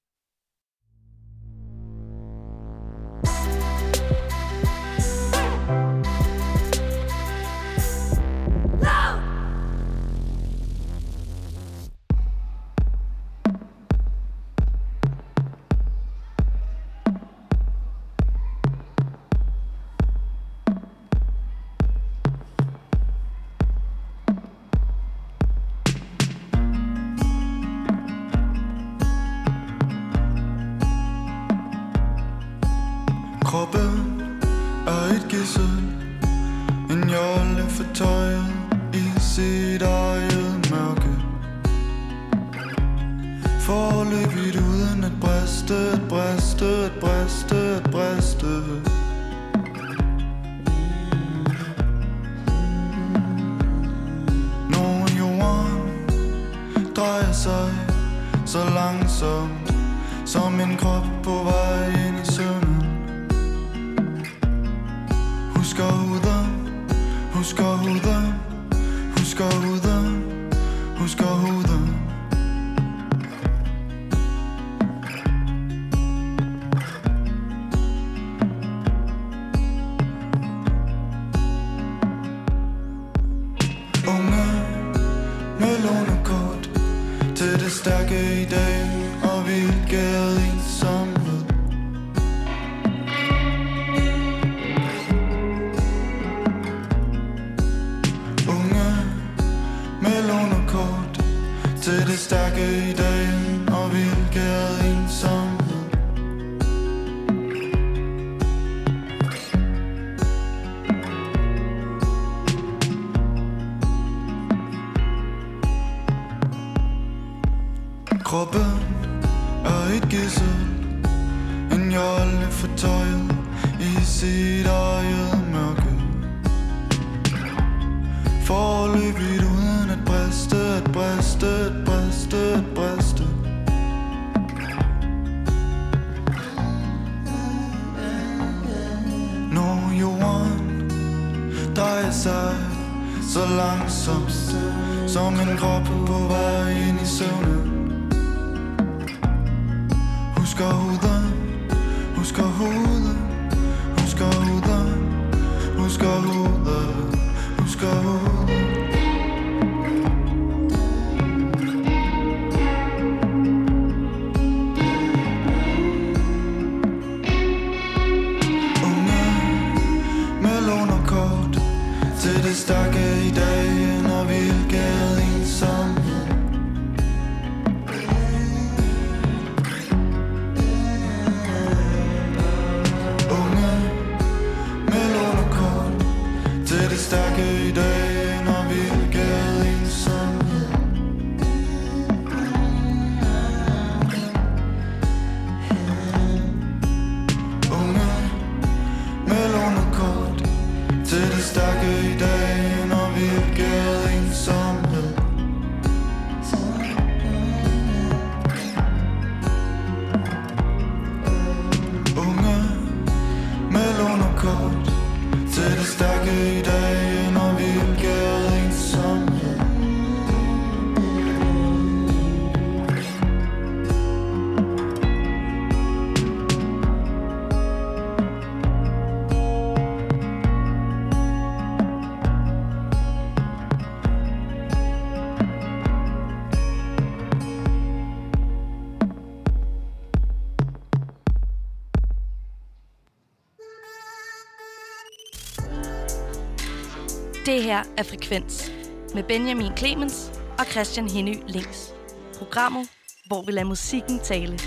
[247.78, 248.72] Her er Frekvens
[249.16, 251.94] med Benjamin Clemens og Christian Henny Links.
[252.38, 252.90] Programmet,
[253.28, 254.60] hvor vi lader musikken tale.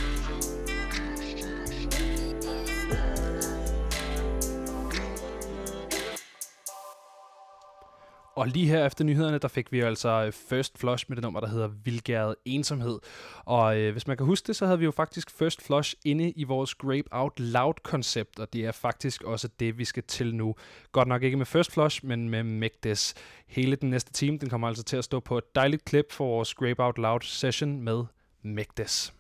[8.40, 11.40] Og lige her efter nyhederne, der fik vi altså øh, First Flush med det nummer,
[11.40, 12.98] der hedder Vilgæret Ensomhed.
[13.44, 16.30] Og øh, hvis man kan huske det, så havde vi jo faktisk First Flush inde
[16.30, 20.54] i vores Grape Out Loud-koncept, og det er faktisk også det, vi skal til nu.
[20.92, 23.14] Godt nok ikke med First Flush, men med Megdes.
[23.46, 26.24] Hele den næste time, den kommer altså til at stå på et dejligt klip for
[26.24, 28.04] vores Grape Out Loud session med
[28.42, 29.12] Megdes.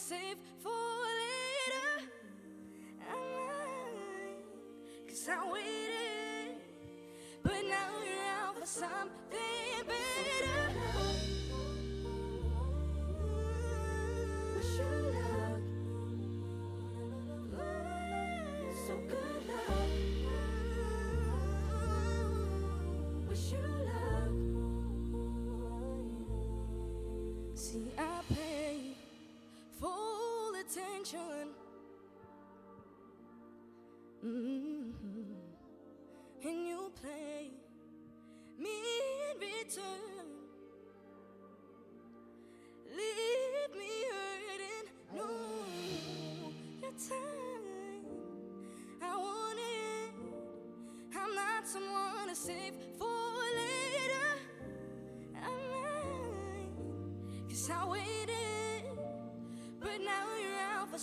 [0.00, 0.70] Save for
[1.20, 2.08] later.
[3.12, 4.38] I'm
[5.06, 6.56] cause I waited.
[7.42, 10.54] But now you're out for something better.
[14.56, 15.60] Wish you luck.
[18.86, 19.90] So good luck.
[23.28, 24.32] Wish you luck.
[27.54, 28.19] See, I
[31.00, 31.54] attention.
[34.22, 34.59] Mhm.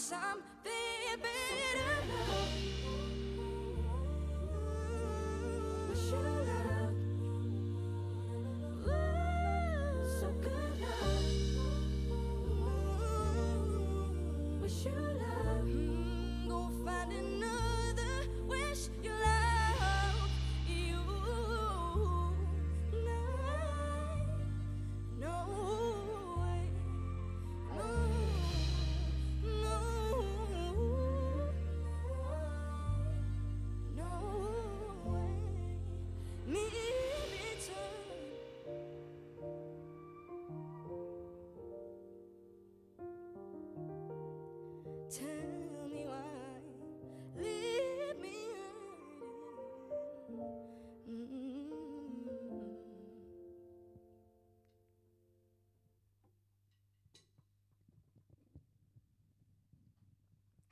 [0.07, 0.39] some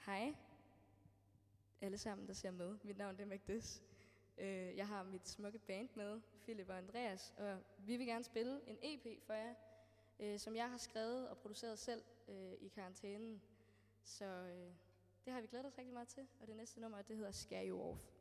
[0.05, 0.35] Hej.
[1.81, 2.77] Alle sammen, der ser med.
[2.83, 3.83] Mit navn er Magdis.
[4.37, 8.61] Øh, jeg har mit smukke band med, Philip og Andreas, og vi vil gerne spille
[8.67, 9.53] en EP for jer,
[10.19, 13.41] øh, som jeg har skrevet og produceret selv øh, i karantænen.
[14.03, 14.25] Så
[15.25, 17.69] det har vi glædet os rigtig meget til, og det næste nummer, det hedder Scare
[17.69, 18.14] You Off.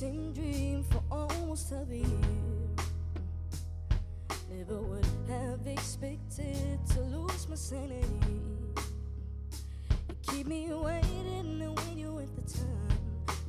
[0.00, 2.06] Same dream for almost a year.
[4.50, 8.06] Never would have expected to lose my sanity.
[10.08, 12.98] You keep me waiting, and when you at the time,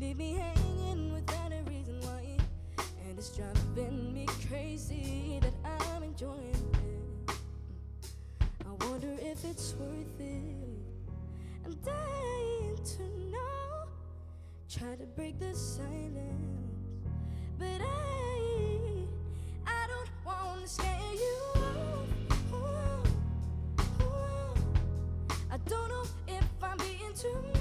[0.02, 2.38] leave me hanging without a reason why.
[3.07, 7.34] And it's driving me crazy that I'm enjoying it.
[8.68, 10.57] I wonder if it's worth it.
[11.64, 13.61] I'm dying to know.
[14.80, 16.15] Try to break the silence,
[17.60, 19.03] but I,
[19.68, 21.38] I don't wanna scare you.
[21.57, 23.03] Ooh, ooh,
[24.02, 24.56] ooh.
[25.52, 27.61] I don't know if I'm being too.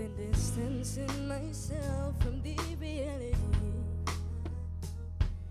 [0.00, 3.34] Been distancing myself from the reality.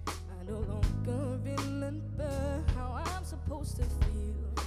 [0.08, 4.66] I no longer remember how I'm supposed to feel.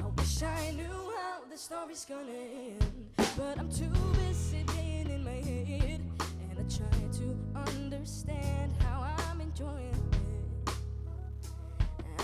[0.00, 3.06] I wish I knew how the story's gonna end,
[3.38, 6.00] but I'm too busy being in my head,
[6.50, 10.74] and I try to understand how I'm enjoying it.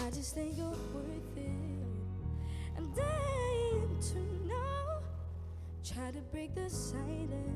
[0.04, 0.74] I just think you're
[6.46, 7.55] break the silence,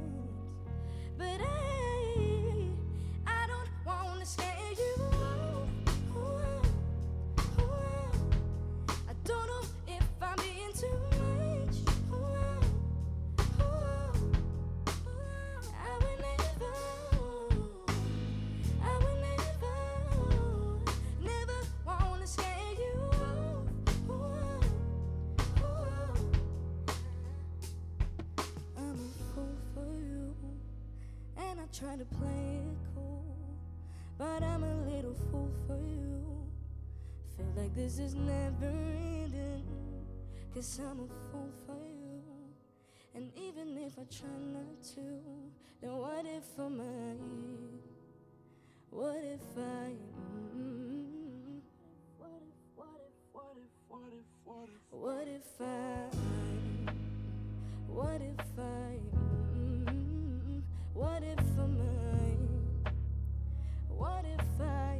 [31.80, 33.24] and I try to play it cool,
[34.18, 36.24] but I'm a little fool for you.
[37.36, 39.64] Feel like this is never ending,
[40.54, 42.22] cause I'm a fool for you.
[43.14, 45.00] And even if I try not to,
[45.80, 47.18] then what if I'm right?
[48.90, 49.92] What if I?
[50.56, 51.60] mm,
[52.18, 56.16] what if, what if, what if, what if, what if, what if I?
[57.88, 58.98] What if I?
[59.16, 59.59] mm,
[60.94, 62.84] What if I'm mine?
[63.88, 64.98] What if I?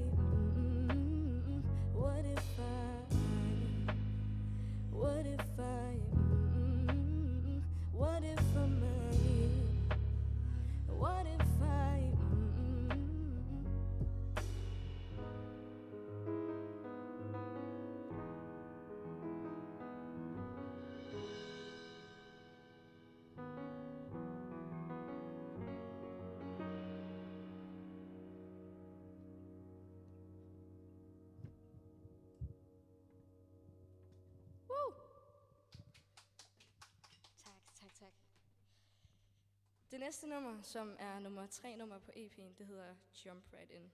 [39.90, 42.94] Det næste nummer, som er nummer tre nummer på EP'en, det hedder
[43.26, 43.92] Jump Right In.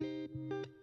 [0.00, 0.77] I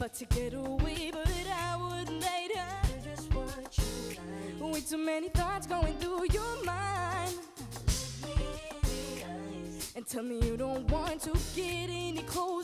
[0.00, 2.64] But to get away, but I wouldn't later.
[3.04, 4.16] Just what you
[4.58, 4.72] like.
[4.72, 7.34] Way too many thoughts going through your mind.
[9.94, 12.59] And tell me you don't want to get any closer.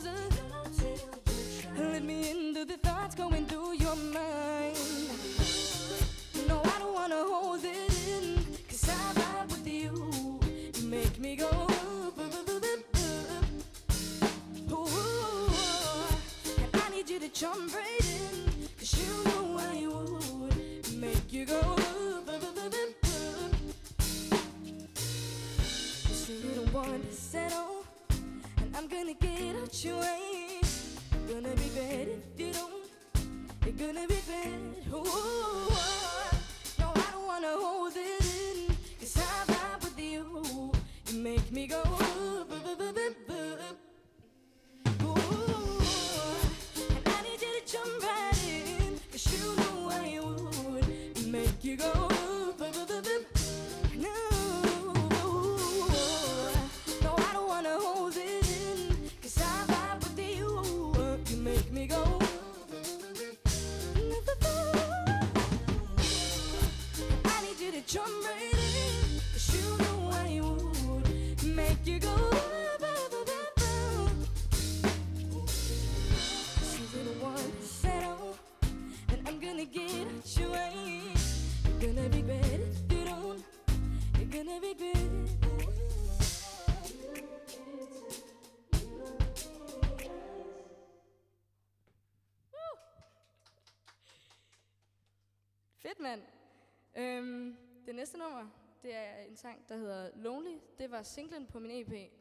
[99.47, 100.57] sang, der hedder Lonely.
[100.77, 102.11] Det var singlen på min EP.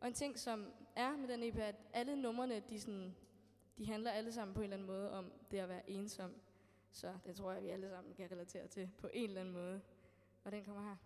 [0.00, 3.16] Og en ting, som er med den EP, er, at alle numrene, de, sådan,
[3.78, 6.34] de handler alle sammen på en eller anden måde om det at være ensom.
[6.90, 9.80] Så det tror jeg, vi alle sammen kan relatere til på en eller anden måde.
[10.44, 10.96] Og den kommer her.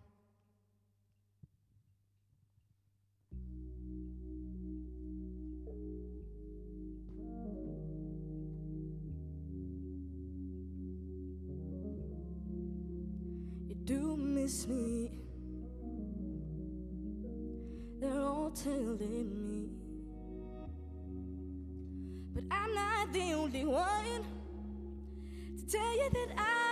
[25.73, 26.62] tell you that I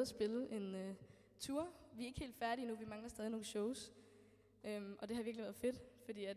[0.00, 0.94] ude og spille en øh,
[1.40, 1.68] tur.
[1.92, 3.92] Vi er ikke helt færdige nu, vi mangler stadig nogle shows.
[4.64, 6.36] Øhm, og det har virkelig været fedt, fordi at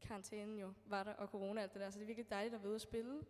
[0.00, 2.54] karantænen jo var der, og corona og alt det der, så det er virkelig dejligt
[2.54, 3.26] at være ude og spille.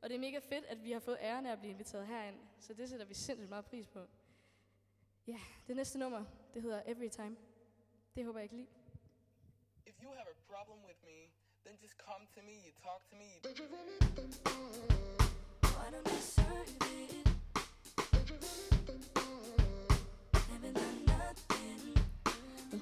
[0.00, 2.36] Og det er mega fedt, at vi har fået æren af at blive inviteret herind,
[2.58, 4.00] så det sætter vi sindssygt meget pris på.
[5.26, 7.36] Ja, det næste nummer, det hedder Every Time.
[8.14, 8.68] Det håber jeg ikke lige.
[9.86, 11.18] If you have a problem with me,
[11.66, 13.30] then just come to me, you talk to me.
[13.48, 15.30] Did you really think that?
[15.62, 17.29] Why don't you serve it?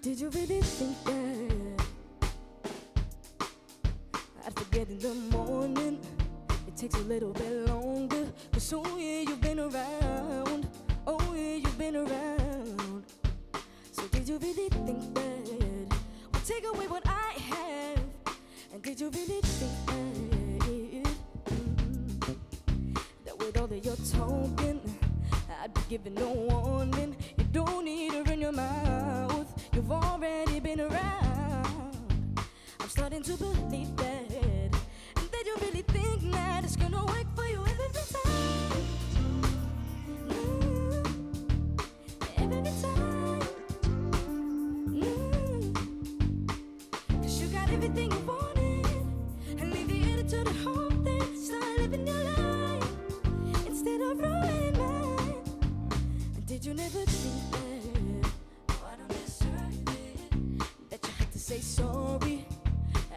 [0.08, 1.84] Did you really think that?
[4.46, 6.00] I'd forget in the morning.
[6.66, 8.26] It takes a little bit longer.
[8.50, 10.66] Cause oh yeah, you've been around.
[11.06, 13.04] Oh yeah, you've been around.
[13.92, 15.98] So did you really think that?
[16.32, 18.00] Would take away what I have?
[18.72, 21.04] And did you really think that?
[21.50, 22.92] Mm-hmm,
[23.26, 24.80] that with all of your talking,
[25.62, 27.14] I'd be giving no warning.
[27.36, 29.27] You don't need to run your mouth.
[29.90, 31.96] You've already been around.
[32.78, 34.30] I'm starting to believe that.
[35.16, 38.84] And that you really think that it's gonna work for you every time.
[42.36, 43.40] Every time.
[47.22, 48.86] Cause you got everything you wanted.
[49.58, 52.90] And leave the attitude at home, then start living your life.
[53.66, 55.34] Instead of ruining mine.
[56.44, 57.47] Did you never think
[61.48, 62.44] say sorry.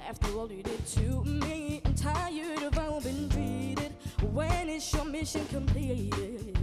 [0.08, 3.92] After all you did to me, I'm tired of how I've been treated.
[4.32, 6.58] When is your mission completed?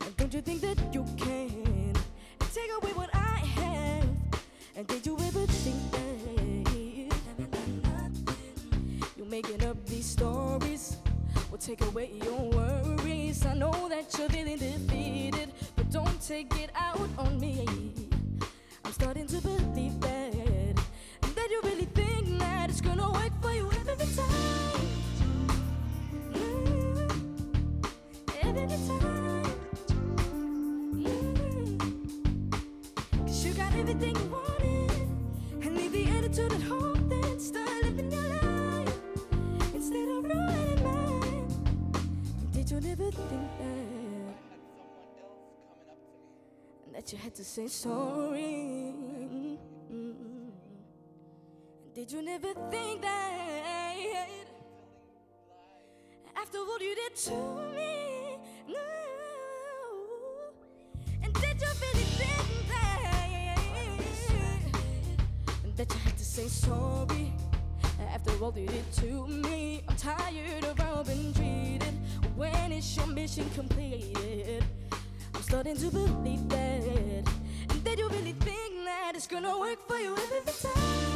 [0.00, 1.92] And don't you think that you can
[2.52, 4.08] take away what I have?
[4.74, 6.06] And did you ever think that?
[9.16, 10.96] You're making up these stories
[11.52, 13.46] will take away your worries.
[13.46, 17.64] I know that you're feeling defeated, but don't take it out on me.
[18.84, 20.15] I'm starting to believe that,
[24.16, 24.56] that?
[42.76, 44.34] You never think that?
[46.92, 48.92] That you had to say sorry.
[49.90, 50.35] Mm.
[51.96, 54.28] Did you never think that?
[56.36, 57.30] After what you did to
[57.74, 58.36] me,
[58.68, 58.74] no.
[61.24, 63.56] And did you really think that?
[65.76, 67.32] That you had to say sorry
[68.12, 69.82] after all you did to me.
[69.88, 71.94] I'm tired of how I've been treated.
[72.36, 74.62] When is your mission completed?
[75.34, 77.26] I'm starting to believe that.
[77.70, 81.15] And that you really think that it's gonna work for you every time.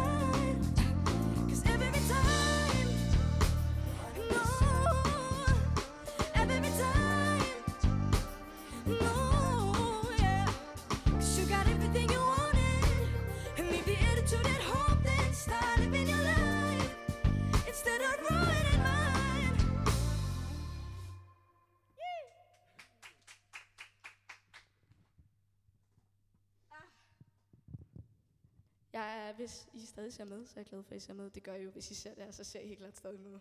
[30.01, 31.29] stadig ser med, så er jeg glad for, at I ser med.
[31.29, 33.19] Det gør I jo, hvis I ser det her, så ser I helt klart stadig
[33.19, 33.31] med.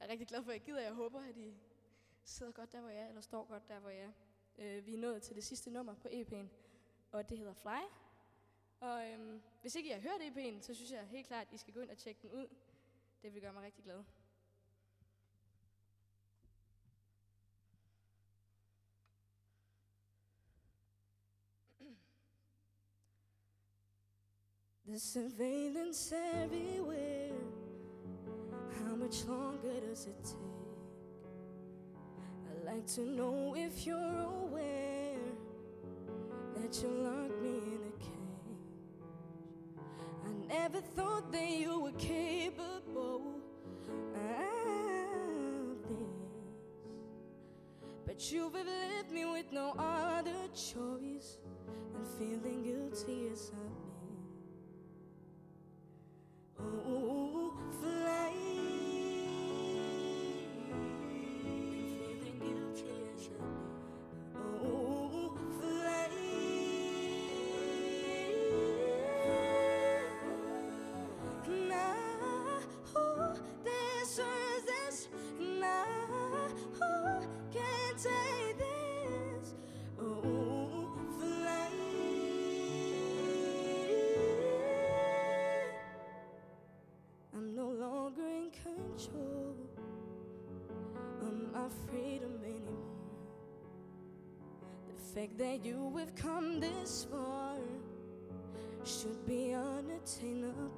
[0.00, 0.80] Jeg er rigtig glad for, at I gider.
[0.80, 1.54] Jeg håber, at I
[2.24, 4.12] sidder godt der, hvor jeg er, eller står godt der, hvor jeg er.
[4.58, 6.46] Øh, vi er nået til det sidste nummer på EP'en,
[7.12, 7.80] og det hedder Fly.
[8.80, 11.56] Og øhm, hvis ikke I har hørt EP'en, så synes jeg helt klart, at I
[11.56, 12.46] skal gå ind og tjekke den ud.
[13.22, 14.04] Det vil gøre mig rigtig glad.
[24.90, 27.32] The surveillance everywhere.
[28.82, 30.34] How much longer does it take?
[32.48, 35.18] I'd like to know if you're aware
[36.56, 38.78] that you locked me in a cage.
[40.24, 43.42] I never thought that you were capable
[44.14, 46.48] of this.
[48.06, 51.36] But you've left me with no other choice
[51.92, 53.77] than feeling guilty as I've
[57.80, 58.27] flesh.
[95.18, 97.56] Fact that you have come this far
[98.84, 100.70] should be unattainable.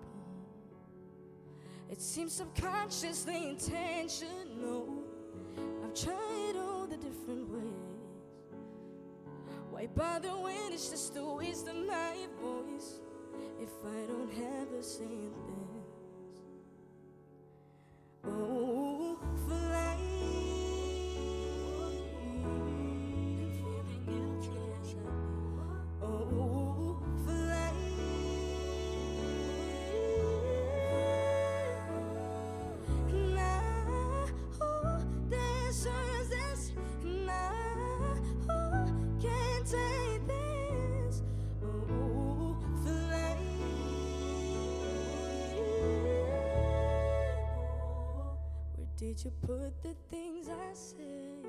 [1.90, 5.04] It seems subconsciously intentional.
[5.84, 8.00] I've tried all the different ways.
[9.70, 13.00] Why bother when it's just a waste of my voice
[13.60, 15.79] if I don't have a say in
[49.00, 51.46] did you put the things I said?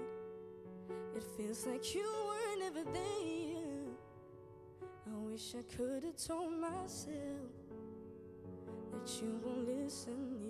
[1.17, 3.89] It feels like you were never there.
[5.05, 7.51] I wish I could have told myself
[8.93, 10.40] that you won't listen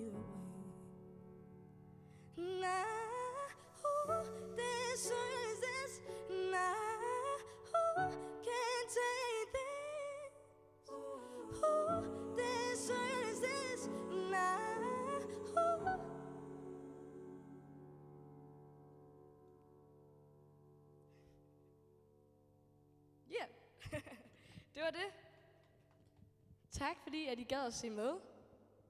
[26.81, 28.11] Tak fordi, at I gad at se med.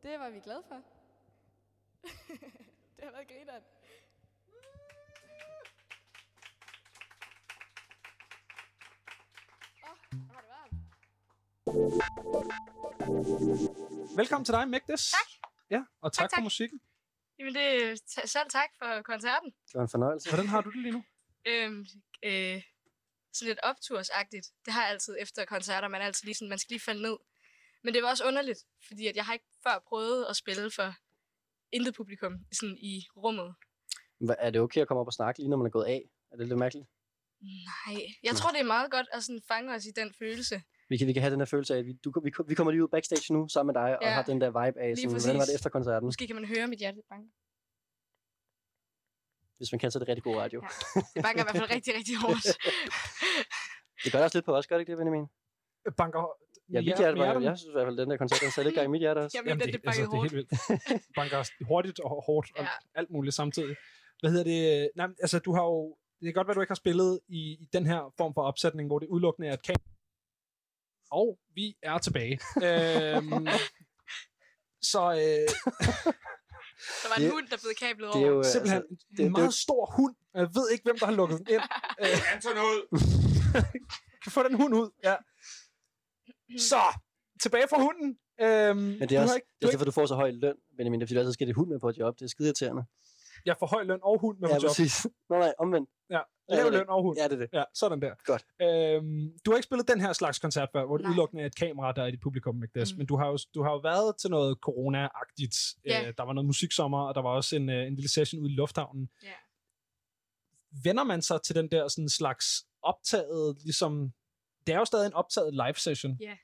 [0.04, 0.76] Det var vi glade for.
[2.96, 3.64] det har været grineren.
[9.84, 9.96] Åh,
[10.26, 10.74] hvor var det varmt.
[14.18, 15.12] Velkommen til dig, Mægdes.
[15.12, 15.52] Tak.
[15.70, 16.44] Ja, og tak, Tak, for tak.
[16.44, 16.82] musikken.
[17.40, 19.52] Jamen, det t- selv tak for koncerten.
[19.52, 20.30] Det var en fornøjelse.
[20.30, 21.04] Hvordan har du det lige nu?
[21.46, 21.86] Øhm,
[22.24, 22.64] øh,
[23.34, 24.48] sådan lidt optursagtigt.
[24.66, 25.88] Det har jeg altid efter koncerter.
[25.88, 27.18] Man, er altid lige sådan, man skal lige falde ned.
[27.84, 30.94] Men det var også underligt, fordi at jeg har ikke før prøvet at spille for
[31.72, 33.56] intet publikum sådan i rummet.
[34.24, 36.02] Hva- Er det okay at komme op og snakke lige, når man er gået af?
[36.32, 36.86] Er det lidt mærkeligt?
[37.42, 40.62] Nej, jeg tror, det er meget godt at sådan fange os i den følelse.
[40.90, 42.72] Vi kan, vi kan have den her følelse af, at vi, du, vi, vi kommer
[42.72, 44.96] lige ud backstage nu sammen med dig, og Ja, har den der vibe af, lige
[44.96, 45.40] sådan, hvordan præcis.
[45.40, 46.06] var det efter koncerten?
[46.06, 47.30] Måske kan man høre mit hjerte banke.
[49.58, 50.60] Hvis man kan, så er det rigtig god radio.
[50.64, 51.02] Ja.
[51.16, 52.46] Det banker i hvert fald rigtig, rigtig hårdt.
[54.04, 55.26] det gør det også lidt på os, gør det ikke det, Benjamin?
[55.98, 56.20] Banker
[56.74, 58.76] Ja, mit hjerte, banker, jeg synes i hvert fald, den der koncert, den satte lidt
[58.76, 59.38] gang i mit hjerte også.
[59.38, 60.50] Jamen, den, det, det altså, det er helt vildt.
[61.16, 62.70] Banker hurtigt og hårdt og Ja.
[62.96, 63.76] alt muligt samtidig.
[64.20, 64.90] Hvad hedder det?
[64.96, 65.98] Nej, altså, du har jo...
[66.20, 68.88] Det kan godt være, du ikke har spillet i, i den her form for opsætning,
[68.90, 69.90] hvor det udelukkende er et kamera.
[71.12, 72.40] Og vi er tilbage.
[72.68, 73.48] øhm,
[74.82, 75.48] så øh,
[77.02, 78.36] Der var en Det- hund, der blev kablet det er over.
[78.36, 80.16] jo, simpelthen altså, en det- det- meget stor hund.
[80.34, 81.62] Jeg ved ikke, hvem der har lukket den ind.
[82.04, 82.80] Øh, Anton ud!
[84.24, 84.90] kan få den hund ud.
[85.04, 85.16] Ja.
[86.58, 86.82] Så,
[87.42, 88.18] tilbage fra hunden.
[88.42, 90.32] Øhm, Men det du er har også ikke, det er derfor, du får så høj
[90.32, 91.00] løn, Benjamin.
[91.00, 92.20] Det er fordi, du altid skal det hund med på et job.
[92.20, 92.84] Det er skide irriterende.
[93.46, 94.70] jeg får høj løn og hund med Ja, på job.
[94.70, 95.08] præcis.
[95.30, 95.90] Nå nej, omvendt.
[96.10, 97.18] Ja, Ja, lav løn og hund.
[97.18, 97.50] Ja, det er det.
[97.54, 98.14] Ja, sådan der.
[98.26, 98.46] Godt.
[98.62, 101.56] Øhm, du har ikke spillet den her slags koncert før, hvor det udelukkende er et
[101.56, 102.94] kamera, der er i dit publikum, Magdes.
[102.94, 102.98] Mm.
[102.98, 105.76] Men du har, jo, du har jo været til noget corona-agtigt.
[105.86, 106.08] Ja.
[106.08, 108.52] Øh, der var noget musiksommer, og der var også en, øh, en lille session ude
[108.52, 109.10] i lufthavnen.
[109.24, 109.28] Ja.
[110.84, 112.46] Vender man sig til den der sådan slags
[112.84, 114.14] optaget, ligesom...
[114.68, 116.18] Det er jo stadig en optaget live session.
[116.22, 116.38] Ja.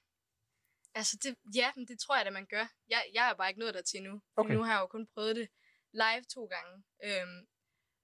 [0.95, 2.65] Altså, det, ja, men det tror jeg da, man gør.
[2.89, 4.21] Jeg, jeg er bare ikke nået der til nu.
[4.35, 4.53] Okay.
[4.53, 5.47] Nu har jeg jo kun prøvet det
[5.93, 6.83] live to gange.
[7.03, 7.47] Øhm,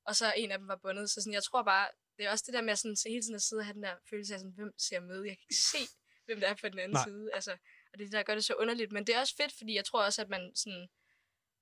[0.08, 1.10] og så en af dem var bundet.
[1.10, 3.22] Så sådan, jeg tror bare, det er også det der med at sådan, så hele
[3.22, 5.24] tiden at sidde og have den der følelse af, sådan, hvem ser med?
[5.24, 5.84] Jeg kan ikke se,
[6.26, 7.04] hvem der er på den anden Nej.
[7.08, 7.30] side.
[7.34, 7.52] Altså,
[7.92, 8.92] og det er det, der gør det så underligt.
[8.92, 10.88] Men det er også fedt, fordi jeg tror også, at man sådan,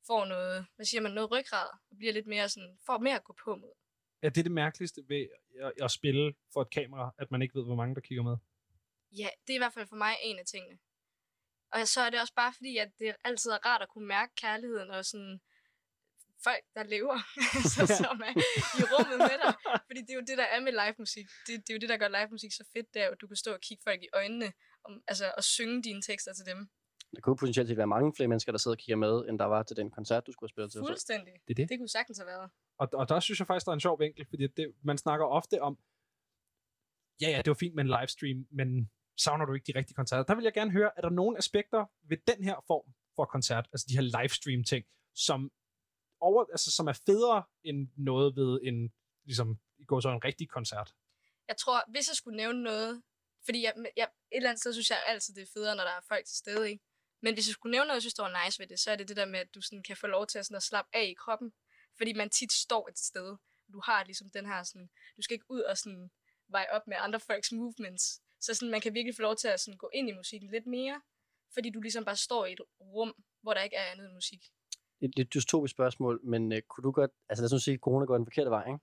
[0.07, 3.23] får noget, hvad siger man, noget ryggrad, og bliver lidt mere sådan, får mere at
[3.23, 3.73] gå på mod.
[4.23, 5.27] Ja, det er det mærkeligste ved
[5.59, 8.37] at, at spille for et kamera, at man ikke ved, hvor mange der kigger med.
[9.11, 10.77] Ja, det er i hvert fald for mig en af tingene.
[11.71, 14.35] Og så er det også bare fordi, at det altid er rart at kunne mærke
[14.35, 15.41] kærligheden og sådan
[16.43, 17.17] folk, der lever,
[17.75, 18.33] så, som er
[18.79, 19.53] i rummet med dig.
[19.87, 21.25] Fordi det er jo det, der er med live musik.
[21.47, 23.21] Det, det er jo det, der gør live musik så fedt, det er jo, at
[23.21, 26.45] du kan stå og kigge folk i øjnene, om, altså, og synge dine tekster til
[26.45, 26.69] dem.
[27.15, 29.45] Der kunne potentielt set være mange flere mennesker, der sidder og kigger med, end der
[29.45, 30.79] var til den koncert, du skulle have spillet til.
[30.79, 31.33] Fuldstændig.
[31.47, 31.69] Det er det.
[31.69, 32.49] Det kunne sagtens have været.
[32.81, 35.25] Og, og der synes jeg faktisk, der er en sjov vinkel, fordi det, man snakker
[35.25, 35.79] ofte om,
[37.21, 40.23] ja, ja, det var fint med en livestream, men savner du ikke de rigtige koncerter?
[40.23, 43.65] Der vil jeg gerne høre, er der nogle aspekter ved den her form for koncert,
[43.73, 44.85] altså de her livestream ting,
[45.15, 45.51] som,
[46.19, 48.93] over, altså, som er federe end noget ved en,
[49.25, 50.93] ligesom, i går så en rigtig koncert?
[51.47, 53.01] Jeg tror, hvis jeg skulle nævne noget,
[53.45, 55.91] fordi jeg, jeg, et eller andet sted synes jeg altid, det er federe, når der
[55.91, 56.83] er folk til stede, ikke?
[57.21, 58.95] Men hvis jeg skulle nævne noget, jeg synes, der var nice ved det, så er
[58.95, 60.89] det det der med, at du sådan kan få lov til at, sådan at slappe
[60.93, 61.53] af i kroppen.
[61.97, 63.37] Fordi man tit står et sted.
[63.73, 66.11] Du har ligesom den her sådan, du skal ikke ud og sådan
[66.49, 68.21] veje op med andre folks movements.
[68.39, 70.65] Så sådan, man kan virkelig få lov til at sådan gå ind i musikken lidt
[70.65, 71.01] mere,
[71.53, 74.41] fordi du ligesom bare står i et rum, hvor der ikke er andet end musik.
[75.01, 77.11] Et lidt dystopisk spørgsmål, men øh, kunne du godt...
[77.29, 78.79] Altså lad os nu sige, at corona går den forkerte vej, ikke?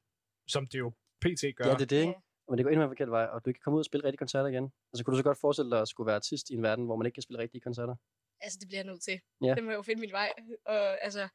[0.49, 1.43] Som det jo pt.
[1.57, 1.65] gør.
[1.65, 2.15] Ja, det er det, ikke?
[2.49, 3.85] Men det går endnu mere den forkerte vej, og du ikke kan komme ud og
[3.85, 4.73] spille rigtige koncerter igen.
[4.93, 6.97] Altså kunne du så godt forestille dig at skulle være artist i en verden, hvor
[6.97, 7.97] man ikke kan spille rigtige koncerter?
[8.41, 9.21] Altså, det bliver jeg nødt til.
[9.43, 9.55] Ja.
[9.55, 10.33] Det må jeg jo finde min vej.
[10.67, 11.29] Og altså,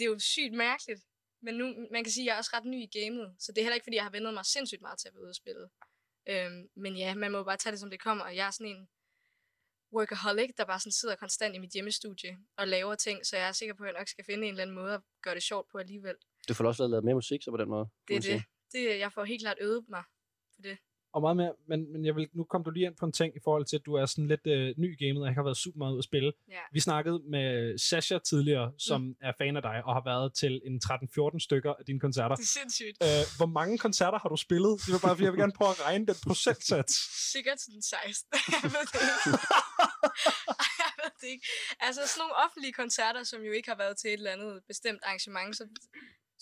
[0.00, 1.00] det er jo sygt mærkeligt.
[1.42, 3.58] Men nu, man kan sige, at jeg er også ret ny i gamet, så det
[3.58, 5.34] er heller ikke, fordi jeg har vendet mig sindssygt meget til at være ude og
[5.34, 5.68] spille.
[6.28, 8.76] Øhm, men ja, man må bare tage det, som det kommer, og jeg er sådan
[8.76, 8.88] en
[9.92, 13.52] workaholic, der bare sådan sidder konstant i mit hjemmestudie og laver ting, så jeg er
[13.52, 15.70] sikker på, at jeg nok skal finde en eller anden måde at gøre det sjovt
[15.72, 16.16] på alligevel.
[16.48, 17.86] Du får også lavet mere musik, så på den måde.
[18.08, 18.34] Det er sige.
[18.34, 18.44] det.
[18.72, 18.98] det.
[18.98, 20.04] Jeg får helt klart øvet mig
[20.56, 20.78] på det.
[21.12, 23.36] Og meget mere, men, men jeg vil, nu kom du lige ind på en ting
[23.36, 25.48] i forhold til, at du er sådan lidt øh, ny i gamet, og ikke har
[25.50, 26.32] været super meget ude at spille.
[26.50, 26.64] Ja.
[26.72, 29.16] Vi snakkede med Sasha tidligere, som mm.
[29.20, 32.34] er fan af dig, og har været til en 13-14 stykker af dine koncerter.
[32.36, 32.96] Det er sindssygt.
[33.02, 34.72] Øh, hvor mange koncerter har du spillet?
[34.86, 36.94] Det vil bare, jeg vil gerne prøve at regne den procentsats.
[37.34, 38.28] Sikkert sådan 16.
[38.62, 39.38] jeg ved det ikke.
[40.84, 41.46] jeg ved det ikke.
[41.86, 45.00] Altså sådan nogle offentlige koncerter, som jo ikke har været til et eller andet bestemt
[45.06, 45.64] arrangement, så,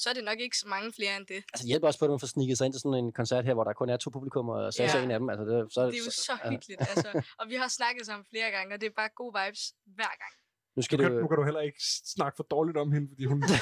[0.03, 1.41] så er det nok ikke så mange flere end det.
[1.53, 3.45] Altså det hjælper også på, at man får sneaket sig ind til sådan en koncert
[3.45, 5.01] her, hvor der kun er to publikummer, og Sasha Ja.
[5.03, 5.29] er en af dem.
[5.33, 7.11] Altså, det, så, Det er jo så hyggeligt, altså.
[7.41, 9.63] Og vi har snakket sammen flere gange, og det er bare gode vibes
[9.99, 10.33] hver gang.
[10.77, 11.81] Nu, skal det kan, jo- nu kan du heller ikke
[12.15, 13.57] snakke for dårligt om hende, fordi hun Det vil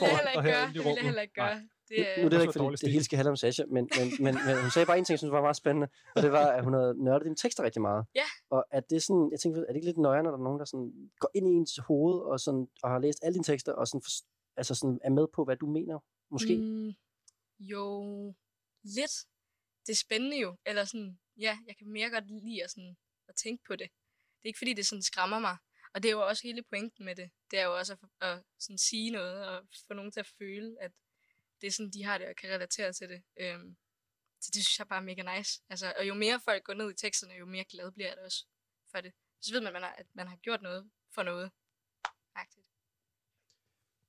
[0.00, 0.66] jeg heller ikke gøre.
[0.74, 1.58] Det vil jeg heller ikke gøre.
[1.88, 3.84] Det, nu, er- nu er det ikke, fordi det hele skal handle om Sasha, men,
[3.98, 6.46] men, men, men hun sagde bare en ting, synes var meget spændende, og det var,
[6.58, 8.02] at hun havde nørdet dine tekster rigtig meget.
[8.14, 8.26] Ja.
[8.50, 10.58] Og at det sådan, jeg tænkte, er det ikke lidt nøjere, når der er nogen,
[10.58, 10.88] der sådan
[11.22, 14.02] går ind i ens hoved, og, sådan, og har læst alle dine tekster, og sådan,
[14.56, 15.98] altså sådan er med på, hvad du mener,
[16.30, 16.56] måske?
[16.56, 16.94] Mm,
[17.58, 18.34] jo,
[18.82, 19.26] lidt.
[19.86, 20.56] Det er spændende jo.
[20.66, 22.96] Eller sådan, ja, jeg kan mere godt lide at, sådan,
[23.28, 23.90] at tænke på det.
[24.38, 25.56] Det er ikke fordi, det sådan skræmmer mig.
[25.94, 27.30] Og det er jo også hele pointen med det.
[27.50, 30.76] Det er jo også at, at sådan sige noget, og få nogen til at føle,
[30.80, 30.92] at
[31.60, 33.22] det er sådan, de har det, og kan relatere til det.
[33.36, 33.76] Øhm,
[34.40, 35.62] så det synes jeg bare er mega nice.
[35.68, 38.24] Altså, og jo mere folk går ned i teksterne, jo mere glad bliver jeg det
[38.24, 38.46] også
[38.90, 39.12] for det.
[39.40, 41.50] Så ved man, man har, at man har gjort noget for noget.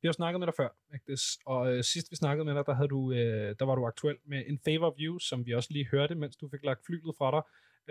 [0.02, 2.74] Vi har snakket med dig før, Agnes, og øh, sidst vi snakkede med dig, der,
[2.74, 5.88] havde du, øh, der var du aktuel med In Favor You, som vi også lige
[5.92, 7.44] hørte, mens du fik lagt flyet fra dig.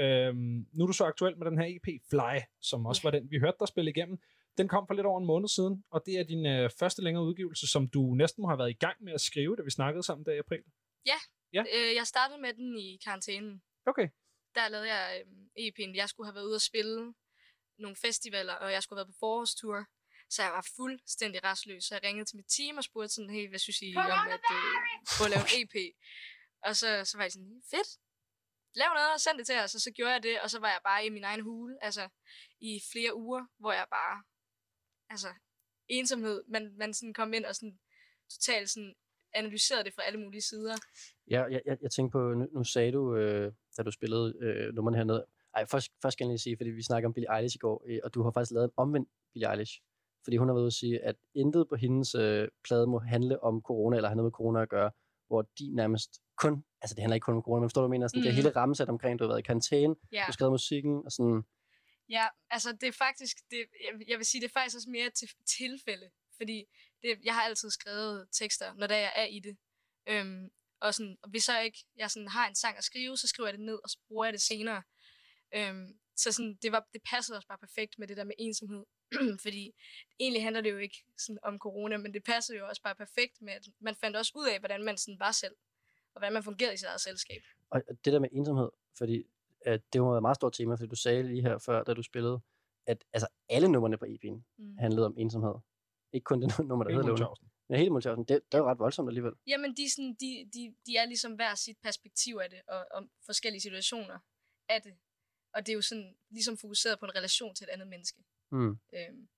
[0.04, 3.30] Øhm, nu er du så aktuel med den her EP Fly, som også var den,
[3.30, 4.18] vi hørte dig spille igennem.
[4.58, 7.24] Den kom for lidt over en måned siden, og det er din øh, første længere
[7.24, 10.02] udgivelse, som du næsten må have været i gang med at skrive, da vi snakkede
[10.02, 10.62] sammen der i april.
[11.06, 11.18] Ja,
[11.52, 11.62] Ja.
[11.74, 13.62] Øh, jeg startede med den i karantænen.
[13.86, 14.08] Okay.
[14.54, 15.96] Der lavede jeg øhm, EP'en.
[15.96, 17.14] Jeg skulle have været ude og spille
[17.78, 19.86] nogle festivaler, og jeg skulle have været på forårstur.
[20.30, 21.84] Så jeg var fuldstændig restløs.
[21.84, 24.46] Så jeg ringede til mit team og spurgte sådan, hey, hvad synes I om at
[24.58, 24.74] øh,
[25.16, 25.76] prøve at lave en EP?
[26.66, 27.90] Og så, så var jeg sådan, fedt.
[28.74, 29.74] Lav noget og send det til os.
[29.74, 32.08] Og så gjorde jeg det, og så var jeg bare i min egen hule, altså
[32.60, 34.22] i flere uger, hvor jeg bare,
[35.10, 35.30] altså
[35.88, 37.78] ensomhed, man, man sådan kom ind og sådan
[38.30, 38.94] totalt sådan
[39.34, 40.76] analyserede det fra alle mulige sider.
[41.30, 44.74] Ja, jeg, jeg, jeg tænkte på, nu, nu sagde du, øh, da du spillede øh,
[44.74, 47.56] nummerne hernede, ej, først, først skal jeg lige sige, fordi vi snakker om Billie Eilish
[47.56, 49.80] i går, øh, og du har faktisk lavet en omvendt Billie Eilish.
[50.26, 53.42] Fordi hun har været ude at sige, at intet på hendes øh, plade må handle
[53.42, 54.90] om corona, eller have noget med corona at gøre,
[55.28, 56.10] hvor de nærmest
[56.42, 58.08] kun, altså det handler ikke kun om corona, men forstår du, hvad jeg mener?
[58.08, 58.24] Sådan, mm.
[58.24, 60.16] Det hele rammesat omkring, du har været i karantæne, Ja.
[60.16, 61.42] du har skrevet musikken, og sådan,
[62.08, 65.10] Ja, altså det er faktisk, det, jeg, jeg vil sige, det er faktisk også mere
[65.10, 66.64] til tilfælde, fordi
[67.02, 69.56] det, jeg har altid skrevet tekster, når der jeg er i det.
[70.08, 70.48] Øhm,
[70.80, 73.48] og, sådan, og hvis så ikke jeg sådan har en sang at skrive, så skriver
[73.48, 74.82] jeg det ned, og så bruger jeg det senere.
[75.54, 78.84] Øhm, så sådan, det, var, det passede også bare perfekt med det der med ensomhed.
[79.44, 79.74] Fordi
[80.20, 83.42] egentlig handler det jo ikke sådan om corona, men det passede jo også bare perfekt
[83.42, 85.54] med, at man fandt også ud af, hvordan man sådan var selv,
[86.14, 87.42] og hvordan man fungerede i sit eget selskab.
[87.70, 88.68] Og det der med ensomhed,
[88.98, 89.24] fordi
[89.60, 92.02] at det var et meget stort tema, fordi du sagde lige her før, da du
[92.02, 92.40] spillede,
[92.86, 94.76] at altså, alle numrene på EP'en Mm.
[94.78, 95.54] handlede om ensomhed.
[96.12, 97.26] Ikke kun det nummer, der hedder Låne.
[97.68, 98.24] Men hele Munchausen.
[98.24, 99.32] Det, det er jo ret voldsomt alligevel.
[99.46, 103.08] Jamen, de, sådan, de, de, de er ligesom hver sit perspektiv af det, og, og
[103.26, 104.18] forskellige situationer
[104.68, 104.94] af det.
[105.54, 108.20] Og det er jo sådan ligesom fokuseret på en relation til et andet menneske.
[108.52, 108.78] Mm.
[108.94, 109.28] Øhm,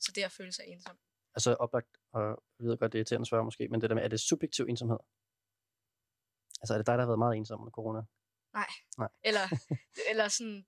[0.00, 0.98] så det at føle sig ensom.
[1.34, 2.22] Altså oplagt, og
[2.58, 4.20] jeg ved godt, det er irriterende at svare måske, men det der med, er det
[4.20, 4.98] subjektiv ensomhed?
[6.60, 8.02] Altså er det dig, der har været meget ensom under corona?
[8.52, 8.70] Nej.
[8.98, 9.08] Nej.
[9.28, 9.46] Eller,
[10.10, 10.66] eller sådan...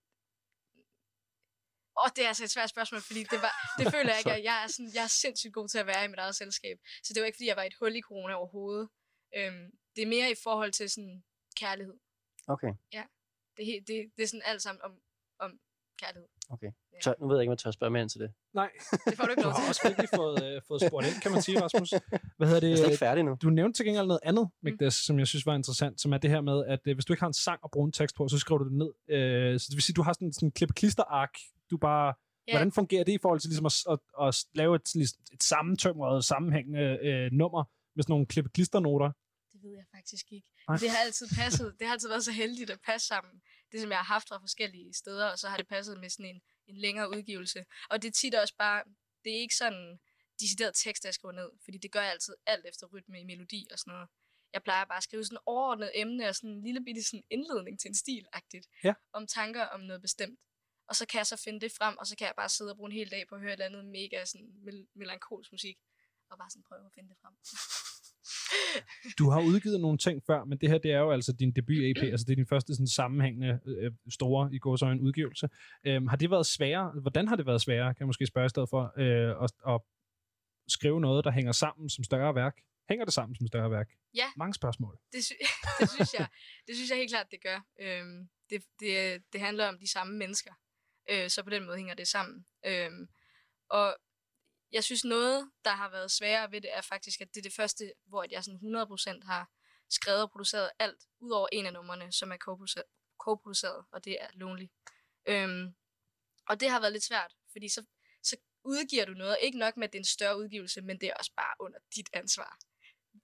[2.01, 4.45] Åh, det er altså et svært spørgsmål, fordi det, var, det føler jeg ikke, at
[4.45, 6.77] jeg er, sådan, jeg er sindssygt god til at være i mit eget selskab.
[7.05, 8.89] Så det var ikke, fordi jeg var et hul i corona overhovedet.
[9.37, 11.25] Øhm, det er mere i forhold til sådan
[11.57, 11.97] kærlighed.
[12.47, 13.05] Okay, Ja.
[13.57, 14.93] Det, det, det er sådan alt sammen om,
[15.39, 15.61] om
[15.99, 16.29] kærlighed.
[16.53, 16.71] Okay.
[17.03, 18.31] Tør, nu ved jeg ikke, om jeg tør spørge mere ind til det.
[18.55, 18.71] Nej.
[19.09, 19.69] Det får du ikke Du lov har til.
[19.69, 21.91] også virkelig fået, øh, fået spurgt ind, kan man sige, Rasmus.
[22.37, 22.71] Hvad hedder det?
[22.71, 23.37] Jeg er ikke færdig nu.
[23.43, 26.31] Du nævnte til gengæld noget andet, Migdes, som jeg synes var interessant, som er det
[26.31, 28.29] her med, at øh, hvis du ikke har en sang at bruge en tekst på,
[28.29, 28.91] så skriver du det ned.
[29.17, 31.35] Øh, så det vil sige, du har sådan sådan en klippe-klister-ark.
[31.71, 32.15] Du bare...
[32.49, 32.53] Ja.
[32.53, 33.99] Hvordan fungerer det i forhold til ligesom at, at,
[34.29, 37.63] at lave et, ligesom et sammentømret, sammenhængende øh, nummer
[37.97, 39.11] med sådan nogle klippe-klister-noter?
[39.53, 40.47] Det ved jeg faktisk ikke.
[40.69, 40.77] Nej.
[40.77, 41.75] Det har altid passet.
[41.79, 43.35] Det har altid været så heldigt at passe sammen.
[43.73, 46.27] Det, som jeg har haft fra forskellige steder, og så har det passet med sådan
[46.27, 47.65] en, en længere udgivelse.
[47.91, 48.85] Og det er tit også bare,
[49.25, 50.01] det er ikke sådan
[50.41, 53.67] decideret tekst, jeg skriver ned, fordi det gør jeg altid alt efter rytme i melodi
[53.73, 54.09] og sådan noget.
[54.53, 57.25] Jeg plejer bare at skrive sådan et overordnet emne og sådan en lille bitte sådan
[57.31, 58.67] indledning til en stil-agtigt.
[58.85, 58.95] Ja.
[59.13, 60.41] Om tanker om noget bestemt.
[60.87, 62.77] Og så kan jeg så finde det frem, og så kan jeg bare sidde og
[62.77, 65.79] bruge en hel dag på at høre et eller andet mega sådan mel- melankolsk musik.
[66.31, 67.35] Og bare sådan prøve at finde det frem.
[69.19, 72.03] Du har udgivet nogle ting før, men det her det er jo altså din debut-EP,
[72.11, 75.49] altså det er din første sådan, sammenhængende øh, store i gåsøjne udgivelse.
[75.87, 77.01] Øhm, har det været sværere?
[77.01, 79.81] Hvordan har det været sværere, kan jeg måske spørge i stedet for, øh, at, at
[80.69, 82.57] skrive noget, der hænger sammen som større værk?
[82.89, 83.89] Hænger det sammen som større værk?
[84.15, 84.27] Ja.
[84.37, 84.99] Mange spørgsmål.
[85.13, 85.33] Det, sy-
[85.81, 86.27] det, synes jeg,
[86.67, 87.67] det synes jeg helt klart, det gør.
[87.81, 90.53] Øhm, det, det, det handler om de samme mennesker.
[91.11, 92.47] Øh, så på den måde hænger det sammen.
[92.67, 93.09] Øhm,
[93.71, 93.97] og
[94.73, 97.53] jeg synes noget, der har været sværere ved det, er faktisk, at det er det
[97.53, 98.61] første, hvor jeg sådan
[99.23, 99.51] 100% har
[99.91, 102.37] skrevet og produceret alt, udover en af numrene, som er
[103.19, 104.67] co-produceret, og det er Lonely.
[105.27, 105.75] Øhm,
[106.49, 107.85] og det har været lidt svært, fordi så,
[108.23, 111.09] så udgiver du noget, ikke nok med, at det er en større udgivelse, men det
[111.09, 112.59] er også bare under dit ansvar.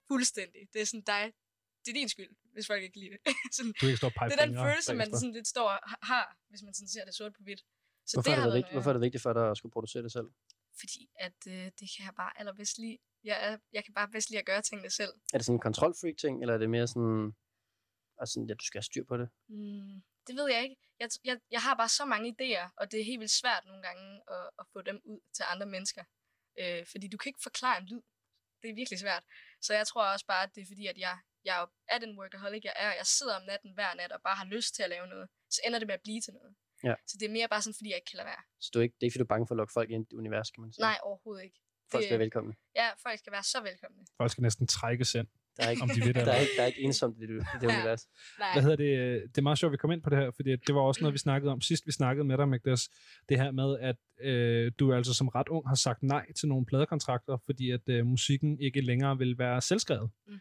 [0.07, 0.61] Fuldstændig.
[0.73, 1.33] Det er sådan dig,
[1.85, 3.33] det er din skyld, hvis folk ikke kan lide det.
[3.55, 5.79] sådan, Du ikke stå og pege det er den følelse, man sådan lidt står og
[6.01, 7.59] har, hvis man sådan ser det sort på hvidt.
[8.05, 9.57] Så Hvorfor, det er har det været vigtigt, hvorfor er det vigtigt for dig at
[9.57, 10.29] skulle producere det selv?
[10.79, 12.97] Fordi at øh, det kan jeg bare allerbedst lide.
[13.23, 15.13] Jeg, er, jeg kan bare bedst lide at gøre tingene selv.
[15.33, 17.33] Er det sådan en kontrolfreak-ting, eller er det mere sådan,
[18.21, 19.29] altså at du skal have styr på det?
[19.49, 19.95] Mm,
[20.27, 20.77] det ved jeg ikke.
[20.99, 23.83] Jeg, jeg, jeg har bare så mange idéer, og det er helt vildt svært nogle
[23.87, 26.03] gange at, at få dem ud til andre mennesker.
[26.59, 28.01] Øh, fordi du kan ikke forklare en lyd.
[28.61, 29.23] Det er virkelig svært.
[29.61, 32.63] Så jeg tror også bare, at det er fordi, at jeg, jeg er den workaholic,
[32.63, 32.91] jeg er.
[32.93, 35.29] Jeg sidder om natten hver nat og bare har lyst til at lave noget.
[35.49, 36.55] Så ender det med at blive til noget.
[36.83, 36.93] Ja.
[37.07, 38.43] Så det er mere bare sådan, fordi jeg ikke kan lade være.
[38.59, 39.89] Så du er ikke, det er ikke, fordi du er bange for at lokke folk
[39.89, 40.81] ind i det univers, kan man sige?
[40.81, 41.59] Nej, overhovedet ikke.
[41.91, 42.53] Folk Det- skal være velkomne.
[42.75, 44.01] Ja, folk skal være så velkomne.
[44.17, 45.27] Folk skal næsten trække sind,
[45.57, 46.15] Der er ikke, om de vil det.
[46.15, 46.41] der eller er ej.
[46.41, 47.75] ikke, der er ikke ensomt i det, i det Ja.
[47.77, 48.07] univers.
[48.39, 48.53] Nej.
[48.53, 48.91] Hvad hedder det?
[49.31, 51.01] Det er meget sjovt, at vi kom ind på det her, fordi det var også
[51.01, 52.89] noget, vi snakkede om sidst, vi snakkede med dig, Magdas.
[53.29, 56.65] Det her med, at øh, du altså som ret ung har sagt nej til nogle
[56.65, 60.09] pladekontrakter, fordi at øh, musikken ikke længere vil være selvskrevet.
[60.27, 60.39] Mm.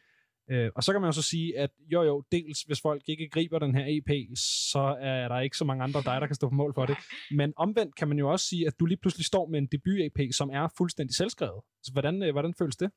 [0.51, 3.29] Øh, og så kan man jo så sige, at jo jo, dels hvis folk ikke
[3.29, 6.49] griber den her EP, så er der ikke så mange andre dig, der kan stå
[6.49, 6.97] på mål for det.
[7.31, 10.33] Men omvendt kan man jo også sige, at du lige pludselig står med en debut-EP,
[10.33, 11.63] som er fuldstændig selvskrevet.
[11.83, 12.91] Så hvordan, øh, hvordan føles det?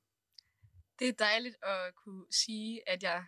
[0.99, 3.23] Det er dejligt at kunne sige, at jeg,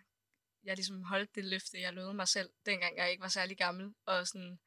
[0.64, 3.86] jeg ligesom holdt det løfte, jeg lovede mig selv, dengang jeg ikke var særlig gammel,
[4.06, 4.58] og sådan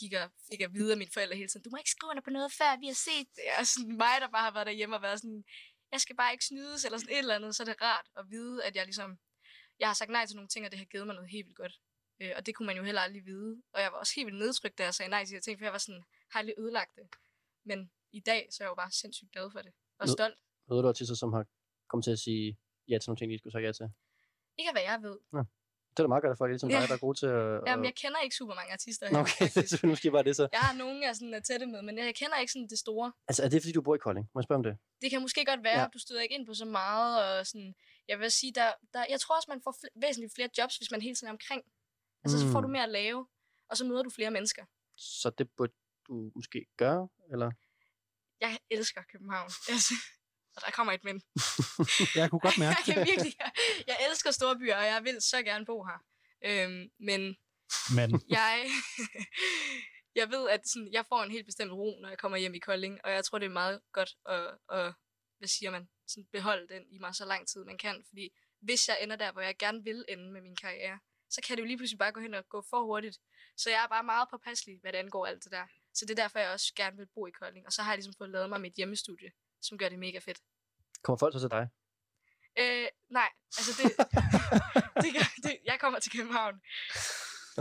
[0.00, 2.22] gik og fik at vide af mine forældre hele tiden, du må ikke skrive under
[2.22, 3.44] på noget, før vi har set det.
[3.58, 5.44] Og sådan mig, der bare har været derhjemme og været sådan,
[5.92, 8.24] jeg skal bare ikke snydes, eller sådan et eller andet, så er det rart at
[8.30, 9.18] vide, at jeg ligesom,
[9.78, 11.56] jeg har sagt nej til nogle ting, og det har givet mig noget helt vildt
[11.56, 11.80] godt.
[12.20, 13.62] Øh, og det kunne man jo heller aldrig vide.
[13.72, 15.58] Og jeg var også helt vildt nedtrykt, da jeg sagde nej til de her ting,
[15.58, 17.06] for jeg var sådan, har aldrig ødelagt det.
[17.64, 19.72] Men i dag, så er jeg jo bare sindssygt glad for det.
[19.98, 20.38] Og stolt.
[20.68, 21.44] Møder du artister, som har
[21.88, 22.58] kommet til at sige
[22.88, 23.88] ja til nogle ting, de skulle sige ja til?
[24.58, 25.18] Ikke af hvad jeg ved.
[25.32, 25.44] Nå.
[25.96, 26.80] Det er da meget godt, at folk ligesom Ja.
[26.80, 27.60] dig, der er gode til at...
[27.68, 29.10] Jamen, jeg kender ikke super mange artister.
[29.10, 30.48] Nå, okay, det er måske bare det så.
[30.52, 33.12] Jeg har nogen, jeg sådan er tætte med, men jeg kender ikke sådan det store.
[33.28, 34.26] Altså, er det, fordi du bor i Kolding?
[34.34, 34.78] Må jeg spørge om det?
[35.02, 35.84] Det kan måske godt være, Ja.
[35.86, 37.12] at du støder ikke ind på så meget.
[37.38, 37.74] Og sådan,
[38.08, 40.90] jeg vil sige, der, der, jeg tror også, man får fl- væsentligt flere jobs, hvis
[40.90, 41.62] man hele tiden er omkring.
[42.24, 42.72] Altså, så får du Mm.
[42.72, 43.26] mere at lave,
[43.70, 44.64] og så møder du flere mennesker.
[44.96, 45.72] Så det burde
[46.08, 47.50] du måske gøre, eller?
[48.40, 49.50] Jeg elsker København.
[49.72, 49.94] Altså,
[50.56, 51.22] og der kommer et men.
[52.20, 53.50] Jeg kunne godt mærke jeg, kan virkelig, jeg,
[53.86, 55.98] jeg elsker store byer, og jeg vil så gerne bo her.
[56.44, 57.36] Øhm, men
[57.96, 58.66] Men jeg,
[60.14, 62.58] jeg ved, at sådan, jeg får en helt bestemt ro, når jeg kommer hjem i
[62.58, 64.94] Kolding, og jeg tror, det er meget godt at, at
[65.38, 68.04] hvad siger man, sådan beholde den i mig så lang tid, man kan.
[68.08, 68.28] Fordi
[68.60, 70.98] hvis jeg ender der, hvor jeg gerne vil ende med min karriere,
[71.30, 73.18] så kan det jo lige pludselig bare gå hen og gå for hurtigt.
[73.56, 75.66] Så jeg er bare meget påpasselig, hvad det angår alt det der.
[75.94, 77.66] Så det er derfor, jeg også gerne vil bo i Kolding.
[77.66, 79.30] Og så har jeg ligesom fået lavet mig mit hjemmestudie,
[79.66, 80.40] som gør det mega fedt.
[81.02, 81.64] Kommer folk så til dig?
[82.62, 82.86] Øh,
[83.18, 83.86] nej, altså det,
[85.04, 86.54] det, gør, det, jeg kommer til København.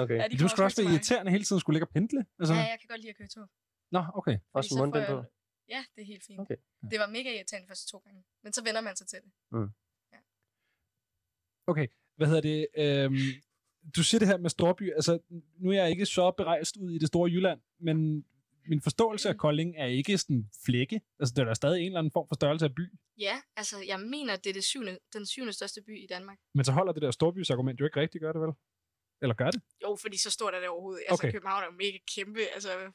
[0.03, 0.17] Okay.
[0.21, 0.93] Ja, du skulle også være mig.
[0.95, 2.25] irriterende hele tiden skulle ligge og pendle.
[2.39, 3.47] Altså, Ja, jeg kan godt lide at køre tog.
[3.91, 4.37] Nå, okay.
[4.53, 5.17] Også mundbind får på?
[5.17, 5.29] jeg-
[5.69, 6.39] Ja, det er helt fint.
[6.39, 6.55] Okay.
[6.91, 8.23] Det var mega irriterende de første to gange.
[8.43, 9.31] Men så vender man sig til det.
[9.51, 9.69] Mm.
[11.67, 12.67] Okay, hvad hedder det?
[12.77, 13.15] Øhm,
[13.95, 14.93] du siger det her med storby.
[14.93, 15.19] Altså,
[15.57, 18.25] nu er jeg ikke så berejst ud i det store Jylland, men
[18.67, 21.01] min forståelse af Kolding er ikke sådan flække.
[21.19, 22.93] Altså, det er der stadig en eller anden form for størrelse af by.
[23.19, 26.37] Ja, altså jeg mener, at det er det syvende, den syvende største by i Danmark.
[26.55, 28.51] Men så holder det der storbysargument jo ikke rigtigt, gør det vel?
[29.21, 29.61] Eller gør det?
[29.83, 31.03] Jo, fordi så stort er det overhovedet.
[31.07, 31.31] Altså Okay.
[31.31, 32.39] København er jo mega kæmpe.
[32.53, 32.69] Altså,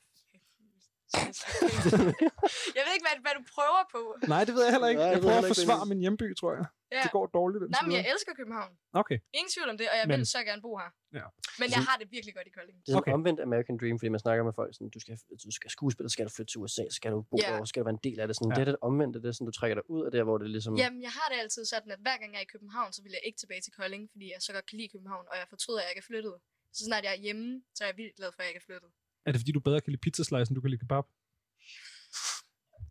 [2.76, 4.16] jeg ved ikke, hvad, hvad du prøver på.
[4.28, 5.00] Nej, det ved jeg heller ikke.
[5.02, 6.64] Nej, jeg prøver at forsvare min hjemby, tror jeg.
[6.96, 7.02] Ja.
[7.06, 7.60] Det går dårligt.
[7.76, 8.72] Nej, men jeg elsker København.
[9.02, 9.18] Okay.
[9.38, 10.90] Ingen tvivl om det, og jeg Men- vil så gerne bo her.
[11.18, 11.26] Ja.
[11.60, 12.76] Men jeg har det virkelig godt i Kolding.
[12.86, 13.12] Det er okay.
[13.18, 15.14] omvendt American Dream, fordi man snakker med folk sådan, du skal,
[15.46, 17.50] du skal skuespille, så skal du flytte til USA, så skal du bo Ja.
[17.52, 17.66] yeah.
[17.70, 18.34] skal du være en del af det.
[18.36, 18.54] Sådan, Ja.
[18.58, 20.48] Det er det omvendte, det er sådan, du trækker dig ud af det, hvor det
[20.56, 20.72] ligesom...
[20.82, 23.12] Jamen, jeg har det altid sådan, at hver gang jeg er i København, så vil
[23.16, 25.78] jeg ikke tilbage til Kolding, fordi jeg så godt kan lide København, og jeg fortryder,
[25.80, 26.34] at jeg ikke er flyttet.
[26.76, 27.46] Så snart jeg er hjemme,
[27.76, 28.90] så er jeg vildt glad for, at jeg ikke er flyttet.
[29.26, 31.04] Er det fordi, du bedre kan lide pizzaslice, end du kan lide kebab?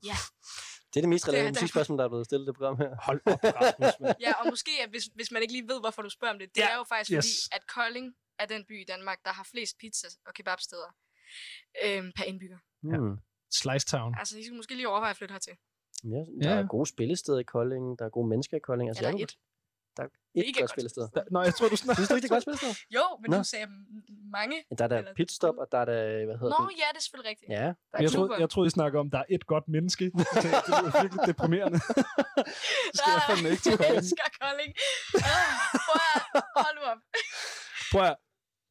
[0.10, 0.18] Ja.
[0.94, 2.96] Det er det mest relevante musikspørgsmål, der er blevet stillet i det program her.
[3.08, 4.16] Hold op, Rasmus.
[4.26, 6.56] Ja, og måske, at hvis, hvis man ikke lige ved, hvorfor du spørger om det,
[6.56, 7.26] det Ja, er jo faktisk yes.
[7.26, 8.08] fordi, at Kolding
[8.40, 10.90] er den by i Danmark, der har flest pizza- og kebabsteder
[11.86, 12.58] øhm, per indbygger.
[12.84, 13.18] Mm.
[13.52, 14.16] Slice Town.
[14.20, 15.54] Altså, I skulle måske lige overveje at flytte hertil.
[16.04, 16.56] Ja, der Ja, ja.
[16.56, 16.62] ja.
[16.64, 18.90] er gode spillesteder i Kolding, der er gode mennesker i Kolding.
[18.90, 19.38] Altså, Ja, der er et.
[19.98, 21.04] Der er et Mega godt spillested.
[21.32, 21.96] Nå, jeg tror, du snakker...
[22.00, 22.72] Synes du ikke, det er godt spillested?
[22.98, 23.38] Jo, men Nå.
[23.38, 24.56] du sagde m- mange.
[24.72, 26.78] Ja, Der er der pitstop, og der er der, hvad hedder Nå, det?
[26.82, 27.50] ja, det er selvfølgelig rigtigt.
[27.60, 30.06] Ja, Der er Jeg troede, jeg troede, I snakker om, der er et godt menneske.
[30.46, 31.80] Det, lyder virkelig deprimerende.
[32.90, 33.98] det skal jeg fandme ikke til Jeg Kolding.
[34.04, 34.72] elsker Kolding.
[35.34, 35.54] Ah,
[35.86, 36.02] Prøv
[36.36, 37.00] at hold nu op.
[37.92, 38.16] Prøv at,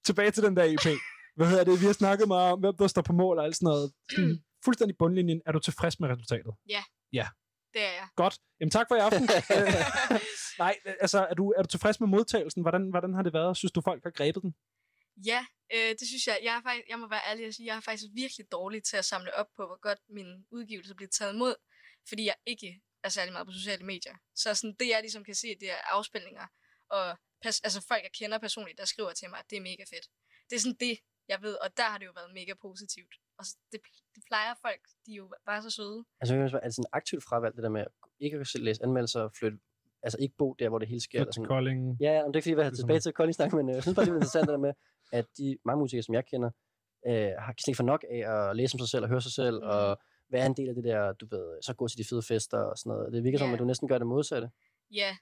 [0.09, 0.87] tilbage til den der EP.
[1.37, 1.81] Hvad hedder det?
[1.83, 3.93] Vi har snakket meget om, hvem der står på mål og alt sådan noget.
[4.11, 5.41] Sådan Fuldstændig bundlinjen.
[5.47, 6.53] Er du tilfreds med resultatet?
[6.69, 6.83] Ja,
[7.13, 7.27] Ja.
[7.75, 8.09] Det er jeg.
[8.17, 8.39] Godt.
[8.61, 9.29] Jamen tak for i aften.
[9.57, 10.21] Øh,
[10.59, 12.63] Nej, altså er du, er du tilfreds med modtagelsen?
[12.63, 13.57] Hvordan, hvordan har det været?
[13.57, 14.55] Synes du, folk har grebet den?
[15.27, 16.39] Ja, øh, det synes jeg.
[16.43, 18.97] Jeg, er faktisk, jeg må være ærlig og sige, jeg er faktisk virkelig dårlig til
[18.97, 21.55] at samle op på, hvor godt min udgivelse bliver taget imod,
[22.09, 24.17] fordi jeg ikke er særlig meget på sociale medier.
[24.35, 26.47] Så sådan, det, jeg ligesom kan se, det er afspilninger,
[26.91, 29.85] og pas, altså folk, jeg kender personligt, der skriver til mig, at det er mega
[29.95, 30.07] fedt.
[30.51, 30.99] Det er sådan det,
[31.29, 33.15] jeg ved, og der har det jo været mega positivt.
[33.39, 33.81] Og det,
[34.15, 36.05] det plejer folk, de er jo bare så søde.
[36.21, 37.89] Altså, jeg er det sådan aktivt fravalg, det der med at
[38.21, 39.59] ikke at selv læse anmeldelser og flytte,
[40.03, 41.19] altså ikke bo der, hvor det hele sker?
[41.19, 41.47] Flyt eller til.
[41.47, 41.97] Kolding.
[42.01, 43.75] Ja, ja, men det er ikke fordi, jeg Ligesom- tilbage til Kolding snak, men øh,
[43.75, 44.73] jeg synes bare, det er interessant det der med,
[45.13, 46.51] at de mange musikere, som jeg kender,
[47.09, 49.33] øh, har slet ikke for nok af at læse om sig selv og høre sig
[49.33, 49.69] selv, mm.
[49.75, 49.99] og
[50.35, 52.79] være en del af det der, du ved, så gå til de fede fester og
[52.79, 53.13] sådan noget.
[53.13, 53.53] Det virker som, Ja.
[53.55, 54.49] at du næsten gør det modsatte.
[54.91, 55.17] Ja,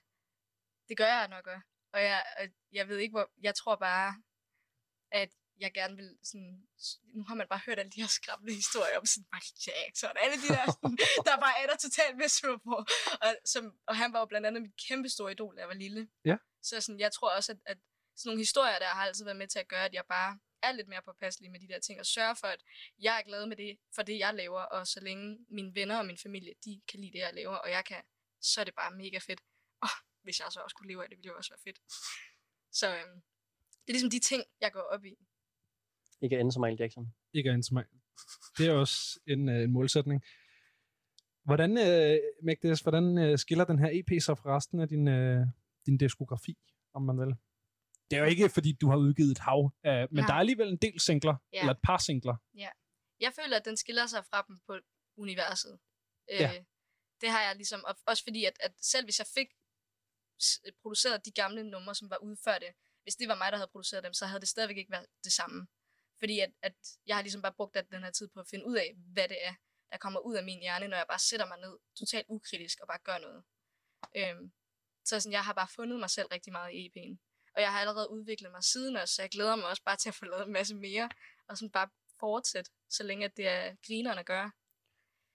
[0.89, 1.65] det gør jeg nok også.
[1.93, 3.29] Og jeg, og jeg ved ikke, hvor...
[3.43, 4.09] Jeg tror bare,
[5.11, 5.29] at
[5.59, 6.67] jeg gerne vil sådan...
[7.15, 10.35] Nu har man bare hørt alle de her skræmmende historier om sådan Michael Jackson, alle
[10.43, 12.75] de der, sådan, der bare er der totalt med på.
[13.25, 15.73] Og, som, og han var jo blandt andet mit kæmpe store idol, da jeg var
[15.73, 16.09] lille.
[16.25, 16.37] Ja.
[16.61, 17.77] Så sådan, jeg tror også, at, at
[18.17, 20.71] sådan nogle historier der har altid været med til at gøre, at jeg bare er
[20.71, 22.61] lidt mere påpasselig med de der ting, og sørge for, at
[22.99, 26.05] jeg er glad med det, for det, jeg laver, og så længe mine venner og
[26.05, 28.03] min familie, de kan lide det, jeg laver, og jeg kan,
[28.41, 29.41] så er det bare mega fedt.
[29.81, 29.89] Og
[30.23, 31.79] hvis jeg så også kunne leve af det, ville det også være fedt.
[32.71, 33.21] Så øhm,
[33.81, 35.15] det er ligesom de ting, jeg går op i.
[36.21, 37.05] Ikke at ende som Michael Jackson.
[37.33, 37.85] Ikke at mig.
[38.57, 40.23] Det er også en, øh, en målsætning.
[41.45, 45.45] Hvordan, øh, Magdes, hvordan øh, skiller den her EP sig fra resten af din, øh,
[45.85, 46.57] din diskografi,
[46.93, 47.35] om man vil?
[48.11, 50.21] Det er jo ikke, fordi du har udgivet et hav, øh, men Ja.
[50.27, 51.59] der er alligevel en del singler, Ja.
[51.59, 52.35] eller et par singler.
[52.57, 52.69] Ja.
[53.19, 54.73] Jeg føler, at den skiller sig fra dem på
[55.17, 55.79] universet.
[56.29, 56.49] Ja.
[56.57, 56.63] Øh,
[57.21, 59.47] det har jeg ligesom, og også fordi, at, at selv hvis jeg fik
[60.43, 62.65] s- produceret de gamle numre, som var udførte,
[63.03, 65.31] hvis det var mig, der havde produceret dem, så havde det stadigvæk ikke været det
[65.31, 65.67] samme.
[66.19, 66.75] Fordi at, at
[67.07, 69.27] jeg har ligesom bare brugt al den her tid på at finde ud af, hvad
[69.27, 69.53] det er,
[69.91, 72.87] der kommer ud af min hjerne, når jeg bare sætter mig ned totalt ukritisk og
[72.87, 73.43] bare gør noget.
[74.17, 74.51] Øhm,
[75.05, 77.17] så sådan, jeg har bare fundet mig selv rigtig meget i EP'en.
[77.55, 80.09] Og jeg har allerede udviklet mig siden også, så jeg glæder mig også bare til
[80.09, 81.09] at få lavet en masse mere,
[81.47, 81.89] og sådan bare
[82.19, 84.51] fortsætte, så længe at det er grinerne at gøre.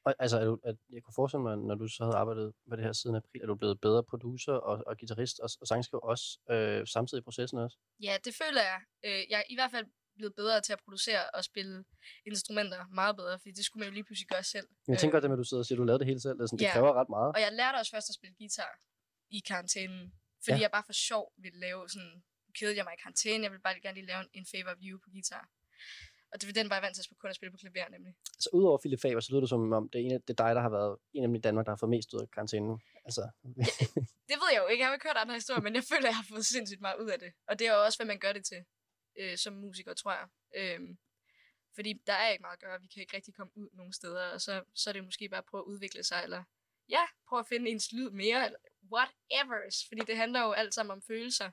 [0.05, 2.77] Og, altså, er du, at jeg kunne forestille mig, når du så havde arbejdet på
[2.77, 6.05] det her siden april, er du blevet bedre producer og, og guitarist og, og sangskriver
[6.13, 7.77] også øh, samtidig i processen også?
[8.03, 8.81] Ja, det føler jeg.
[9.05, 9.87] Øh, jeg i hvert fald
[10.23, 11.75] blevet bedre til at producere og spille
[12.31, 14.69] instrumenter meget bedre, fordi det skulle man jo lige pludselig gøre selv.
[14.89, 16.21] Jeg tænker godt det med, at du sidder og siger, at du lavede det hele
[16.27, 16.37] selv.
[16.39, 16.69] Det, sådan, det Øh.
[16.71, 16.75] Ja.
[16.77, 17.31] kræver ret meget.
[17.37, 18.73] Og jeg lærte også først at spille guitar
[19.37, 20.03] i karantænen,
[20.45, 20.65] fordi Ja.
[20.65, 22.15] jeg bare for sjov ville lave sådan,
[22.59, 25.09] kedede jeg mig i karantæne, jeg ville bare gerne lige lave en favor you på
[25.17, 25.45] guitar.
[26.33, 28.13] Og det, den var jeg vant til at kun at spille på klaver, nemlig.
[28.45, 30.41] Så udover Philip Faber, så lyder det som om, det er, en af, det er
[30.45, 32.29] dig, der har været en af dem i Danmark, der har fået mest ud af
[32.37, 32.75] karantænen.
[33.09, 33.23] Altså,
[34.31, 34.81] Det ved jeg jo ikke.
[34.81, 36.81] Jeg har jo ikke hørt andre historier, men jeg føler, at jeg har fået sindssygt
[36.87, 37.31] meget ud af det.
[37.49, 38.61] Og det er jo også, hvad man gør det til
[39.17, 40.29] øh, som musiker, tror jeg.
[40.57, 40.99] Øhm,
[41.75, 42.81] fordi der er ikke meget at gøre.
[42.81, 45.39] Vi kan ikke rigtig komme ud nogen steder, og så, så er det måske bare
[45.39, 46.43] at prøve at udvikle sig, eller
[46.89, 48.59] ja, prøve at finde ens lyd mere, eller
[48.93, 49.85] whatever.
[49.89, 51.51] Fordi det handler jo alt sammen om følelser.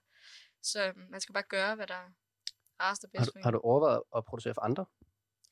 [0.62, 2.10] Så øhm, man skal bare gøre, hvad der er
[2.82, 3.44] rarest og har, bedst du, for en.
[3.44, 4.86] har du overvejet at producere for andre?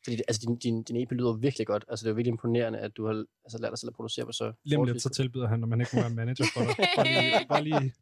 [0.03, 1.85] Fordi det, altså, din, din, din EP lyder virkelig godt.
[1.89, 4.31] Altså, det er virkelig imponerende, at du har altså, lært dig selv at producere på
[4.31, 6.75] så Lige lidt, så tilbyder han, når man ikke må være manager for dig.
[6.97, 7.93] Bare lige, bare lige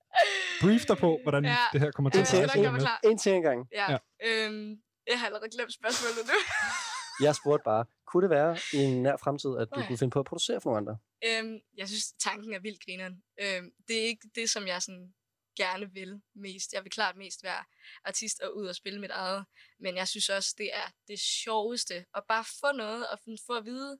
[0.62, 1.58] brief dig på, hvordan Ja.
[1.74, 3.00] det her kommer til at mig klar.
[3.04, 3.68] En til en gang.
[3.72, 3.92] Ja.
[3.92, 3.98] ja.
[4.28, 6.34] Øhm, jeg har allerede glemt spørgsmålet nu.
[7.26, 9.88] Jeg spurgte bare, kunne det være i en nær fremtid, at du Nej.
[9.88, 10.98] kunne finde på at producere for nogle andre?
[11.28, 13.24] Øhm, jeg synes, tanken er vildt grineren.
[13.42, 15.14] Øhm, det er ikke det, som jeg sådan
[15.58, 16.74] gerne vil mest.
[16.74, 17.64] Jeg vil klart mest være
[18.06, 19.46] artist og ud og spille mit eget.
[19.80, 23.66] Men jeg synes også, det er det sjoveste at bare få noget og få at
[23.66, 23.98] vide,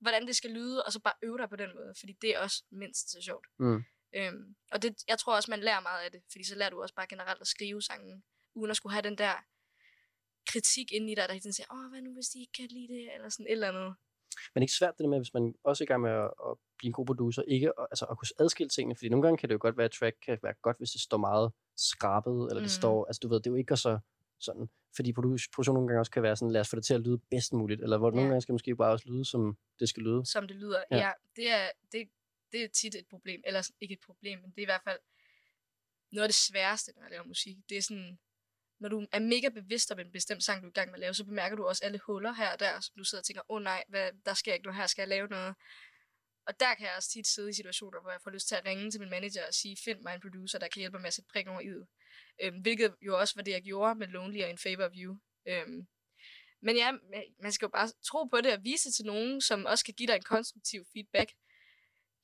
[0.00, 1.94] hvordan det skal lyde, og så bare øve dig på den måde.
[2.00, 3.46] Fordi det er også mindst så sjovt.
[3.58, 3.84] Mm.
[4.16, 6.82] Øhm, og det, jeg tror også, man lærer meget af det, fordi så lærer du
[6.82, 8.24] også bare generelt at skrive sangen,
[8.54, 9.32] uden at skulle have den der
[10.52, 12.66] kritik ind i dig, der hele tiden siger, åh, hvad nu, hvis de ikke kan
[12.70, 13.94] lide det, eller sådan et eller andet.
[14.54, 16.56] Men ikke svært det der med, hvis man også er i gang med at, at
[16.78, 19.48] blive en god producer, ikke at, altså, at kunne adskille tingene, fordi nogle gange kan
[19.48, 22.54] det jo godt være, at track kan være godt, hvis det står meget skrabet, eller
[22.54, 22.80] det Mhm.
[22.80, 23.98] står, altså du ved, det er jo ikke så
[24.40, 26.94] sådan, fordi produ- produktion nogle gange også kan være sådan, lad os få det til
[26.94, 28.14] at lyde bedst muligt, eller hvor Ja.
[28.14, 30.26] nogle gange skal måske bare også lyde, som det skal lyde.
[30.26, 30.82] som det lyder.
[30.90, 32.08] Ja, ja det, er, det,
[32.52, 33.42] det er tit et problem.
[33.46, 34.98] Eller ikke et problem, men det er i hvert fald
[36.12, 37.56] noget af det sværeste, når jeg laver musik.
[37.68, 38.18] Det er sådan,
[38.80, 41.00] når du er mega bevidst om en bestemt sang, du er i gang med at
[41.00, 43.42] lave, så bemærker du også alle huller her og der, så du sidder og tænker,
[43.48, 45.54] åh oh, nej, hvad, der sker ikke noget her, skal jeg lave noget?
[46.46, 48.64] Og der kan jeg også tit sidde i situationer, hvor jeg får lyst til at
[48.64, 51.08] ringe til min manager og sige, find mig en producer, der kan hjælpe mig med
[51.08, 51.86] at sætte prik over i det.
[52.42, 55.18] Øhm, hvilket jo også var det, jeg gjorde med Lonely og In Favor of You.
[55.48, 55.86] Øhm,
[56.62, 56.92] men ja,
[57.42, 59.94] man skal jo bare tro på det og vise det til nogen, som også kan
[59.94, 61.30] give dig en konstruktiv feedback.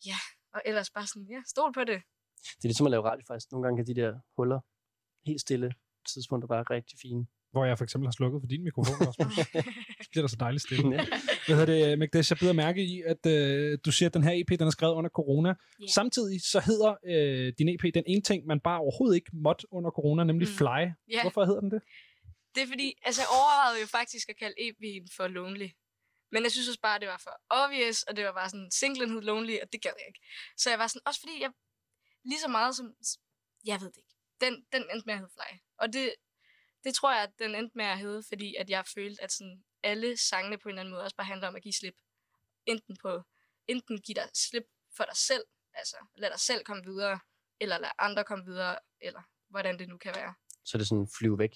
[0.07, 0.18] Ja,
[0.55, 1.99] og ellers bare sådan, ja, stol på det.
[2.59, 3.52] Det er lidt som at lave radio faktisk.
[3.52, 4.60] Nogle gange kan de der huller
[5.26, 5.73] helt stille
[6.15, 7.26] tidspunkter bare rigtig fine.
[7.52, 9.35] Hvor jeg for eksempel har slukket for din mikrofon, Rasmus.
[10.05, 10.91] så bliver der så dejligt stille.
[10.97, 11.05] Ja.
[11.47, 14.33] Hvad hedder det, Magdes, jeg bider mærke i, at øh, du siger, at den her
[14.41, 15.49] EP, den er skrevet under corona.
[15.49, 15.89] Yeah.
[15.94, 19.91] Samtidig så hedder øh, din EP den ene ting, man bare overhovedet ikke måtte under
[19.91, 20.55] corona, nemlig Mm.
[20.55, 20.81] Fly.
[21.15, 21.23] Ja.
[21.23, 21.83] Hvorfor hedder den det?
[22.55, 25.68] Det er fordi, altså jeg overvejede jo faktisk at kalde EP'en for Lonely.
[26.37, 29.11] Men jeg synes også bare, det var for obvious, og det var bare sådan, singlen
[29.11, 30.21] hed Lonely, og det gad jeg ikke.
[30.57, 31.53] Så jeg var sådan, også fordi jeg,
[32.25, 32.95] lige så meget som,
[33.65, 35.59] jeg ved det ikke, den, den endte med at hedde Fly.
[35.79, 36.15] Og det,
[36.85, 39.65] det tror jeg, at den endte med at hedde, fordi at jeg følte, at sådan,
[39.83, 41.97] alle sangene på en eller anden måde også bare handler om at give slip.
[42.67, 43.23] Enten på,
[43.67, 44.67] enten give dig slip
[44.97, 47.21] for dig selv, altså lad dig selv komme videre,
[47.61, 50.35] eller lad andre komme videre, eller hvordan det nu kan være.
[50.65, 51.55] Så er det sådan flyve væk.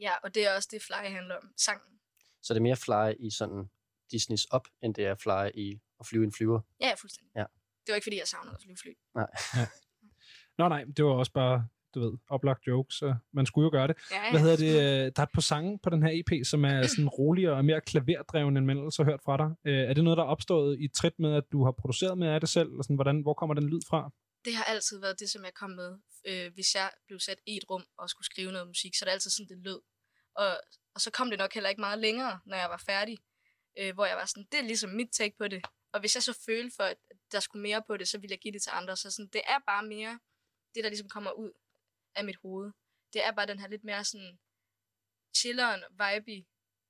[0.00, 2.00] Ja, og det er også det, Fly handler om, sangen.
[2.42, 3.70] Så det er mere fly i sådan
[4.10, 6.60] Disneys op, end det er fly i at flyve en flyver.
[6.80, 7.32] Ja, ja, fuldstændig.
[7.36, 7.44] Ja.
[7.86, 8.90] Det var ikke, fordi jeg savnede at flyve fly.
[9.14, 9.26] Nej.
[10.58, 13.88] Nå nej, det var også bare, du ved, oplagt jokes, så man skulle jo gøre
[13.88, 13.96] det.
[14.10, 14.30] Ja, ja.
[14.30, 14.72] Hvad hedder det?
[15.06, 17.64] øh, Der er et par sange på den her EP, som er sådan roligere og
[17.64, 19.70] mere klaverdreven, end man ellers har hørt fra dig.
[19.70, 22.28] Øh, Er det noget, der er opstået i trit med, at du har produceret med
[22.28, 22.68] af det selv?
[22.70, 24.10] Eller sådan, hvordan, hvor kommer den lyd fra?
[24.44, 25.98] Det har altid været det, som jeg kom med.
[26.28, 29.06] Øh, hvis jeg blev sat i et rum og skulle skrive noget musik, så er
[29.06, 29.80] det altid sådan, det lød.
[30.36, 30.48] Og,
[30.94, 33.18] og så kom det nok heller ikke meget længere, når jeg var færdig.
[33.78, 35.64] Øh, hvor jeg var sådan, det er ligesom mit take på det.
[35.92, 36.96] Og hvis jeg så følte for, at
[37.32, 38.96] der skulle mere på det, så ville jeg give det til andre.
[38.96, 40.18] Så sådan, det er bare mere
[40.74, 41.52] det, der ligesom kommer ud
[42.14, 42.72] af mit hoved.
[43.12, 44.38] Det er bare den her lidt mere sådan
[45.36, 46.46] chilleren, vibe,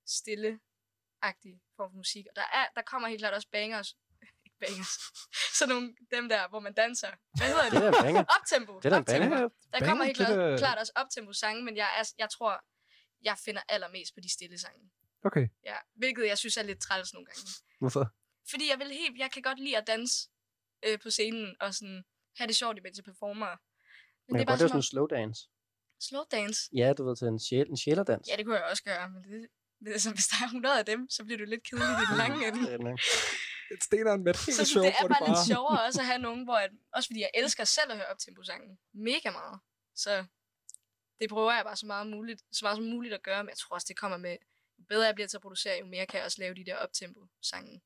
[0.06, 2.26] stille-agtig form for musik.
[2.30, 3.96] Og der, er, der kommer helt klart også bangers.
[4.46, 4.94] Ikke bangers.
[5.58, 7.12] Sådan nogle, dem der, hvor man danser.
[7.38, 7.72] Hvad hedder det?
[7.72, 8.24] Det er.
[8.40, 8.80] Optempo.
[8.80, 9.28] Det er Optempo.
[9.28, 9.48] banger.
[9.72, 12.64] Der kommer helt klart, klart også optempo sange, men jeg, er, jeg tror,
[13.22, 14.90] jeg finder allermest på de stille sange.
[15.26, 15.46] Okay.
[15.64, 17.42] Ja, hvilket jeg synes er lidt træls nogle gange.
[17.80, 18.04] Hvorfor?
[18.50, 20.28] Fordi jeg vil helt, jeg kan godt lide at danse
[20.86, 22.04] øh, på scenen og sådan
[22.38, 23.46] have det sjovt, imens jeg performer.
[23.46, 23.56] Men,
[24.28, 25.40] Men det er jeg bare som sådan en slow dance.
[26.00, 26.60] slow dance.
[26.76, 28.28] Ja, du ved, til en, sjæl, en sjælerdans.
[28.28, 29.48] Ja, det kunne jeg også gøre, men det,
[29.80, 32.16] men altså, hvis der er 100 af dem, så bliver det lidt kedeligt i den
[32.22, 32.60] lange ende.
[32.60, 32.96] Det er.
[33.74, 35.28] Et steneren med et Så show, det er bare, bare...
[35.28, 38.06] lidt sjovere også at have nogen, hvor at, også fordi jeg elsker selv at høre
[38.06, 39.60] op sangen mega meget.
[39.94, 40.24] Så
[41.20, 43.56] det prøver jeg bare så meget, muligt, så meget som muligt at gøre, men jeg
[43.56, 44.36] tror også, det kommer med,
[44.78, 46.76] jo bedre jeg bliver til at producere, jo mere kan jeg også lave de der
[46.76, 47.80] optempo sange,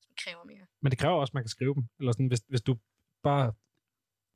[0.00, 0.66] som kræver mere.
[0.82, 1.84] Men det kræver også, at man kan skrive dem.
[1.98, 2.76] Eller sådan, hvis, hvis du
[3.22, 3.52] bare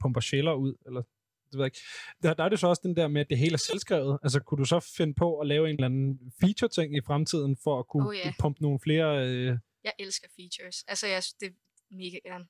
[0.00, 1.02] pumper sjæler ud, eller
[1.50, 1.78] det ved jeg ikke.
[2.22, 4.18] Der, der er det så også den der med, at det hele er selvskrevet.
[4.22, 7.78] Altså, kunne du så finde på at lave en eller anden feature-ting i fremtiden, for
[7.78, 8.32] at kunne Oh, ja.
[8.40, 9.28] pumpe nogle flere...
[9.28, 9.58] Øh...
[9.84, 10.84] Jeg elsker features.
[10.88, 11.54] Altså, jeg synes, det er
[11.90, 12.46] mega gerne.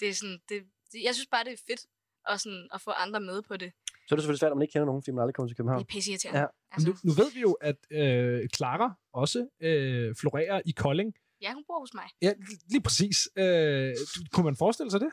[0.00, 1.86] Det er sådan, det, det, jeg synes bare, det er fedt
[2.28, 3.72] at, sådan, at få andre med på det.
[4.06, 5.56] Så er det selvfølgelig svært, at man ikke kender nogen, fordi man aldrig kommer til
[5.56, 5.78] København.
[5.78, 6.40] Det er pisseirriterende.
[6.40, 6.46] Ja.
[6.74, 6.88] Altså.
[6.88, 11.14] Nu, nu ved vi jo, at øh, Clara også øh, florerer i Kolding.
[11.40, 12.08] Ja, hun bor hos mig.
[12.22, 12.32] Ja,
[12.70, 13.28] lige præcis.
[13.36, 15.10] Øh, du- kunne man forestille sig det?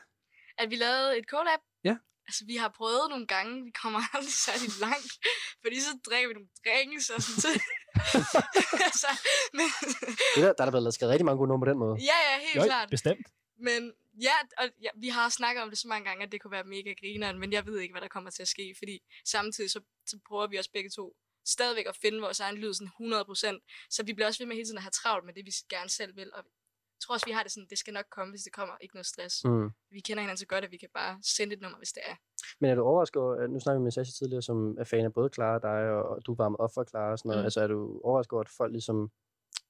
[0.58, 1.60] At vi lavede et collab.
[1.84, 1.96] Ja.
[2.28, 3.64] Altså, vi har prøvet nogle gange.
[3.64, 5.12] Vi kommer aldrig særlig langt.
[5.62, 7.62] Fordi så drikker vi nogle drinks og sådan noget.
[8.88, 9.10] altså,
[9.58, 9.66] men,
[10.34, 11.94] Det der, der er der blevet lavet skrevet rigtig mange gode numre på den måde.
[12.10, 12.88] ja, ja, helt Jo, klart.
[12.90, 13.26] bestemt.
[13.68, 13.92] Men
[14.28, 16.64] ja, og ja, vi har snakket om det så mange gange, at det kunne være
[16.64, 18.94] mega grineren, men jeg ved ikke, hvad der kommer til at ske, fordi
[19.34, 23.58] samtidig så, så prøver vi også begge to stadigvæk at finde vores egen lyd sådan
[23.58, 25.52] 100%, så vi bliver også ved med hele tiden at have travlt med det, vi
[25.70, 26.44] gerne selv vil, og
[27.02, 28.94] jeg tror også, vi har det sådan, det skal nok komme, hvis det kommer, ikke
[28.94, 29.44] noget stress.
[29.44, 29.70] Mm.
[29.90, 32.14] Vi kender hinanden så godt, at vi kan bare sende et nummer, hvis det er.
[32.60, 35.04] Men er du overrasket over, at nu snakker vi med Sasha tidligere, som er fan
[35.04, 37.42] af både Clara og dig, og og du varmet op for Clara og sådan noget.
[37.42, 37.44] Mm.
[37.44, 39.10] Altså er du overrasket over, at folk ligesom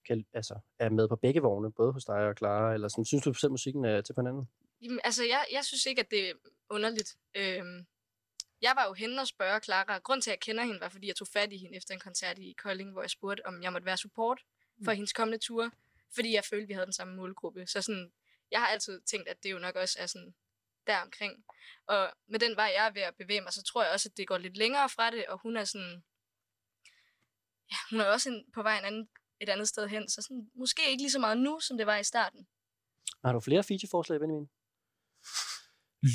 [0.06, 3.24] kan, altså, er med på begge vogne, både hos dig og Clara, eller sådan, synes
[3.24, 4.48] du selv, musikken er til på hinanden?
[4.82, 6.34] Jamen, altså, jeg, jeg synes ikke, at det er
[6.70, 7.10] underligt.
[7.36, 7.86] Øhm,
[8.62, 9.98] jeg var jo henne og spørge Clara.
[9.98, 12.00] Grund til, at jeg kender hende, var, fordi jeg tog fat i hende efter en
[12.00, 14.40] koncert i Kolding, hvor jeg spurgte, om jeg måtte være support
[14.84, 14.96] for Mm.
[14.96, 15.70] hendes kommende ture.
[16.14, 17.66] Fordi jeg følte, vi havde den samme målgruppe.
[17.66, 18.12] Så sådan,
[18.50, 20.34] jeg har altid tænkt, at det jo nok også er sådan
[20.86, 21.44] der omkring.
[21.86, 24.16] Og med den vej, jeg er ved at bevæge mig, så tror jeg også, at
[24.16, 26.04] det går lidt længere fra det, og hun er sådan...
[27.70, 29.08] Ja, hun er også en, på vej en anden,
[29.40, 31.96] et andet sted hen, så sådan, måske ikke lige så meget nu, som det var
[31.96, 32.46] i starten.
[33.24, 34.50] Har du flere featureforslag, Benjamin?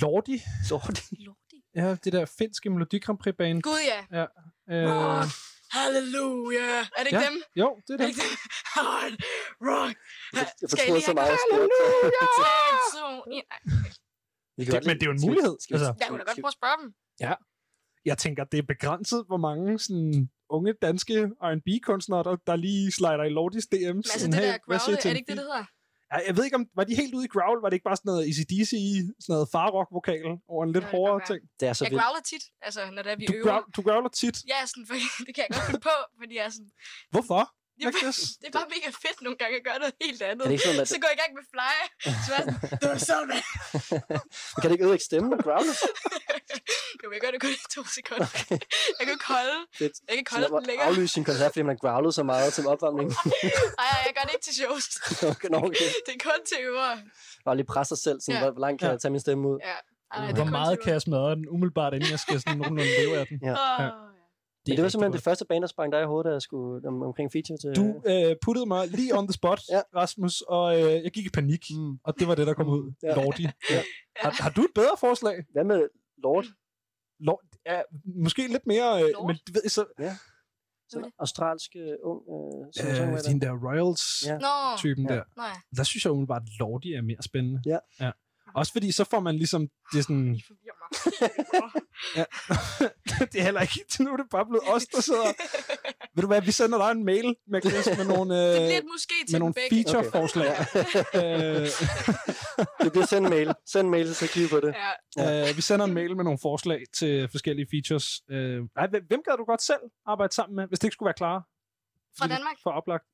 [0.02, 0.38] Lordi.
[1.26, 1.47] Lordi?
[1.78, 3.62] Ja, det der finske Melodi Grand Prix band.
[3.62, 4.00] Gud ja.
[4.20, 4.26] Ja.
[4.74, 5.28] Øh, Rock,
[5.72, 6.68] halleluja.
[6.98, 7.42] Er det ikke ja, dem?
[7.56, 8.00] Jo, det er Er dem.
[8.00, 8.38] det ikke dem?
[8.78, 9.12] Hard
[9.70, 9.96] rock.
[10.34, 11.38] Jeg Skal I lige så have meget.
[11.44, 12.26] halleluja?
[14.58, 15.94] Det- men det er jo en skal vi- mulighed, skal vi- altså.
[16.00, 16.94] Jeg kunne da godt prøve at spørge dem.
[17.20, 17.34] Ja.
[18.06, 21.16] Jeg tænker, det er begrænset, hvor mange sådan, unge danske
[21.50, 23.80] R&B-kunstnere, der, der lige slider i Lordis DM's.
[23.86, 25.66] Men altså det "Hey, der til er det ikke det, det hedder?
[26.12, 27.62] Ja, jeg ved ikke, om var de helt ude i growl?
[27.62, 28.72] Var det ikke bare sådan noget ACDC,
[29.24, 31.42] sådan noget farrock-vokal over en lidt hårdere ting?
[31.60, 32.04] Det er så Jeg vildt.
[32.04, 33.46] growler tit, altså når det er, vi Du, øver.
[33.52, 34.38] growl, du growler tit.
[34.54, 34.96] Ja, sådan, for,
[35.28, 36.72] det kan jeg godt finde på, fordi jeg er sådan...
[37.16, 37.42] Hvorfor?
[37.82, 37.94] Jamen,
[38.42, 40.46] det er bare mega fedt nogle gange at gøre noget helt andet.
[40.46, 41.72] Er det sådan, at- Så går jeg i gang med fly.
[42.26, 43.42] Så er jeg sådan, det var så med.
[44.10, 44.20] Men
[44.62, 45.72] kan det ikke ødelægge stemmen og growle?
[47.04, 48.28] Jo, jeg gør det kun i to sekunder.
[48.98, 49.58] Jeg kan ikke holde.
[49.80, 49.94] Fedt.
[50.08, 50.88] Jeg kan ikke holde den længere.
[50.88, 53.10] aflyse sin koncert, fordi man har growlet så meget til opvarmning.
[53.12, 54.86] Ej, jeg gør det ikke til shows.
[55.32, 55.88] okay, okay.
[56.06, 56.90] Det er kun til øver.
[57.46, 58.50] Bare lige presse sig selv, sådan, Ja.
[58.52, 59.58] hvor, langt kan jeg tage min stemme ud?
[59.64, 59.76] Ja.
[60.14, 62.92] Ej, det er Hvor meget kan jeg smadre den umiddelbart, inden jeg skal sådan nogenlunde
[63.00, 63.38] leve af den?
[63.44, 63.56] Ja.
[63.84, 63.90] Ja.
[64.72, 65.20] Det, det var simpelthen godt.
[65.20, 67.70] det første band, der sprang dig i hovedet, da jeg skulle om, omkring feature til...
[67.82, 69.82] Du øh, puttede mig lige on the spot, ja.
[69.96, 71.94] Rasmus, og øh, jeg gik i panik, mm.
[72.04, 72.94] og det var det, der kom ud.
[73.04, 73.16] Ja.
[73.16, 73.44] Lordi.
[73.44, 73.82] Ja.
[74.16, 75.36] Har, har du et bedre forslag?
[75.54, 75.88] Hvad med
[76.24, 76.46] Lord?
[77.20, 77.82] Lord ja,
[78.24, 79.86] måske lidt mere, øh, men du ved, så...
[80.00, 80.18] Ja.
[80.90, 82.22] Så australsk øh, ung
[82.80, 85.14] øh, Øh, den der Royals-typen Nå.
[85.14, 85.24] der.
[85.38, 85.54] Nå ja.
[85.78, 87.62] Der synes jeg umiddelbart, at Lordi er mere spændende.
[87.66, 87.78] Ja.
[88.00, 88.12] ja.
[88.56, 90.36] Også fordi, så får man ligesom det er sådan...
[92.16, 92.24] ja.
[93.32, 95.34] det er heller ikke til nu, er det bare blevet os, der sidder...
[96.16, 99.34] Ved du hvad, vi sender dig en mail, Magnus, med nogle, øh, Det måske til
[99.34, 100.50] med nogle feature-forslag.
[101.16, 101.68] øh,
[102.84, 103.54] det bliver send en mail.
[103.66, 104.76] Send en mail, så kigger på det.
[105.18, 105.50] Ja.
[105.50, 108.08] Øh, vi sender en mail med nogle forslag til forskellige features.
[108.30, 111.08] Øh, nej, hvem, hvem gad du godt selv arbejde sammen med, hvis det ikke skulle
[111.08, 111.38] være klar?
[112.20, 112.56] Fra Danmark?
[112.64, 113.06] For oplagt.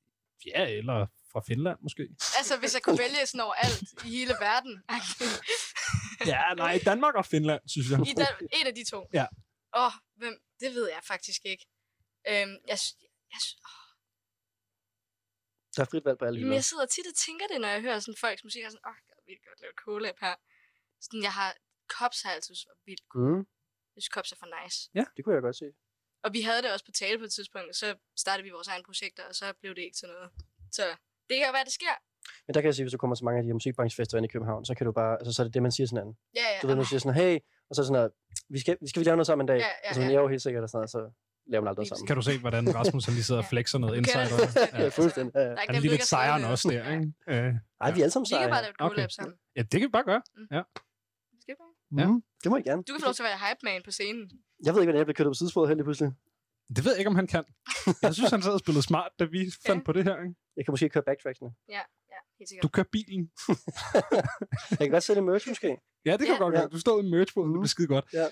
[0.45, 2.03] Ja, eller fra Finland måske.
[2.40, 4.74] Altså, hvis jeg kunne vælge sådan over alt i hele verden.
[6.34, 8.00] Ja, nej, Danmark og Finland, synes jeg.
[8.12, 9.00] I Dan- en af de to.
[9.20, 9.26] Ja.
[9.76, 10.36] Åh, oh, hvem?
[10.62, 11.66] Det ved jeg faktisk ikke.
[12.30, 13.00] Øhm, jeg, sy-
[13.34, 13.60] jeg, sy-
[15.76, 16.53] Der er frit valg på alle hylder.
[16.53, 18.62] jeg sidder tit og tænker det, når jeg hører sådan folks musik.
[18.64, 20.36] Er sådan, åh, oh, jeg vil godt lave collab her.
[21.02, 21.50] Sådan, jeg har...
[21.98, 23.32] Kops har altid var vildt cool.
[23.32, 23.44] Mm.
[23.95, 24.78] Jeg synes, Kops er for nice.
[25.00, 25.68] Ja, det kunne jeg godt se.
[26.26, 27.88] Og vi havde det også på tale på et tidspunkt, og så
[28.24, 30.30] startede vi vores egne projekter, og så blev det ikke til noget.
[30.72, 30.86] Så
[31.30, 31.95] det kan jo være, det sker.
[32.48, 34.27] Men der kan jeg sige, hvis du kommer til mange af de her musikbranchefester inde
[34.27, 36.16] i København, så kan du bare, altså så er det det, man siger sådan anden.
[36.35, 36.60] Ja, ja.
[36.61, 38.11] Du ved, man siger sådan, hey, og så er sådan, at,
[38.50, 39.60] vi skal, vi skal vi lave noget sammen en dag.
[39.60, 40.14] Ja, ja, og så man, ja.
[40.14, 41.02] jeg er jo helt sikkert, og sådan noget, så
[41.52, 42.08] laver man aldrig noget sammen.
[42.08, 44.26] Kan du se, hvordan Rasmus han lige sidder og flexer noget insider?
[44.26, 44.80] det.
[44.84, 45.32] Ja, fuldstændig.
[45.35, 45.56] Ja, ja.
[45.68, 47.14] Han er lige lidt sejren også der, ikke?
[47.82, 49.35] Ej, vi er alle sammen Vi kan bare lave et collab sammen.
[49.56, 50.22] Ja, det kan vi bare gøre.
[50.56, 50.61] Ja.
[51.42, 51.74] Skal vi bare?
[52.02, 52.08] Ja.
[52.08, 52.82] Mm, det må I gerne.
[52.84, 54.24] Du kan få lov til at være hype man på scenen.
[54.66, 56.11] Jeg ved ikke, hvordan jeg blev kørt op på sidesporet helt lige pludselig.
[56.76, 57.43] Det ved jeg ikke, om han kan.
[58.02, 59.85] Jeg synes, han sad og spillede smart, da vi fandt Ja.
[59.85, 60.18] på det her.
[60.24, 60.35] Ikke?
[60.58, 61.50] Jeg kan måske køre backtracksene.
[61.70, 61.74] Ja,
[62.14, 62.64] ja, helt sikkert.
[62.64, 63.32] Du kører bilen.
[64.70, 65.78] Jeg kan godt sælge merch måske.
[66.06, 66.38] Ja, det kan Ja.
[66.44, 66.68] godt gøre.
[66.68, 68.06] Du står i merchbåden, det bliver skide godt.
[68.14, 68.28] Ja.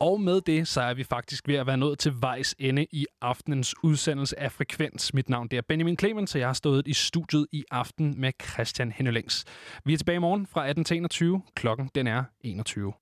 [0.00, 3.06] Og med det, så er vi faktisk ved at være nået til vejs ende i
[3.20, 5.14] aftenens udsendelse af Frekvens.
[5.14, 8.32] Mit navn det er Benjamin Clemens, og jeg har stået i studiet i aften med
[8.42, 9.44] Christian Hennelings.
[9.84, 11.42] Vi er tilbage i morgen fra 18 til 21.
[11.54, 12.92] Klokken den er 21.